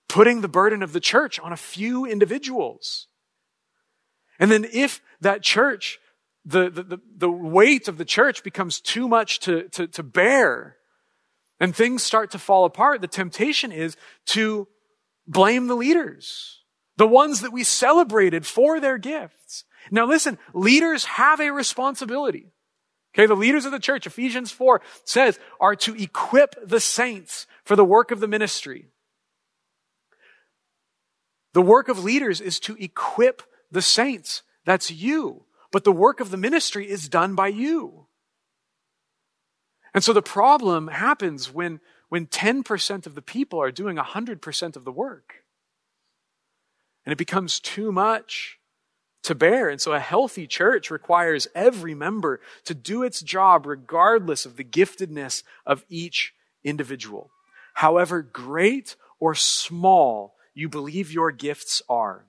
putting 0.09 0.41
the 0.41 0.47
burden 0.49 0.83
of 0.83 0.91
the 0.91 0.99
church 0.99 1.39
on 1.39 1.53
a 1.53 1.57
few 1.57 2.05
individuals. 2.05 3.07
And 4.39 4.51
then 4.51 4.65
if 4.73 5.01
that 5.21 5.43
church, 5.43 5.99
the, 6.49 6.69
the, 6.69 6.99
the, 7.17 7.29
weight 7.29 7.87
of 7.87 7.97
the 7.97 8.05
church 8.05 8.43
becomes 8.43 8.81
too 8.81 9.07
much 9.07 9.39
to, 9.41 9.69
to, 9.69 9.87
to 9.87 10.03
bear, 10.03 10.77
and 11.59 11.75
things 11.75 12.01
start 12.01 12.31
to 12.31 12.39
fall 12.39 12.65
apart, 12.65 13.01
the 13.01 13.07
temptation 13.07 13.71
is 13.71 13.95
to 14.27 14.67
blame 15.27 15.67
the 15.67 15.75
leaders, 15.75 16.63
the 16.97 17.07
ones 17.07 17.41
that 17.41 17.53
we 17.53 17.63
celebrated 17.63 18.45
for 18.45 18.79
their 18.79 18.97
gifts. 18.97 19.65
Now 19.91 20.05
listen, 20.05 20.39
leaders 20.53 21.05
have 21.05 21.39
a 21.39 21.51
responsibility. 21.51 22.51
Okay, 23.13 23.25
the 23.25 23.35
leaders 23.35 23.65
of 23.65 23.71
the 23.71 23.79
church, 23.79 24.07
Ephesians 24.07 24.51
4 24.51 24.81
says, 25.03 25.39
are 25.59 25.75
to 25.77 25.95
equip 25.95 26.55
the 26.67 26.79
saints 26.79 27.47
for 27.63 27.75
the 27.75 27.85
work 27.85 28.11
of 28.11 28.19
the 28.19 28.27
ministry. 28.27 28.87
The 31.53 31.61
work 31.61 31.89
of 31.89 32.03
leaders 32.03 32.41
is 32.41 32.59
to 32.61 32.75
equip 32.79 33.43
the 33.71 33.81
saints. 33.81 34.43
That's 34.65 34.91
you. 34.91 35.45
But 35.71 35.83
the 35.83 35.91
work 35.91 36.19
of 36.19 36.31
the 36.31 36.37
ministry 36.37 36.89
is 36.89 37.09
done 37.09 37.35
by 37.35 37.47
you. 37.47 38.07
And 39.93 40.03
so 40.03 40.13
the 40.13 40.21
problem 40.21 40.87
happens 40.87 41.51
when, 41.51 41.79
when 42.09 42.27
10% 42.27 43.05
of 43.05 43.15
the 43.15 43.21
people 43.21 43.61
are 43.61 43.71
doing 43.71 43.97
100% 43.97 44.75
of 44.75 44.85
the 44.85 44.91
work. 44.91 45.43
And 47.05 47.11
it 47.11 47.17
becomes 47.17 47.59
too 47.59 47.91
much 47.91 48.59
to 49.23 49.35
bear. 49.35 49.69
And 49.69 49.81
so 49.81 49.93
a 49.93 49.99
healthy 49.99 50.47
church 50.47 50.91
requires 50.91 51.47
every 51.53 51.93
member 51.93 52.39
to 52.65 52.73
do 52.73 53.03
its 53.03 53.21
job 53.21 53.65
regardless 53.65 54.45
of 54.45 54.55
the 54.55 54.63
giftedness 54.63 55.43
of 55.65 55.85
each 55.89 56.33
individual. 56.63 57.31
However 57.75 58.21
great 58.21 58.95
or 59.19 59.35
small 59.35 60.35
you 60.53 60.69
believe 60.69 61.11
your 61.11 61.31
gifts 61.31 61.81
are, 61.89 62.25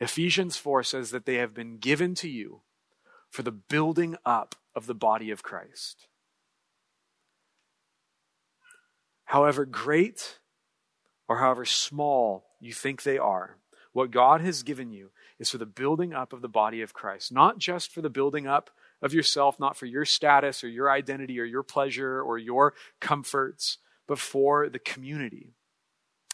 Ephesians 0.00 0.56
4 0.56 0.82
says 0.82 1.10
that 1.10 1.26
they 1.26 1.34
have 1.34 1.54
been 1.54 1.78
given 1.78 2.14
to 2.16 2.28
you 2.28 2.60
for 3.28 3.42
the 3.42 3.52
building 3.52 4.16
up 4.24 4.54
of 4.74 4.86
the 4.86 4.94
body 4.94 5.30
of 5.30 5.42
Christ. 5.42 6.06
However 9.24 9.66
great 9.66 10.38
or 11.28 11.38
however 11.38 11.64
small 11.64 12.46
you 12.60 12.72
think 12.72 13.02
they 13.02 13.18
are, 13.18 13.58
what 13.92 14.10
God 14.10 14.40
has 14.40 14.62
given 14.62 14.90
you 14.90 15.10
is 15.38 15.50
for 15.50 15.58
the 15.58 15.66
building 15.66 16.14
up 16.14 16.32
of 16.32 16.40
the 16.40 16.48
body 16.48 16.80
of 16.80 16.94
Christ, 16.94 17.32
not 17.32 17.58
just 17.58 17.92
for 17.92 18.00
the 18.00 18.10
building 18.10 18.46
up 18.46 18.70
of 19.02 19.12
yourself, 19.12 19.58
not 19.58 19.76
for 19.76 19.86
your 19.86 20.04
status 20.04 20.62
or 20.64 20.68
your 20.68 20.90
identity 20.90 21.38
or 21.40 21.44
your 21.44 21.62
pleasure 21.62 22.22
or 22.22 22.38
your 22.38 22.74
comforts, 23.00 23.78
but 24.06 24.18
for 24.18 24.68
the 24.68 24.78
community. 24.78 25.52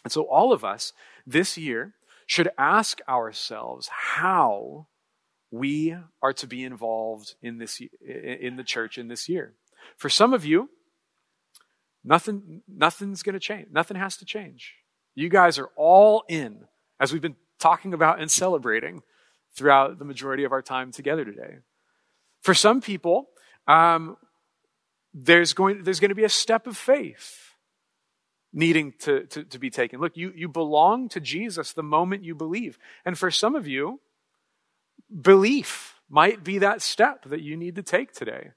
And 0.05 0.12
so 0.12 0.23
all 0.23 0.53
of 0.53 0.65
us 0.65 0.93
this 1.27 1.57
year 1.57 1.95
should 2.27 2.49
ask 2.59 3.01
ourselves 3.09 3.89
how 3.89 4.87
we 5.51 5.97
are 6.22 6.33
to 6.33 6.47
be 6.47 6.64
involved 6.64 7.35
in 7.43 7.59
this 7.59 7.81
in 8.01 8.57
the 8.57 8.64
church 8.64 8.99
in 8.99 9.09
this 9.09 9.29
year. 9.29 9.55
For 9.97 10.09
some 10.09 10.33
of 10.35 10.45
you, 10.45 10.70
nothing 12.03 12.62
nothing's 12.68 13.22
going 13.22 13.35
to 13.35 13.41
change. 13.41 13.68
Nothing 13.70 13.97
has 13.97 14.16
to 14.18 14.25
change. 14.25 14.75
You 15.14 15.29
guys 15.29 15.59
are 15.59 15.70
all 15.77 16.25
in 16.29 16.64
as 16.99 17.12
we've 17.12 17.22
been 17.22 17.37
talking 17.59 17.95
about 17.95 18.20
and 18.20 18.31
celebrating 18.31 19.03
throughout 19.57 19.99
the 19.99 20.05
majority 20.05 20.45
of 20.45 20.53
our 20.53 20.62
time 20.62 20.91
together 20.91 21.25
today. 21.25 21.59
For 22.43 22.55
some 22.55 22.81
people, 22.81 23.29
um, 23.66 24.16
there's 25.12 25.53
going, 25.53 25.85
there's 25.85 26.01
going 26.01 26.11
to 26.11 26.14
be 26.14 26.25
a 26.25 26.29
step 26.29 26.66
of 26.66 26.77
faith 26.77 27.54
needing 28.55 28.95
to, 29.01 29.25
to, 29.27 29.45
to 29.45 29.59
be 29.59 29.69
taken. 29.69 30.01
Look, 30.01 30.17
you, 30.17 30.33
you 30.35 30.49
belong 30.49 31.09
to 31.11 31.21
Jesus 31.21 31.73
the 31.73 31.83
moment 31.83 32.25
you 32.25 32.35
believe. 32.35 32.79
And 33.05 33.19
for 33.19 33.31
some 33.31 33.55
of 33.55 33.67
you, 33.67 34.01
belief 35.21 36.01
might 36.09 36.45
be 36.45 36.59
that 36.59 36.81
step 36.81 37.25
that 37.27 37.43
you 37.43 37.57
need 37.57 37.75
to 37.75 37.83
take 37.83 38.13
today. 38.13 38.53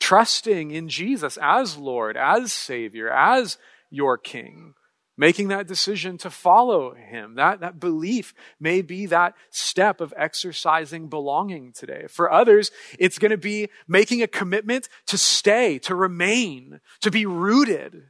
Trusting 0.00 0.70
in 0.70 0.88
Jesus 0.88 1.38
as 1.42 1.76
Lord, 1.76 2.16
as 2.16 2.52
Savior, 2.52 3.10
as 3.10 3.58
your 3.90 4.16
King 4.16 4.74
making 5.18 5.48
that 5.48 5.66
decision 5.66 6.16
to 6.16 6.30
follow 6.30 6.94
him. 6.94 7.34
That, 7.34 7.60
that 7.60 7.80
belief 7.80 8.32
may 8.60 8.80
be 8.82 9.06
that 9.06 9.34
step 9.50 10.00
of 10.00 10.14
exercising 10.16 11.08
belonging 11.08 11.72
today. 11.72 12.06
For 12.08 12.32
others, 12.32 12.70
it's 13.00 13.18
going 13.18 13.32
to 13.32 13.36
be 13.36 13.68
making 13.88 14.22
a 14.22 14.28
commitment 14.28 14.88
to 15.08 15.18
stay, 15.18 15.80
to 15.80 15.94
remain, 15.96 16.80
to 17.00 17.10
be 17.10 17.26
rooted 17.26 18.04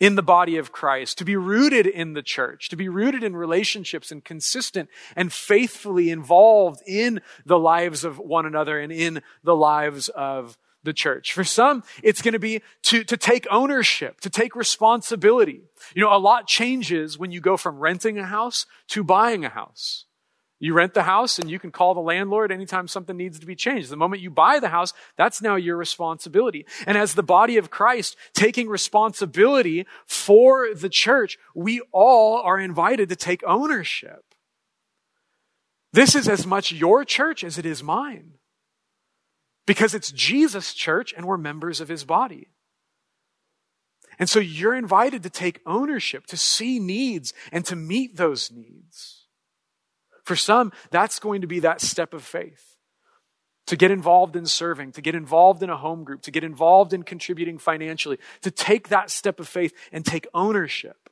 in 0.00 0.14
the 0.14 0.22
body 0.22 0.56
of 0.56 0.72
Christ, 0.72 1.18
to 1.18 1.24
be 1.24 1.36
rooted 1.36 1.86
in 1.86 2.12
the 2.12 2.22
church, 2.22 2.68
to 2.68 2.76
be 2.76 2.88
rooted 2.88 3.24
in 3.24 3.34
relationships 3.34 4.12
and 4.12 4.24
consistent 4.24 4.88
and 5.16 5.32
faithfully 5.32 6.10
involved 6.10 6.82
in 6.86 7.20
the 7.44 7.58
lives 7.58 8.04
of 8.04 8.18
one 8.18 8.46
another 8.46 8.78
and 8.78 8.92
in 8.92 9.22
the 9.42 9.56
lives 9.56 10.08
of 10.08 10.56
the 10.84 10.92
church. 10.92 11.32
For 11.32 11.44
some, 11.44 11.82
it's 12.02 12.22
going 12.22 12.32
to 12.32 12.38
be 12.38 12.62
to, 12.82 13.02
to 13.04 13.16
take 13.16 13.46
ownership, 13.50 14.20
to 14.20 14.30
take 14.30 14.54
responsibility. 14.54 15.62
You 15.94 16.02
know, 16.02 16.14
a 16.14 16.18
lot 16.18 16.46
changes 16.46 17.18
when 17.18 17.32
you 17.32 17.40
go 17.40 17.56
from 17.56 17.78
renting 17.78 18.18
a 18.18 18.24
house 18.24 18.66
to 18.88 19.02
buying 19.02 19.44
a 19.44 19.48
house. 19.48 20.04
You 20.60 20.74
rent 20.74 20.94
the 20.94 21.04
house 21.04 21.38
and 21.38 21.48
you 21.48 21.58
can 21.58 21.70
call 21.70 21.94
the 21.94 22.00
landlord 22.00 22.50
anytime 22.50 22.88
something 22.88 23.16
needs 23.16 23.38
to 23.38 23.46
be 23.46 23.54
changed. 23.54 23.90
The 23.90 23.96
moment 23.96 24.22
you 24.22 24.30
buy 24.30 24.58
the 24.58 24.70
house, 24.70 24.92
that's 25.16 25.40
now 25.40 25.54
your 25.54 25.76
responsibility. 25.76 26.66
And 26.86 26.98
as 26.98 27.14
the 27.14 27.22
body 27.22 27.56
of 27.58 27.70
Christ 27.70 28.16
taking 28.34 28.68
responsibility 28.68 29.86
for 30.04 30.74
the 30.74 30.88
church, 30.88 31.38
we 31.54 31.80
all 31.92 32.38
are 32.38 32.58
invited 32.58 33.08
to 33.10 33.16
take 33.16 33.44
ownership. 33.46 34.34
This 35.92 36.16
is 36.16 36.28
as 36.28 36.44
much 36.44 36.72
your 36.72 37.04
church 37.04 37.44
as 37.44 37.56
it 37.56 37.64
is 37.64 37.82
mine 37.82 38.32
because 39.66 39.94
it's 39.94 40.10
Jesus' 40.10 40.74
church 40.74 41.14
and 41.16 41.24
we're 41.24 41.38
members 41.38 41.80
of 41.80 41.88
his 41.88 42.04
body. 42.04 42.48
And 44.18 44.28
so 44.28 44.40
you're 44.40 44.74
invited 44.74 45.22
to 45.22 45.30
take 45.30 45.60
ownership, 45.64 46.26
to 46.26 46.36
see 46.36 46.80
needs 46.80 47.32
and 47.52 47.64
to 47.66 47.76
meet 47.76 48.16
those 48.16 48.50
needs. 48.50 49.17
For 50.28 50.36
some, 50.36 50.72
that's 50.90 51.20
going 51.20 51.40
to 51.40 51.46
be 51.46 51.60
that 51.60 51.80
step 51.80 52.12
of 52.12 52.22
faith. 52.22 52.76
To 53.68 53.76
get 53.76 53.90
involved 53.90 54.36
in 54.36 54.44
serving, 54.44 54.92
to 54.92 55.00
get 55.00 55.14
involved 55.14 55.62
in 55.62 55.70
a 55.70 55.76
home 55.78 56.04
group, 56.04 56.20
to 56.22 56.30
get 56.30 56.44
involved 56.44 56.92
in 56.92 57.02
contributing 57.02 57.56
financially, 57.56 58.18
to 58.42 58.50
take 58.50 58.90
that 58.90 59.08
step 59.08 59.40
of 59.40 59.48
faith 59.48 59.72
and 59.90 60.04
take 60.04 60.26
ownership. 60.34 61.08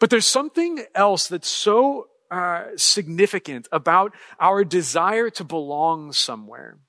But 0.00 0.10
there's 0.10 0.26
something 0.26 0.84
else 0.96 1.28
that's 1.28 1.46
so 1.46 2.08
uh, 2.28 2.64
significant 2.74 3.68
about 3.70 4.12
our 4.40 4.64
desire 4.64 5.30
to 5.30 5.44
belong 5.44 6.12
somewhere. 6.12 6.80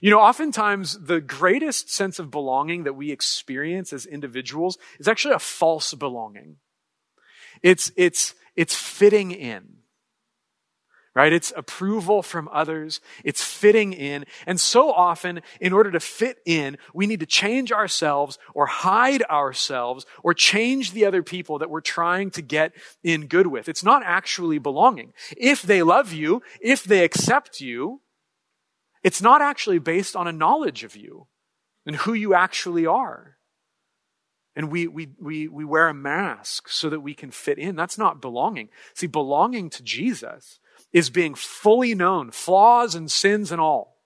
You 0.00 0.10
know, 0.10 0.18
oftentimes 0.18 0.98
the 0.98 1.20
greatest 1.20 1.90
sense 1.90 2.18
of 2.18 2.32
belonging 2.32 2.82
that 2.84 2.94
we 2.94 3.12
experience 3.12 3.92
as 3.92 4.04
individuals 4.04 4.78
is 4.98 5.06
actually 5.06 5.34
a 5.34 5.38
false 5.38 5.94
belonging. 5.94 6.56
It's, 7.62 7.92
it's, 7.96 8.34
it's 8.56 8.74
fitting 8.74 9.30
in. 9.30 9.81
Right? 11.14 11.32
It's 11.32 11.52
approval 11.54 12.22
from 12.22 12.48
others. 12.50 13.00
It's 13.22 13.44
fitting 13.44 13.92
in. 13.92 14.24
And 14.46 14.58
so 14.58 14.90
often, 14.90 15.42
in 15.60 15.74
order 15.74 15.90
to 15.90 16.00
fit 16.00 16.38
in, 16.46 16.78
we 16.94 17.06
need 17.06 17.20
to 17.20 17.26
change 17.26 17.70
ourselves 17.70 18.38
or 18.54 18.64
hide 18.64 19.22
ourselves 19.24 20.06
or 20.22 20.32
change 20.32 20.92
the 20.92 21.04
other 21.04 21.22
people 21.22 21.58
that 21.58 21.68
we're 21.68 21.82
trying 21.82 22.30
to 22.30 22.40
get 22.40 22.72
in 23.02 23.26
good 23.26 23.46
with. 23.46 23.68
It's 23.68 23.84
not 23.84 24.02
actually 24.06 24.58
belonging. 24.58 25.12
If 25.36 25.60
they 25.60 25.82
love 25.82 26.14
you, 26.14 26.42
if 26.62 26.82
they 26.82 27.04
accept 27.04 27.60
you, 27.60 28.00
it's 29.02 29.20
not 29.20 29.42
actually 29.42 29.80
based 29.80 30.16
on 30.16 30.26
a 30.26 30.32
knowledge 30.32 30.82
of 30.82 30.96
you 30.96 31.26
and 31.84 31.96
who 31.96 32.14
you 32.14 32.32
actually 32.32 32.86
are. 32.86 33.36
And 34.54 34.70
we, 34.70 34.86
we, 34.86 35.08
we, 35.18 35.48
we 35.48 35.64
wear 35.64 35.88
a 35.88 35.94
mask 35.94 36.68
so 36.68 36.90
that 36.90 37.00
we 37.00 37.14
can 37.14 37.30
fit 37.30 37.58
in. 37.58 37.74
That's 37.74 37.98
not 37.98 38.20
belonging. 38.20 38.68
See, 38.94 39.06
belonging 39.06 39.70
to 39.70 39.82
Jesus 39.82 40.58
is 40.92 41.10
being 41.10 41.34
fully 41.34 41.94
known, 41.94 42.30
flaws 42.30 42.94
and 42.94 43.10
sins 43.10 43.50
and 43.50 43.60
all, 43.60 43.96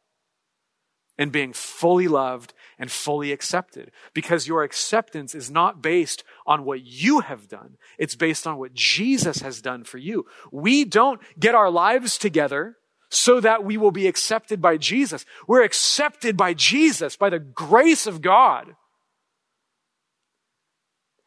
and 1.18 1.32
being 1.32 1.53
fully 1.53 2.09
loved 2.09 2.53
and 2.78 2.91
fully 2.91 3.32
accepted. 3.32 3.91
Because 4.14 4.47
your 4.47 4.62
acceptance 4.62 5.34
is 5.34 5.51
not 5.51 5.82
based 5.82 6.24
on 6.47 6.64
what 6.64 6.84
you 6.84 7.20
have 7.20 7.49
done. 7.49 7.76
It's 7.99 8.14
based 8.14 8.47
on 8.47 8.59
what 8.59 8.74
Jesus 8.74 9.41
has 9.41 9.61
done 9.61 9.84
for 9.84 9.99
you. 9.99 10.26
We 10.53 10.84
don't 10.84 11.20
get 11.39 11.55
our 11.55 11.70
lives 11.70 12.18
together 12.18 12.76
so 13.09 13.41
that 13.41 13.64
we 13.64 13.76
will 13.76 13.93
be 13.93 14.09
accepted 14.09 14.61
by 14.61 14.76
Jesus. 14.76 15.24
We're 15.47 15.62
accepted 15.62 16.37
by 16.37 16.55
Jesus, 16.55 17.16
by 17.16 17.30
the 17.30 17.39
grace 17.39 18.07
of 18.07 18.20
God. 18.20 18.74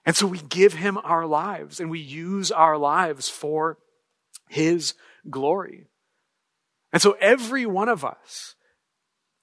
And 0.05 0.15
so 0.15 0.27
we 0.27 0.39
give 0.39 0.73
him 0.73 0.97
our 0.97 1.25
lives 1.25 1.79
and 1.79 1.89
we 1.89 1.99
use 1.99 2.51
our 2.51 2.77
lives 2.77 3.29
for 3.29 3.77
his 4.49 4.93
glory. 5.29 5.87
And 6.91 7.01
so 7.01 7.15
every 7.19 7.65
one 7.65 7.89
of 7.89 8.03
us 8.03 8.55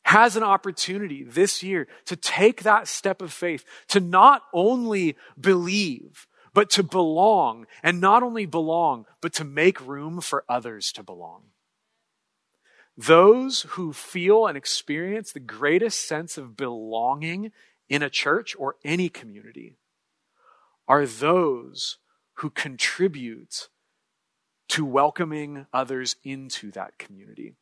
has 0.05 0.37
an 0.37 0.43
opportunity 0.43 1.25
this 1.25 1.63
year 1.63 1.89
to 2.05 2.15
take 2.17 2.63
that 2.63 2.87
step 2.87 3.21
of 3.21 3.33
faith, 3.33 3.65
to 3.89 3.99
not 3.99 4.43
only 4.53 5.17
believe, 5.39 6.29
but 6.55 6.71
to 6.71 6.83
belong, 6.83 7.67
and 7.83 8.01
not 8.01 8.23
only 8.23 8.47
belong, 8.47 9.05
but 9.21 9.33
to 9.35 9.45
make 9.45 9.85
room 9.85 10.21
for 10.21 10.45
others 10.49 10.93
to 10.93 11.03
belong. 11.03 11.43
Those 12.97 13.63
who 13.71 13.93
feel 13.93 14.47
and 14.47 14.57
experience 14.57 15.33
the 15.33 15.41
greatest 15.41 16.07
sense 16.07 16.39
of 16.39 16.57
belonging 16.57 17.53
in 17.89 18.03
a 18.03 18.09
church 18.09 18.57
or 18.59 18.77
any 18.85 19.09
community 19.09 19.77
are 20.89 21.05
those 21.05 21.99
who 22.35 22.51
contribute 22.51 23.69
to 24.69 24.85
welcoming 24.85 25.67
others 25.73 26.17
into 26.25 26.71
that 26.73 26.99
community. 26.99 27.55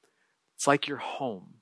It's 0.57 0.67
like 0.67 0.89
your 0.89 0.99
home. 0.99 1.55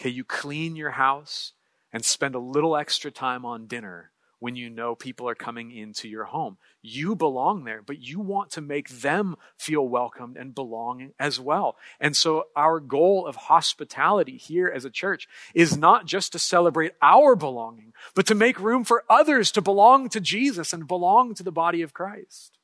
Okay, 0.00 0.10
you 0.10 0.24
clean 0.24 0.76
your 0.76 0.92
house 0.92 1.52
and 1.92 2.04
spend 2.04 2.34
a 2.34 2.40
little 2.40 2.76
extra 2.76 3.10
time 3.10 3.44
on 3.44 3.66
dinner 3.66 4.12
when 4.40 4.56
you 4.56 4.70
know 4.70 4.94
people 4.94 5.28
are 5.28 5.34
coming 5.34 5.72
into 5.72 6.08
your 6.08 6.24
home. 6.24 6.56
You 6.82 7.16
belong 7.16 7.64
there, 7.64 7.82
but 7.82 8.00
you 8.00 8.20
want 8.20 8.50
to 8.52 8.60
make 8.60 8.88
them 8.88 9.36
feel 9.56 9.86
welcomed 9.86 10.36
and 10.36 10.54
belonging 10.54 11.12
as 11.18 11.40
well. 11.40 11.76
And 11.98 12.16
so 12.16 12.44
our 12.54 12.78
goal 12.78 13.26
of 13.26 13.36
hospitality 13.36 14.36
here 14.36 14.70
as 14.72 14.84
a 14.84 14.90
church 14.90 15.28
is 15.54 15.76
not 15.76 16.06
just 16.06 16.32
to 16.32 16.38
celebrate 16.38 16.92
our 17.02 17.34
belonging, 17.34 17.92
but 18.14 18.26
to 18.26 18.34
make 18.34 18.60
room 18.60 18.84
for 18.84 19.04
others 19.10 19.50
to 19.52 19.60
belong 19.60 20.08
to 20.10 20.20
Jesus 20.20 20.72
and 20.72 20.86
belong 20.86 21.34
to 21.34 21.42
the 21.42 21.52
body 21.52 21.82
of 21.82 21.92
Christ. 21.92 22.57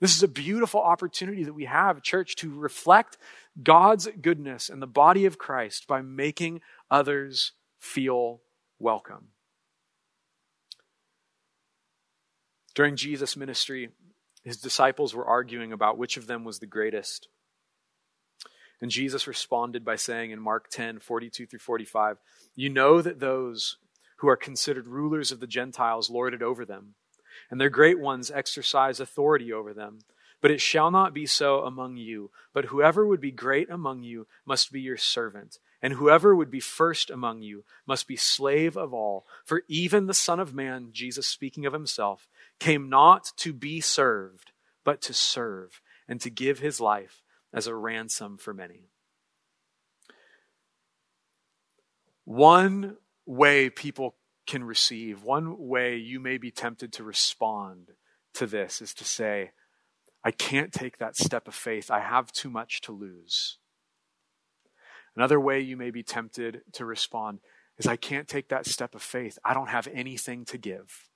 This 0.00 0.14
is 0.16 0.22
a 0.22 0.28
beautiful 0.28 0.80
opportunity 0.80 1.44
that 1.44 1.54
we 1.54 1.64
have, 1.64 2.02
church, 2.02 2.36
to 2.36 2.56
reflect 2.56 3.18
God's 3.60 4.08
goodness 4.20 4.68
and 4.68 4.80
the 4.80 4.86
body 4.86 5.24
of 5.26 5.38
Christ 5.38 5.88
by 5.88 6.02
making 6.02 6.60
others 6.90 7.52
feel 7.78 8.40
welcome. 8.78 9.28
During 12.74 12.94
Jesus' 12.94 13.36
ministry, 13.36 13.90
his 14.44 14.56
disciples 14.56 15.14
were 15.14 15.26
arguing 15.26 15.72
about 15.72 15.98
which 15.98 16.16
of 16.16 16.28
them 16.28 16.44
was 16.44 16.60
the 16.60 16.66
greatest. 16.66 17.26
And 18.80 18.90
Jesus 18.90 19.26
responded 19.26 19.84
by 19.84 19.96
saying 19.96 20.30
in 20.30 20.40
Mark 20.40 20.70
10 20.70 21.00
42 21.00 21.46
through 21.46 21.58
45, 21.58 22.18
You 22.54 22.68
know 22.68 23.02
that 23.02 23.18
those 23.18 23.78
who 24.18 24.28
are 24.28 24.36
considered 24.36 24.86
rulers 24.86 25.32
of 25.32 25.40
the 25.40 25.46
Gentiles 25.48 26.08
lord 26.08 26.34
it 26.34 26.42
over 26.42 26.64
them, 26.64 26.94
and 27.50 27.60
their 27.60 27.70
great 27.70 27.98
ones 27.98 28.30
exercise 28.30 29.00
authority 29.00 29.52
over 29.52 29.72
them. 29.72 30.00
But 30.40 30.50
it 30.50 30.60
shall 30.60 30.90
not 30.90 31.14
be 31.14 31.26
so 31.26 31.64
among 31.64 31.96
you. 31.96 32.30
But 32.52 32.66
whoever 32.66 33.06
would 33.06 33.20
be 33.20 33.32
great 33.32 33.68
among 33.70 34.02
you 34.04 34.26
must 34.46 34.72
be 34.72 34.80
your 34.80 34.96
servant 34.96 35.58
and 35.80 35.94
whoever 35.94 36.34
would 36.34 36.50
be 36.50 36.60
first 36.60 37.10
among 37.10 37.42
you 37.42 37.64
must 37.86 38.08
be 38.08 38.16
slave 38.16 38.76
of 38.76 38.92
all. 38.92 39.26
For 39.44 39.62
even 39.68 40.06
the 40.06 40.14
Son 40.14 40.40
of 40.40 40.54
Man, 40.54 40.88
Jesus 40.92 41.26
speaking 41.26 41.66
of 41.66 41.72
himself, 41.72 42.28
came 42.58 42.88
not 42.88 43.32
to 43.38 43.52
be 43.52 43.80
served, 43.80 44.52
but 44.84 45.00
to 45.02 45.14
serve, 45.14 45.80
and 46.08 46.20
to 46.20 46.30
give 46.30 46.58
his 46.58 46.80
life 46.80 47.22
as 47.52 47.66
a 47.66 47.74
ransom 47.74 48.38
for 48.38 48.52
many. 48.52 48.88
One 52.24 52.96
way 53.24 53.70
people 53.70 54.16
can 54.48 54.64
receive, 54.64 55.22
one 55.22 55.68
way 55.68 55.96
you 55.96 56.18
may 56.18 56.38
be 56.38 56.50
tempted 56.50 56.92
to 56.94 57.04
respond 57.04 57.90
to 58.34 58.46
this 58.46 58.82
is 58.82 58.94
to 58.94 59.04
say, 59.04 59.50
I 60.24 60.32
can't 60.32 60.72
take 60.72 60.98
that 60.98 61.16
step 61.16 61.46
of 61.46 61.54
faith. 61.54 61.90
I 61.90 62.00
have 62.00 62.32
too 62.32 62.50
much 62.50 62.80
to 62.82 62.92
lose. 62.92 63.58
Another 65.14 65.38
way 65.38 65.60
you 65.60 65.76
may 65.76 65.90
be 65.90 66.02
tempted 66.02 66.62
to 66.72 66.84
respond 66.84 67.40
is 67.76 67.86
I 67.86 67.96
can't 67.96 68.26
take 68.26 68.48
that 68.48 68.66
step 68.66 68.94
of 68.94 69.02
faith. 69.02 69.38
I 69.44 69.54
don't 69.54 69.68
have 69.68 69.86
anything 69.92 70.44
to 70.46 70.58
give. 70.58 71.08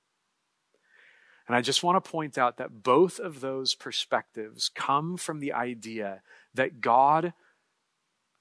And 1.48 1.56
I 1.56 1.60
just 1.60 1.82
want 1.82 2.02
to 2.02 2.10
point 2.10 2.38
out 2.38 2.58
that 2.58 2.82
both 2.82 3.18
of 3.18 3.40
those 3.40 3.74
perspectives 3.74 4.68
come 4.68 5.16
from 5.16 5.40
the 5.40 5.52
idea 5.52 6.22
that 6.54 6.80
God 6.80 7.32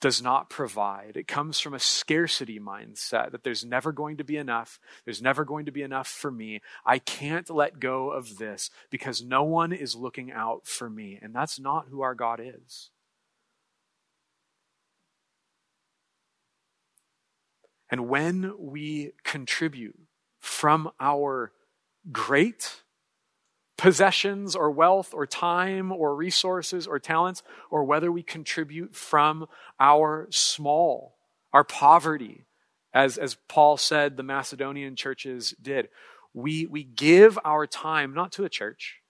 does 0.02 0.22
not 0.22 0.50
provide. 0.50 1.16
It 1.16 1.28
comes 1.28 1.60
from 1.60 1.76
a 1.76 1.80
scarcity 1.80 2.60
mindset 2.60 3.32
that 3.32 3.44
there's 3.44 3.64
never 3.64 3.92
going 3.92 4.18
to 4.18 4.24
be 4.24 4.36
enough. 4.36 4.80
There's 5.06 5.22
never 5.22 5.46
going 5.46 5.66
to 5.68 5.72
be 5.72 5.84
enough 5.84 6.08
for 6.08 6.32
me. 6.32 6.62
I 6.86 6.98
can't 6.98 7.50
let 7.50 7.80
go 7.80 8.10
of 8.10 8.38
this 8.38 8.72
because 8.90 9.24
no 9.24 9.44
one 9.44 9.72
is 9.72 9.96
looking 9.96 10.32
out 10.32 10.66
for 10.66 10.90
me. 10.90 11.20
And 11.22 11.34
that's 11.34 11.60
not 11.60 11.86
who 11.90 12.02
our 12.02 12.16
God 12.16 12.42
is. 12.44 12.90
And 17.92 18.10
when 18.10 18.54
we 18.58 19.12
contribute 19.24 20.00
from 20.40 20.92
our 21.00 21.52
great 22.12 22.82
possessions 23.82 24.56
or 24.56 24.70
wealth 24.70 25.12
or 25.12 25.26
time 25.26 25.92
or 25.92 26.16
resources 26.16 26.86
or 26.86 27.00
talents, 27.00 27.42
or 27.72 27.84
whether 27.84 28.12
we 28.12 28.22
contribute 28.22 28.96
from 28.96 29.48
our 29.80 30.28
small, 30.30 31.16
our 31.52 31.64
poverty, 31.64 32.46
as, 32.94 33.18
as 33.18 33.38
Paul 33.48 33.78
said 33.78 34.18
the 34.18 34.24
Macedonian 34.24 34.96
churches 34.96 35.56
did, 35.60 35.90
we, 36.32 36.68
we 36.68 36.84
give 36.84 37.40
our 37.44 37.66
time 37.66 38.14
not 38.14 38.32
to 38.34 38.44
a 38.44 38.50
church, 38.50 39.02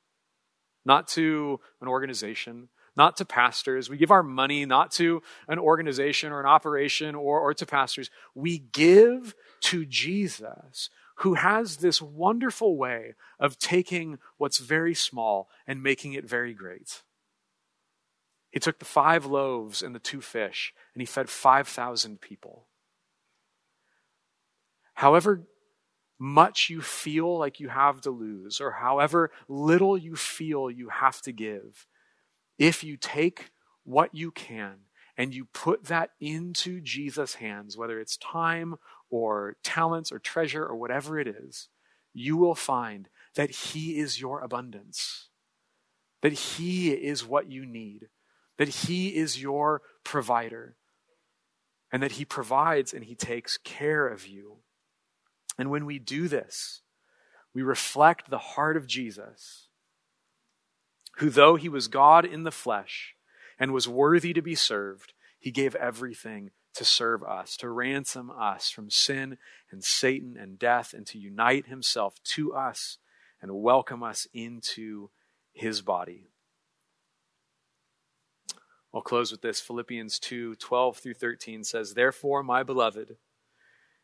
not 0.86 1.06
to 1.10 1.60
an 1.82 1.90
organization, 1.90 2.70
not 2.96 3.18
to 3.18 3.26
pastors. 3.26 3.90
We 3.90 3.98
give 3.98 4.10
our 4.10 4.24
money 4.24 4.66
not 4.66 4.92
to 4.92 5.22
an 5.50 5.60
organization 5.60 6.32
or 6.32 6.40
an 6.40 6.46
operation 6.46 7.14
or, 7.14 7.42
or 7.42 7.54
to 7.56 7.66
pastors. 7.66 8.10
We 8.36 8.58
give 8.58 9.36
to 9.64 9.86
Jesus, 9.86 10.90
who 11.22 11.36
has 11.36 11.78
this 11.78 12.02
wonderful 12.02 12.76
way 12.76 13.14
of 13.40 13.60
taking 13.60 14.18
what's 14.38 14.58
very 14.58 14.96
small 14.96 15.50
and 15.68 15.84
making 15.84 16.14
it 16.14 16.28
very 16.28 16.54
great. 16.54 17.04
He 18.50 18.60
took 18.60 18.80
the 18.80 18.86
five 18.86 19.26
loaves 19.26 19.84
and 19.84 19.94
the 19.94 20.00
two 20.00 20.20
fish, 20.20 20.74
and 20.96 21.02
he 21.02 21.06
fed 21.06 21.30
5,000 21.30 22.20
people. 22.22 22.68
However 24.96 25.44
much 26.20 26.70
you 26.72 26.82
feel 26.82 27.38
like 27.38 27.60
you 27.60 27.70
have 27.70 28.02
to 28.02 28.10
lose, 28.12 28.60
or 28.60 28.72
however 28.72 29.32
little 29.48 29.98
you 29.98 30.16
feel 30.16 30.72
you 30.72 30.90
have 30.90 31.22
to 31.22 31.32
give, 31.32 31.86
if 32.58 32.84
you 32.84 32.98
take 32.98 33.52
what 33.84 34.14
you 34.16 34.32
can 34.32 34.76
and 35.18 35.36
you 35.36 35.46
put 35.46 35.86
that 35.86 36.10
into 36.20 36.82
Jesus' 36.82 37.36
hands, 37.36 37.78
whether 37.78 38.00
it's 38.00 38.18
time 38.18 38.76
or 39.12 39.58
talents 39.64 40.12
or 40.12 40.18
treasure 40.18 40.66
or 40.66 40.76
whatever 40.76 41.20
it 41.20 41.28
is, 41.28 41.70
you 42.14 42.36
will 42.38 42.56
find 42.56 43.10
that 43.36 43.52
He 43.52 44.00
is 44.00 44.20
your 44.20 44.42
abundance, 44.42 45.30
that 46.22 46.34
He 46.34 46.92
is 46.92 47.26
what 47.26 47.52
you 47.52 47.66
need, 47.66 48.08
that 48.58 48.70
He 48.70 49.16
is 49.16 49.42
your 49.42 49.82
provider, 50.04 50.76
and 51.92 52.02
that 52.02 52.14
He 52.14 52.26
provides 52.26 52.94
and 52.94 53.06
He 53.06 53.16
takes 53.16 53.58
care 53.58 54.08
of 54.08 54.26
you. 54.26 54.58
And 55.58 55.70
when 55.70 55.86
we 55.86 56.00
do 56.00 56.28
this, 56.28 56.82
we 57.54 57.62
reflect 57.62 58.30
the 58.30 58.38
heart 58.40 58.78
of 58.78 58.88
Jesus 58.88 59.68
who, 61.18 61.30
though 61.30 61.56
he 61.56 61.70
was 61.70 61.88
God 61.88 62.26
in 62.26 62.44
the 62.44 62.52
flesh 62.52 63.16
and 63.60 63.72
was 63.72 63.88
worthy 63.88 64.34
to 64.34 64.42
be 64.42 64.56
served, 64.56 65.14
he 65.38 65.52
gave 65.52 65.76
everything 65.76 66.52
to 66.76 66.86
serve 66.86 67.24
us, 67.24 67.58
to 67.58 67.70
ransom 67.70 68.32
us 68.32 68.70
from 68.70 68.90
sin 68.90 69.38
and 69.72 69.84
Satan 69.84 70.38
and 70.38 70.58
death, 70.58 70.94
and 70.94 71.06
to 71.08 71.18
unite 71.18 71.68
himself 71.68 72.16
to 72.36 72.54
us 72.54 72.98
and 73.42 73.62
welcome 73.62 74.04
us 74.04 74.28
into 74.34 75.10
his 75.54 75.82
body. 75.82 76.28
I'll 78.94 79.02
close 79.02 79.32
with 79.32 79.42
this. 79.42 79.62
Philippians 79.62 80.20
2 80.20 80.56
12 80.56 80.98
through 80.98 81.14
13 81.14 81.64
says, 81.64 81.94
Therefore, 81.94 82.44
my 82.44 82.64
beloved, 82.64 83.18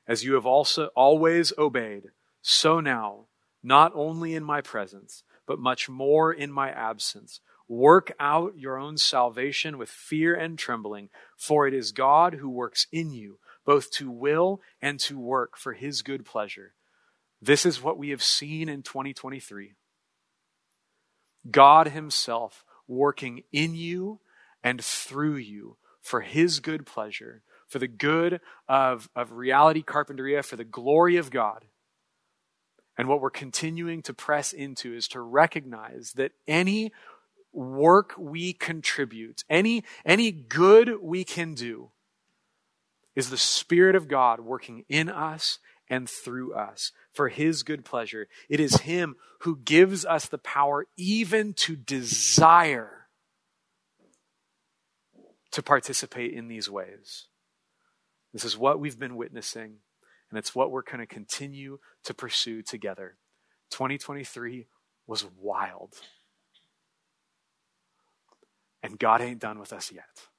as 0.08 0.24
you 0.24 0.34
have 0.36 0.46
also 0.46 0.88
always 0.96 1.52
obeyed, 1.58 2.12
so 2.42 2.80
now, 2.80 3.26
not 3.62 3.92
only 3.96 4.34
in 4.34 4.44
my 4.44 4.62
presence, 4.62 5.24
but 5.46 5.60
much 5.60 5.90
more 5.90 6.32
in 6.32 6.52
my 6.52 6.70
absence. 6.70 7.42
Work 7.68 8.14
out 8.20 8.58
your 8.58 8.78
own 8.78 8.98
salvation 8.98 9.78
with 9.78 9.90
fear 9.90 10.34
and 10.34 10.58
trembling, 10.58 11.10
for 11.36 11.68
it 11.68 11.74
is 11.74 11.92
God 11.92 12.36
who 12.36 12.50
works 12.50 12.88
in 12.92 13.12
you, 13.12 13.40
both 13.66 13.92
to 13.92 14.10
will 14.10 14.62
and 14.82 15.00
to 15.02 15.20
work 15.20 15.58
for 15.58 15.74
his 15.74 16.02
good 16.02 16.26
pleasure. 16.26 16.74
This 17.42 17.66
is 17.66 17.84
what 17.84 17.98
we 17.98 18.10
have 18.10 18.24
seen 18.24 18.70
in 18.70 18.84
2023. 18.84 19.74
God 21.52 21.90
himself 21.90 22.64
working 22.88 23.44
in 23.52 23.76
you 23.76 24.20
and 24.64 24.84
through 24.84 25.36
you 25.36 25.78
for 26.02 26.22
his 26.22 26.60
good 26.60 26.86
pleasure, 26.86 27.44
for 27.68 27.80
the 27.80 27.88
good 27.88 28.40
of, 28.68 29.10
of 29.16 29.34
reality 29.34 29.84
carpinteria, 29.84 30.44
for 30.44 30.56
the 30.56 30.64
glory 30.64 31.18
of 31.18 31.32
God. 31.32 31.66
And 32.98 33.08
what 33.08 33.22
we're 33.22 33.30
continuing 33.30 34.02
to 34.04 34.14
press 34.14 34.54
into 34.54 34.94
is 34.94 35.08
to 35.10 35.22
recognize 35.22 36.14
that 36.14 36.32
any 36.48 36.92
work 37.58 38.14
we 38.18 38.54
contribute, 38.54 39.44
any, 39.50 39.84
any 40.06 40.32
good 40.32 41.02
we 41.02 41.24
can 41.24 41.54
do, 41.54 41.90
is 43.16 43.30
the 43.30 43.38
Spirit 43.38 43.96
of 43.96 44.08
God 44.08 44.40
working 44.42 44.86
in 44.88 45.10
us 45.10 45.60
and 45.90 46.08
through 46.08 46.54
us 46.54 46.92
for 47.12 47.30
his 47.30 47.64
good 47.64 47.84
pleasure. 47.84 48.28
It 48.50 48.60
is 48.60 48.82
him 48.82 49.16
who 49.42 49.58
gives 49.58 50.06
us 50.06 50.28
the 50.28 50.38
power 50.38 50.86
even 50.98 51.54
to 51.54 51.76
desire 51.76 53.08
to 55.52 55.64
participate 55.64 56.34
in 56.34 56.48
these 56.48 56.70
ways. 56.70 57.26
This 58.34 58.46
is 58.46 58.58
what 58.58 58.80
we've 58.80 59.00
been 59.00 59.16
witnessing, 59.16 59.78
and 60.30 60.38
it's 60.38 60.54
what 60.54 60.70
we're 60.70 60.84
going 60.84 61.00
to 61.00 61.08
continue 61.08 61.80
to 62.04 62.14
pursue 62.14 62.62
together. 62.62 63.18
2023 63.72 64.68
was 65.08 65.26
wild. 65.40 65.96
And 68.88 68.98
God 68.98 69.20
ain't 69.20 69.42
done 69.42 69.60
with 69.60 69.74
us 69.74 69.92
yet. 69.92 70.30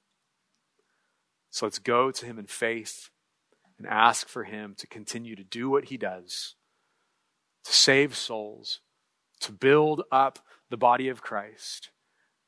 So 1.51 1.67
let's 1.67 1.77
go 1.77 2.09
to 2.09 2.25
Him 2.25 2.39
in 2.39 2.47
faith 2.47 3.11
and 3.77 3.85
ask 3.85 4.27
for 4.27 4.43
Him 4.43 4.73
to 4.79 4.87
continue 4.87 5.35
to 5.35 5.43
do 5.43 5.69
what 5.69 5.85
He 5.85 5.97
does, 5.97 6.55
to 7.63 7.71
save 7.71 8.15
souls, 8.17 8.79
to 9.41 9.51
build 9.51 10.01
up 10.11 10.39
the 10.71 10.77
body 10.77 11.09
of 11.09 11.21
Christ, 11.21 11.91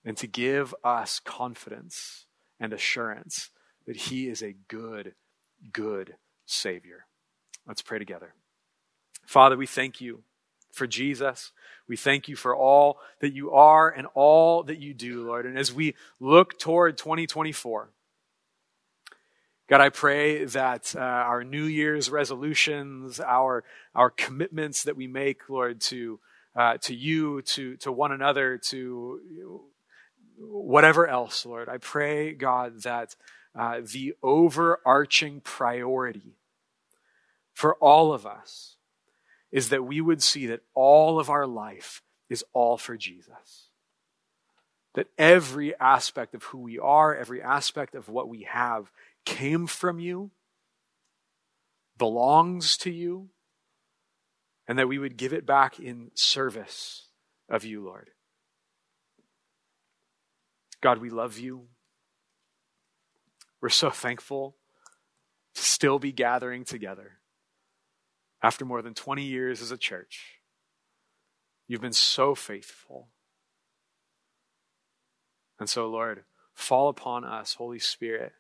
and 0.03 0.17
to 0.17 0.25
give 0.25 0.73
us 0.83 1.19
confidence 1.19 2.25
and 2.59 2.73
assurance 2.73 3.51
that 3.85 3.95
He 3.95 4.27
is 4.27 4.41
a 4.41 4.55
good, 4.67 5.13
good 5.71 6.15
Savior. 6.47 7.05
Let's 7.67 7.83
pray 7.83 7.99
together. 7.99 8.33
Father, 9.27 9.55
we 9.55 9.67
thank 9.67 10.01
you 10.01 10.23
for 10.71 10.87
Jesus. 10.87 11.51
We 11.87 11.97
thank 11.97 12.27
you 12.27 12.35
for 12.35 12.55
all 12.55 12.99
that 13.19 13.33
you 13.33 13.51
are 13.51 13.89
and 13.89 14.07
all 14.13 14.63
that 14.63 14.79
you 14.79 14.93
do, 14.93 15.25
Lord. 15.27 15.45
And 15.45 15.57
as 15.57 15.73
we 15.73 15.95
look 16.19 16.57
toward 16.57 16.97
2024, 16.97 17.89
God, 19.69 19.81
I 19.81 19.89
pray 19.89 20.43
that 20.45 20.95
uh, 20.97 20.99
our 20.99 21.43
New 21.43 21.63
Year's 21.63 22.09
resolutions, 22.09 23.19
our, 23.19 23.63
our 23.95 24.09
commitments 24.09 24.83
that 24.83 24.97
we 24.97 25.07
make, 25.07 25.49
Lord, 25.49 25.79
to, 25.81 26.19
uh, 26.55 26.77
to 26.81 26.93
you, 26.93 27.41
to, 27.43 27.77
to 27.77 27.91
one 27.91 28.11
another, 28.11 28.57
to 28.69 29.61
whatever 30.37 31.07
else, 31.07 31.45
Lord, 31.45 31.69
I 31.69 31.77
pray, 31.77 32.33
God, 32.33 32.83
that 32.83 33.15
uh, 33.57 33.81
the 33.83 34.13
overarching 34.23 35.41
priority 35.41 36.35
for 37.53 37.75
all 37.75 38.13
of 38.13 38.25
us 38.25 38.75
is 39.51 39.69
that 39.69 39.83
we 39.83 40.01
would 40.01 40.23
see 40.23 40.47
that 40.47 40.61
all 40.73 41.19
of 41.19 41.29
our 41.29 41.45
life 41.45 42.01
is 42.29 42.43
all 42.53 42.77
for 42.77 42.95
Jesus. 42.95 43.69
That 44.95 45.07
every 45.17 45.77
aspect 45.79 46.33
of 46.33 46.43
who 46.45 46.59
we 46.59 46.79
are, 46.79 47.15
every 47.15 47.41
aspect 47.41 47.95
of 47.95 48.09
what 48.09 48.29
we 48.29 48.43
have 48.43 48.91
came 49.25 49.67
from 49.67 49.99
you, 49.99 50.31
belongs 51.97 52.77
to 52.77 52.91
you, 52.91 53.29
and 54.67 54.79
that 54.79 54.87
we 54.87 54.97
would 54.97 55.17
give 55.17 55.33
it 55.33 55.45
back 55.45 55.79
in 55.79 56.11
service 56.13 57.07
of 57.49 57.65
you, 57.65 57.83
Lord. 57.83 58.09
God, 60.81 60.99
we 60.99 61.09
love 61.09 61.37
you. 61.37 61.67
We're 63.61 63.69
so 63.69 63.89
thankful 63.89 64.55
to 65.53 65.61
still 65.61 65.99
be 65.99 66.11
gathering 66.11 66.63
together 66.63 67.20
after 68.43 68.65
more 68.65 68.81
than 68.81 68.93
20 68.93 69.23
years 69.23 69.61
as 69.61 69.71
a 69.71 69.77
church. 69.77 70.39
You've 71.67 71.81
been 71.81 71.93
so 71.93 72.35
faithful. 72.35 73.09
And 75.59 75.69
so, 75.69 75.87
Lord, 75.87 76.23
fall 76.53 76.89
upon 76.89 77.23
us, 77.23 77.53
Holy 77.53 77.79
Spirit. 77.79 78.33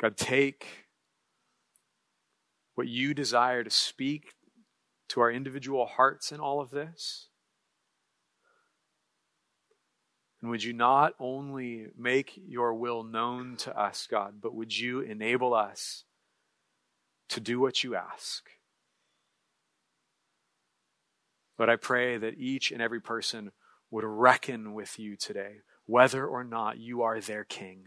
God, 0.00 0.16
take 0.16 0.86
what 2.74 2.86
you 2.86 3.14
desire 3.14 3.64
to 3.64 3.70
speak 3.70 4.34
to 5.08 5.20
our 5.20 5.30
individual 5.30 5.86
hearts 5.86 6.30
in 6.30 6.40
all 6.40 6.60
of 6.60 6.70
this 6.70 7.28
And 10.40 10.50
would 10.50 10.62
you 10.62 10.72
not 10.72 11.14
only 11.18 11.86
make 11.96 12.32
your 12.36 12.74
will 12.74 13.02
known 13.02 13.56
to 13.58 13.78
us, 13.78 14.06
God, 14.10 14.34
but 14.40 14.54
would 14.54 14.76
you 14.76 15.00
enable 15.00 15.54
us 15.54 16.04
to 17.30 17.40
do 17.40 17.58
what 17.58 17.82
you 17.82 17.96
ask? 17.96 18.44
But 21.56 21.70
I 21.70 21.76
pray 21.76 22.18
that 22.18 22.38
each 22.38 22.70
and 22.70 22.82
every 22.82 23.00
person 23.00 23.52
would 23.90 24.04
reckon 24.04 24.74
with 24.74 24.98
you 24.98 25.16
today, 25.16 25.60
whether 25.86 26.26
or 26.26 26.44
not 26.44 26.78
you 26.78 27.02
are 27.02 27.20
their 27.20 27.44
king. 27.44 27.86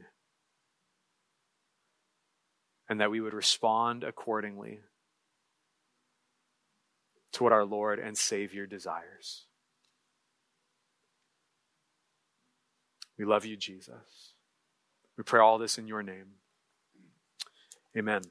And 2.88 3.00
that 3.00 3.12
we 3.12 3.22
would 3.22 3.34
respond 3.34 4.04
accordingly 4.04 4.80
to 7.34 7.44
what 7.44 7.54
our 7.54 7.66
Lord 7.66 8.00
and 8.00 8.18
Savior 8.18 8.66
desires. 8.66 9.46
We 13.20 13.26
love 13.26 13.46
you, 13.46 13.58
Jesus. 13.58 14.34
We 15.18 15.26
pray 15.26 15.42
all 15.42 15.58
this 15.58 15.78
in 15.78 15.88
your 15.88 16.02
name. 16.02 16.38
Amen. 17.98 18.22